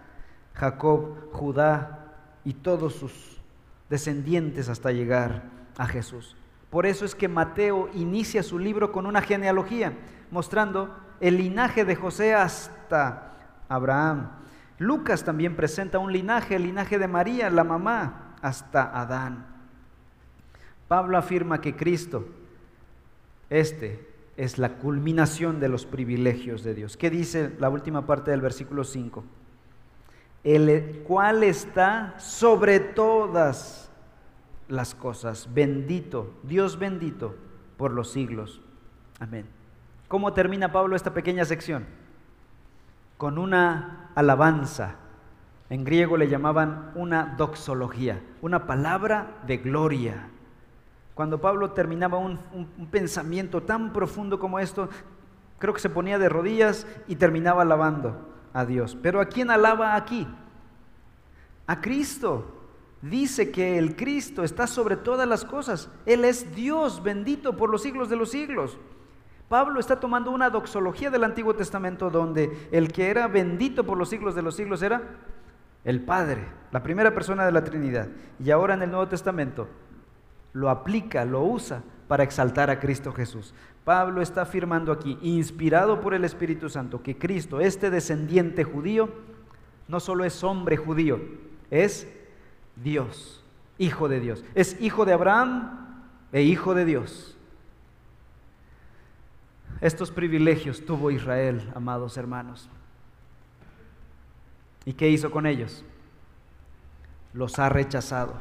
Jacob, 0.53 1.31
Judá 1.31 2.15
y 2.43 2.53
todos 2.53 2.95
sus 2.95 3.41
descendientes 3.89 4.69
hasta 4.69 4.91
llegar 4.91 5.43
a 5.77 5.85
Jesús. 5.87 6.35
Por 6.69 6.85
eso 6.85 7.05
es 7.05 7.15
que 7.15 7.27
Mateo 7.27 7.89
inicia 7.93 8.43
su 8.43 8.59
libro 8.59 8.91
con 8.91 9.05
una 9.05 9.21
genealogía, 9.21 9.93
mostrando 10.31 10.95
el 11.19 11.37
linaje 11.37 11.85
de 11.85 11.95
José 11.95 12.33
hasta 12.33 13.33
Abraham. 13.69 14.31
Lucas 14.77 15.23
también 15.23 15.55
presenta 15.55 15.99
un 15.99 16.11
linaje, 16.11 16.55
el 16.55 16.63
linaje 16.63 16.99
de 16.99 17.07
María, 17.07 17.49
la 17.49 17.63
mamá, 17.63 18.35
hasta 18.41 18.99
Adán. 18.99 19.45
Pablo 20.87 21.17
afirma 21.17 21.61
que 21.61 21.75
Cristo, 21.75 22.27
este 23.49 24.07
es 24.37 24.57
la 24.57 24.73
culminación 24.73 25.59
de 25.59 25.69
los 25.69 25.85
privilegios 25.85 26.63
de 26.63 26.75
Dios. 26.75 26.95
¿Qué 26.95 27.09
dice 27.09 27.55
la 27.59 27.69
última 27.69 28.05
parte 28.05 28.31
del 28.31 28.41
versículo 28.41 28.83
5? 28.83 29.23
El 30.43 31.03
cual 31.07 31.43
está 31.43 32.13
sobre 32.19 32.79
todas 32.79 33.86
las 34.67 34.95
cosas. 34.95 35.49
Bendito, 35.53 36.33
Dios 36.43 36.79
bendito 36.79 37.35
por 37.77 37.91
los 37.91 38.11
siglos. 38.11 38.61
Amén. 39.19 39.45
¿Cómo 40.07 40.33
termina 40.33 40.71
Pablo 40.71 40.95
esta 40.95 41.13
pequeña 41.13 41.45
sección? 41.45 41.85
Con 43.17 43.37
una 43.37 44.11
alabanza. 44.15 44.95
En 45.69 45.83
griego 45.83 46.15
le 46.15 46.29
llamaban 46.29 46.91
una 46.95 47.35
doxología, 47.37 48.21
una 48.41 48.67
palabra 48.67 49.39
de 49.45 49.57
gloria. 49.57 50.29
Cuando 51.13 51.41
Pablo 51.41 51.71
terminaba 51.71 52.17
un, 52.17 52.37
pensamiento 52.89 53.63
tan 53.63 53.91
profundo 53.91 54.39
como 54.39 54.59
esto, 54.59 54.87
creo 55.59 55.73
que 55.73 55.81
se 55.81 55.89
ponía 55.89 56.19
de 56.19 56.29
rodillas 56.29 56.87
y 57.07 57.15
terminaba 57.15 57.63
alabando 57.63 58.33
a 58.53 58.65
Dios. 58.65 58.95
Pero 59.01 59.19
¿a 59.19 59.25
quién 59.25 59.51
alaba 59.51 59.95
aquí? 59.95 60.27
A 61.65 61.81
Cristo 61.81 62.56
dice 63.01 63.51
que 63.51 63.77
el 63.77 63.95
Cristo 63.95 64.43
está 64.43 64.67
sobre 64.67 64.97
todas 64.97 65.27
las 65.27 65.45
cosas. 65.45 65.89
Él 66.05 66.25
es 66.25 66.55
Dios 66.55 67.03
bendito 67.03 67.55
por 67.55 67.69
los 67.69 67.81
siglos 67.81 68.09
de 68.09 68.15
los 68.15 68.31
siglos. 68.31 68.77
Pablo 69.49 69.79
está 69.79 69.99
tomando 69.99 70.31
una 70.31 70.49
doxología 70.49 71.09
del 71.09 71.23
Antiguo 71.23 71.55
Testamento 71.55 72.09
donde 72.09 72.67
el 72.71 72.91
que 72.91 73.09
era 73.09 73.27
bendito 73.27 73.85
por 73.85 73.97
los 73.97 74.09
siglos 74.09 74.35
de 74.35 74.41
los 74.41 74.55
siglos 74.55 74.81
era 74.81 75.01
el 75.85 76.01
Padre, 76.01 76.43
la 76.71 76.83
primera 76.83 77.13
persona 77.13 77.45
de 77.45 77.53
la 77.53 77.63
Trinidad. 77.63 78.09
Y 78.43 78.51
ahora 78.51 78.73
en 78.73 78.81
el 78.81 78.91
Nuevo 78.91 79.07
Testamento 79.07 79.69
lo 80.51 80.69
aplica, 80.69 81.23
lo 81.23 81.43
usa 81.43 81.81
para 82.09 82.23
exaltar 82.23 82.69
a 82.69 82.79
Cristo 82.79 83.13
Jesús. 83.13 83.53
Pablo 83.85 84.21
está 84.21 84.41
afirmando 84.41 84.91
aquí, 84.91 85.17
inspirado 85.21 86.01
por 86.01 86.13
el 86.13 86.25
Espíritu 86.25 86.67
Santo, 86.67 87.01
que 87.01 87.17
Cristo, 87.17 87.61
este 87.61 87.89
descendiente 87.89 88.65
judío, 88.65 89.09
no 89.87 90.01
solo 90.01 90.25
es 90.25 90.43
hombre 90.43 90.75
judío, 90.75 91.21
es 91.71 92.05
Dios, 92.83 93.43
hijo 93.77 94.07
de 94.07 94.19
Dios. 94.19 94.43
Es 94.55 94.79
hijo 94.81 95.05
de 95.05 95.13
Abraham 95.13 96.03
e 96.31 96.41
hijo 96.41 96.73
de 96.73 96.85
Dios. 96.85 97.35
Estos 99.81 100.11
privilegios 100.11 100.85
tuvo 100.85 101.11
Israel, 101.11 101.71
amados 101.75 102.17
hermanos. 102.17 102.69
¿Y 104.85 104.93
qué 104.93 105.09
hizo 105.09 105.31
con 105.31 105.45
ellos? 105.45 105.83
Los 107.33 107.59
ha 107.59 107.69
rechazado. 107.69 108.35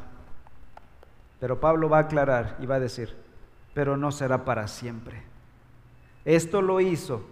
Pero 1.39 1.59
Pablo 1.59 1.89
va 1.89 1.97
a 1.97 2.01
aclarar 2.01 2.57
y 2.59 2.65
va 2.65 2.75
a 2.75 2.79
decir, 2.79 3.15
pero 3.73 3.97
no 3.97 4.11
será 4.11 4.45
para 4.45 4.67
siempre. 4.67 5.21
Esto 6.25 6.61
lo 6.61 6.81
hizo 6.81 7.23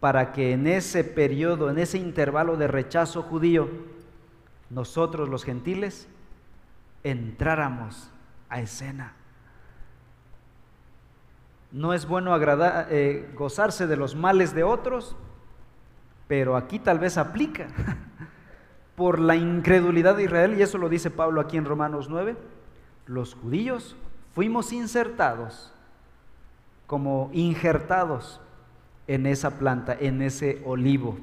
para 0.00 0.32
que 0.32 0.52
en 0.52 0.66
ese 0.66 1.04
periodo, 1.04 1.70
en 1.70 1.78
ese 1.78 1.98
intervalo 1.98 2.56
de 2.56 2.66
rechazo 2.66 3.22
judío, 3.22 3.68
nosotros 4.72 5.28
los 5.28 5.44
gentiles 5.44 6.08
entráramos 7.04 8.10
a 8.48 8.60
escena. 8.60 9.14
no 11.72 11.94
es 11.94 12.06
bueno 12.06 12.34
eh, 12.90 13.30
gozarse 13.34 13.86
de 13.86 13.96
los 13.96 14.14
males 14.14 14.54
de 14.54 14.62
otros, 14.62 15.16
pero 16.28 16.56
aquí 16.56 16.78
tal 16.78 16.98
vez 16.98 17.16
aplica 17.16 17.68
por 18.96 19.18
la 19.18 19.36
incredulidad 19.36 20.16
de 20.16 20.24
Israel, 20.24 20.58
y 20.58 20.62
eso 20.62 20.78
lo 20.78 20.88
dice 20.88 21.10
Pablo 21.10 21.40
aquí 21.40 21.56
en 21.56 21.64
Romanos 21.64 22.08
9, 22.08 22.36
los 23.06 23.34
judíos 23.34 23.96
fuimos 24.34 24.72
insertados 24.72 25.72
como 26.86 27.30
injertados 27.32 28.40
en 29.06 29.26
esa 29.26 29.58
planta, 29.58 29.96
en 29.98 30.22
ese 30.22 30.62
olivo, 30.64 31.18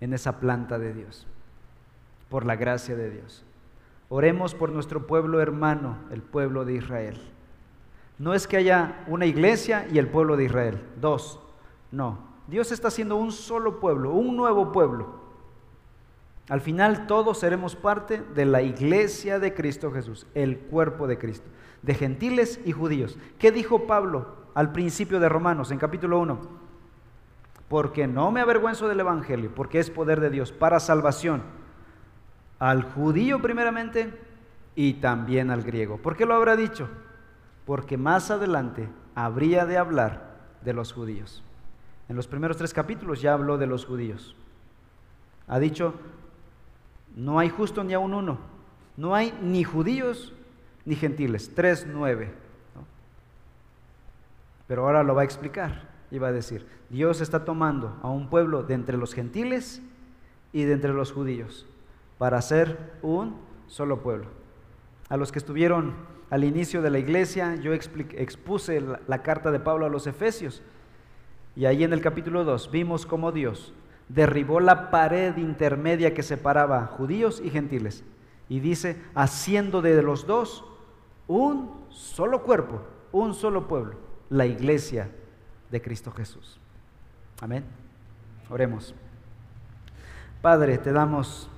en 0.00 0.14
esa 0.14 0.40
planta 0.40 0.78
de 0.78 0.94
Dios, 0.94 1.26
por 2.28 2.44
la 2.44 2.56
gracia 2.56 2.96
de 2.96 3.10
Dios. 3.10 3.44
Oremos 4.08 4.54
por 4.54 4.70
nuestro 4.70 5.06
pueblo 5.06 5.40
hermano, 5.40 5.98
el 6.10 6.22
pueblo 6.22 6.64
de 6.64 6.74
Israel. 6.74 7.20
No 8.18 8.34
es 8.34 8.46
que 8.46 8.56
haya 8.56 9.04
una 9.08 9.26
iglesia 9.26 9.86
y 9.90 9.98
el 9.98 10.08
pueblo 10.08 10.36
de 10.36 10.44
Israel, 10.44 10.80
dos, 11.00 11.40
no. 11.90 12.18
Dios 12.46 12.70
está 12.72 12.88
haciendo 12.88 13.16
un 13.16 13.32
solo 13.32 13.80
pueblo, 13.80 14.12
un 14.12 14.36
nuevo 14.36 14.70
pueblo. 14.70 15.24
Al 16.48 16.60
final 16.60 17.06
todos 17.06 17.38
seremos 17.38 17.74
parte 17.74 18.22
de 18.34 18.44
la 18.44 18.60
iglesia 18.62 19.38
de 19.38 19.54
Cristo 19.54 19.90
Jesús, 19.90 20.26
el 20.34 20.58
cuerpo 20.58 21.06
de 21.06 21.18
Cristo, 21.18 21.48
de 21.82 21.94
gentiles 21.94 22.60
y 22.64 22.72
judíos. 22.72 23.18
¿Qué 23.38 23.50
dijo 23.50 23.86
Pablo 23.86 24.26
al 24.54 24.72
principio 24.72 25.20
de 25.20 25.30
Romanos 25.30 25.70
en 25.70 25.78
capítulo 25.78 26.20
1? 26.20 26.38
Porque 27.68 28.06
no 28.06 28.30
me 28.30 28.42
avergüenzo 28.42 28.88
del 28.88 29.00
Evangelio, 29.00 29.50
porque 29.54 29.78
es 29.78 29.90
poder 29.90 30.20
de 30.20 30.28
Dios 30.28 30.52
para 30.52 30.80
salvación 30.80 31.42
al 32.64 32.82
judío 32.82 33.42
primeramente 33.42 34.10
y 34.74 34.94
también 34.94 35.50
al 35.50 35.62
griego. 35.62 35.98
¿Por 35.98 36.16
qué 36.16 36.24
lo 36.24 36.32
habrá 36.32 36.56
dicho? 36.56 36.88
Porque 37.66 37.98
más 37.98 38.30
adelante 38.30 38.88
habría 39.14 39.66
de 39.66 39.76
hablar 39.76 40.38
de 40.62 40.72
los 40.72 40.90
judíos. 40.90 41.42
En 42.08 42.16
los 42.16 42.26
primeros 42.26 42.56
tres 42.56 42.72
capítulos 42.72 43.20
ya 43.20 43.34
habló 43.34 43.58
de 43.58 43.66
los 43.66 43.84
judíos. 43.84 44.34
Ha 45.46 45.58
dicho, 45.58 45.92
no 47.14 47.38
hay 47.38 47.50
justo 47.50 47.84
ni 47.84 47.92
aún 47.92 48.14
uno. 48.14 48.38
No 48.96 49.14
hay 49.14 49.38
ni 49.42 49.62
judíos 49.62 50.32
ni 50.86 50.94
gentiles. 50.96 51.54
3.9. 51.54 52.30
Pero 54.66 54.86
ahora 54.86 55.02
lo 55.02 55.14
va 55.14 55.20
a 55.20 55.26
explicar 55.26 55.90
y 56.10 56.16
va 56.16 56.28
a 56.28 56.32
decir, 56.32 56.66
Dios 56.88 57.20
está 57.20 57.44
tomando 57.44 57.98
a 58.02 58.08
un 58.08 58.30
pueblo 58.30 58.62
de 58.62 58.72
entre 58.72 58.96
los 58.96 59.12
gentiles 59.12 59.82
y 60.54 60.62
de 60.62 60.72
entre 60.72 60.94
los 60.94 61.12
judíos 61.12 61.66
para 62.24 62.40
ser 62.40 62.78
un 63.02 63.36
solo 63.66 64.02
pueblo. 64.02 64.28
A 65.10 65.18
los 65.18 65.30
que 65.30 65.38
estuvieron 65.38 65.92
al 66.30 66.42
inicio 66.42 66.80
de 66.80 66.88
la 66.88 66.98
iglesia, 66.98 67.56
yo 67.56 67.74
expuse 67.74 68.82
la, 69.06 69.22
carta 69.22 69.50
de 69.50 69.60
Pablo 69.60 69.84
a 69.84 69.90
los 69.90 70.06
Efesios. 70.06 70.62
Y 71.54 71.66
ahí 71.66 71.84
en 71.84 71.92
el 71.92 72.00
capítulo 72.00 72.42
2 72.44 72.70
vimos 72.70 73.04
cómo 73.04 73.30
Dios 73.30 73.74
derribó 74.08 74.60
la 74.60 74.90
pared 74.90 75.36
intermedia 75.36 76.14
que 76.14 76.22
separaba 76.22 76.86
judíos 76.86 77.42
y 77.44 77.50
gentiles. 77.50 78.04
Y 78.48 78.60
dice, 78.60 78.96
haciendo 79.14 79.82
de 79.82 80.02
los 80.02 80.26
dos 80.26 80.64
un 81.28 81.72
solo 81.90 82.42
cuerpo, 82.42 82.80
un 83.12 83.34
solo 83.34 83.68
pueblo, 83.68 83.96
la 84.30 84.46
iglesia 84.46 85.10
de 85.70 85.82
Cristo 85.82 86.10
Jesús. 86.10 86.58
Amén. 87.42 87.64
Oremos. 88.48 88.94
Padre, 90.40 90.78
te 90.78 90.90
damos 90.90 91.50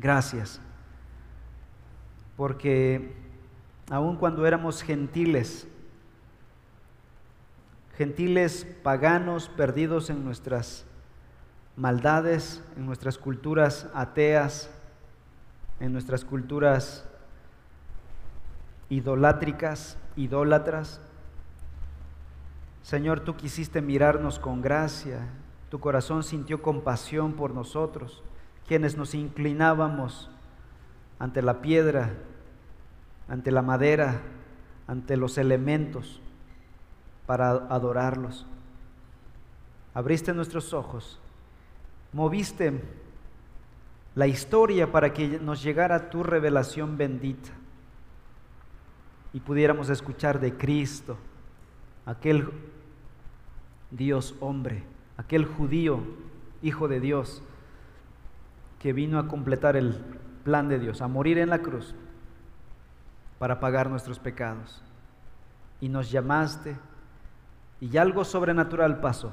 gracias, 0.00 0.60
porque 2.36 3.14
aun 3.90 4.16
cuando 4.16 4.46
éramos 4.46 4.82
gentiles, 4.82 5.68
gentiles 7.96 8.66
paganos 8.82 9.50
perdidos 9.50 10.08
en 10.08 10.24
nuestras 10.24 10.86
maldades, 11.76 12.62
en 12.76 12.86
nuestras 12.86 13.18
culturas 13.18 13.88
ateas, 13.94 14.70
en 15.80 15.92
nuestras 15.92 16.24
culturas 16.24 17.06
idolátricas, 18.88 19.98
idólatras. 20.16 21.00
Señor, 22.82 23.20
tú 23.20 23.36
quisiste 23.36 23.82
mirarnos 23.82 24.38
con 24.38 24.62
gracia, 24.62 25.26
tu 25.68 25.78
corazón 25.78 26.22
sintió 26.22 26.62
compasión 26.62 27.34
por 27.34 27.52
nosotros, 27.52 28.22
quienes 28.70 28.96
nos 28.96 29.16
inclinábamos 29.16 30.30
ante 31.18 31.42
la 31.42 31.60
piedra, 31.60 32.12
ante 33.28 33.50
la 33.50 33.62
madera, 33.62 34.20
ante 34.86 35.16
los 35.16 35.38
elementos 35.38 36.20
para 37.26 37.50
adorarlos. 37.50 38.46
Abriste 39.92 40.32
nuestros 40.32 40.72
ojos 40.72 41.18
moviste 42.12 42.80
la 44.14 44.28
historia 44.28 44.92
para 44.92 45.12
que 45.12 45.40
nos 45.40 45.64
llegara 45.64 46.08
tu 46.08 46.22
revelación 46.22 46.96
bendita 46.96 47.50
y 49.32 49.40
pudiéramos 49.40 49.90
escuchar 49.90 50.38
de 50.38 50.56
Cristo, 50.56 51.18
aquel 52.06 52.48
Dios 53.90 54.36
hombre, 54.38 54.84
aquel 55.16 55.44
judío, 55.44 55.98
hijo 56.62 56.86
de 56.86 57.00
Dios, 57.00 57.42
que 58.80 58.92
vino 58.92 59.20
a 59.20 59.28
completar 59.28 59.76
el 59.76 59.94
plan 60.42 60.68
de 60.68 60.80
Dios, 60.80 61.02
a 61.02 61.06
morir 61.06 61.38
en 61.38 61.50
la 61.50 61.60
cruz 61.60 61.94
para 63.38 63.60
pagar 63.60 63.88
nuestros 63.88 64.18
pecados. 64.18 64.82
Y 65.80 65.88
nos 65.88 66.10
llamaste 66.10 66.76
y 67.80 67.96
algo 67.96 68.24
sobrenatural 68.24 69.00
pasó. 69.00 69.32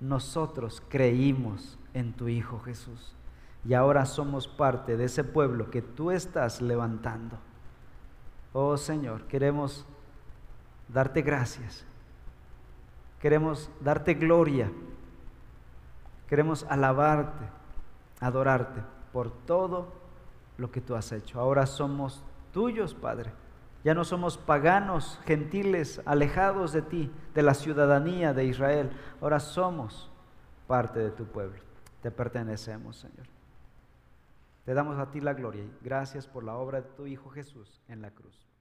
Nosotros 0.00 0.82
creímos 0.88 1.78
en 1.94 2.12
tu 2.12 2.28
Hijo 2.28 2.60
Jesús. 2.60 3.14
Y 3.64 3.74
ahora 3.74 4.04
somos 4.04 4.48
parte 4.48 4.96
de 4.96 5.04
ese 5.04 5.22
pueblo 5.22 5.70
que 5.70 5.82
tú 5.82 6.10
estás 6.10 6.60
levantando. 6.60 7.38
Oh 8.52 8.76
Señor, 8.76 9.24
queremos 9.28 9.86
darte 10.88 11.22
gracias. 11.22 11.84
Queremos 13.20 13.70
darte 13.80 14.14
gloria. 14.14 14.70
Queremos 16.28 16.66
alabarte, 16.68 17.44
adorarte 18.22 18.82
por 19.12 19.30
todo 19.44 19.92
lo 20.56 20.70
que 20.70 20.80
tú 20.80 20.94
has 20.94 21.12
hecho. 21.12 21.40
Ahora 21.40 21.66
somos 21.66 22.24
tuyos, 22.52 22.94
Padre. 22.94 23.32
Ya 23.84 23.94
no 23.94 24.04
somos 24.04 24.38
paganos, 24.38 25.20
gentiles, 25.26 26.00
alejados 26.06 26.72
de 26.72 26.82
ti, 26.82 27.12
de 27.34 27.42
la 27.42 27.54
ciudadanía 27.54 28.32
de 28.32 28.46
Israel. 28.46 28.90
Ahora 29.20 29.40
somos 29.40 30.10
parte 30.66 31.00
de 31.00 31.10
tu 31.10 31.24
pueblo 31.26 31.62
te 32.02 32.10
pertenecemos, 32.10 32.96
Señor. 32.96 33.26
Te 34.64 34.74
damos 34.74 34.98
a 34.98 35.10
ti 35.10 35.20
la 35.20 35.34
gloria 35.34 35.62
y 35.62 35.72
gracias 35.80 36.26
por 36.26 36.44
la 36.44 36.56
obra 36.56 36.82
de 36.82 36.88
tu 36.90 37.06
Hijo 37.06 37.30
Jesús 37.30 37.80
en 37.88 38.02
la 38.02 38.10
cruz. 38.10 38.51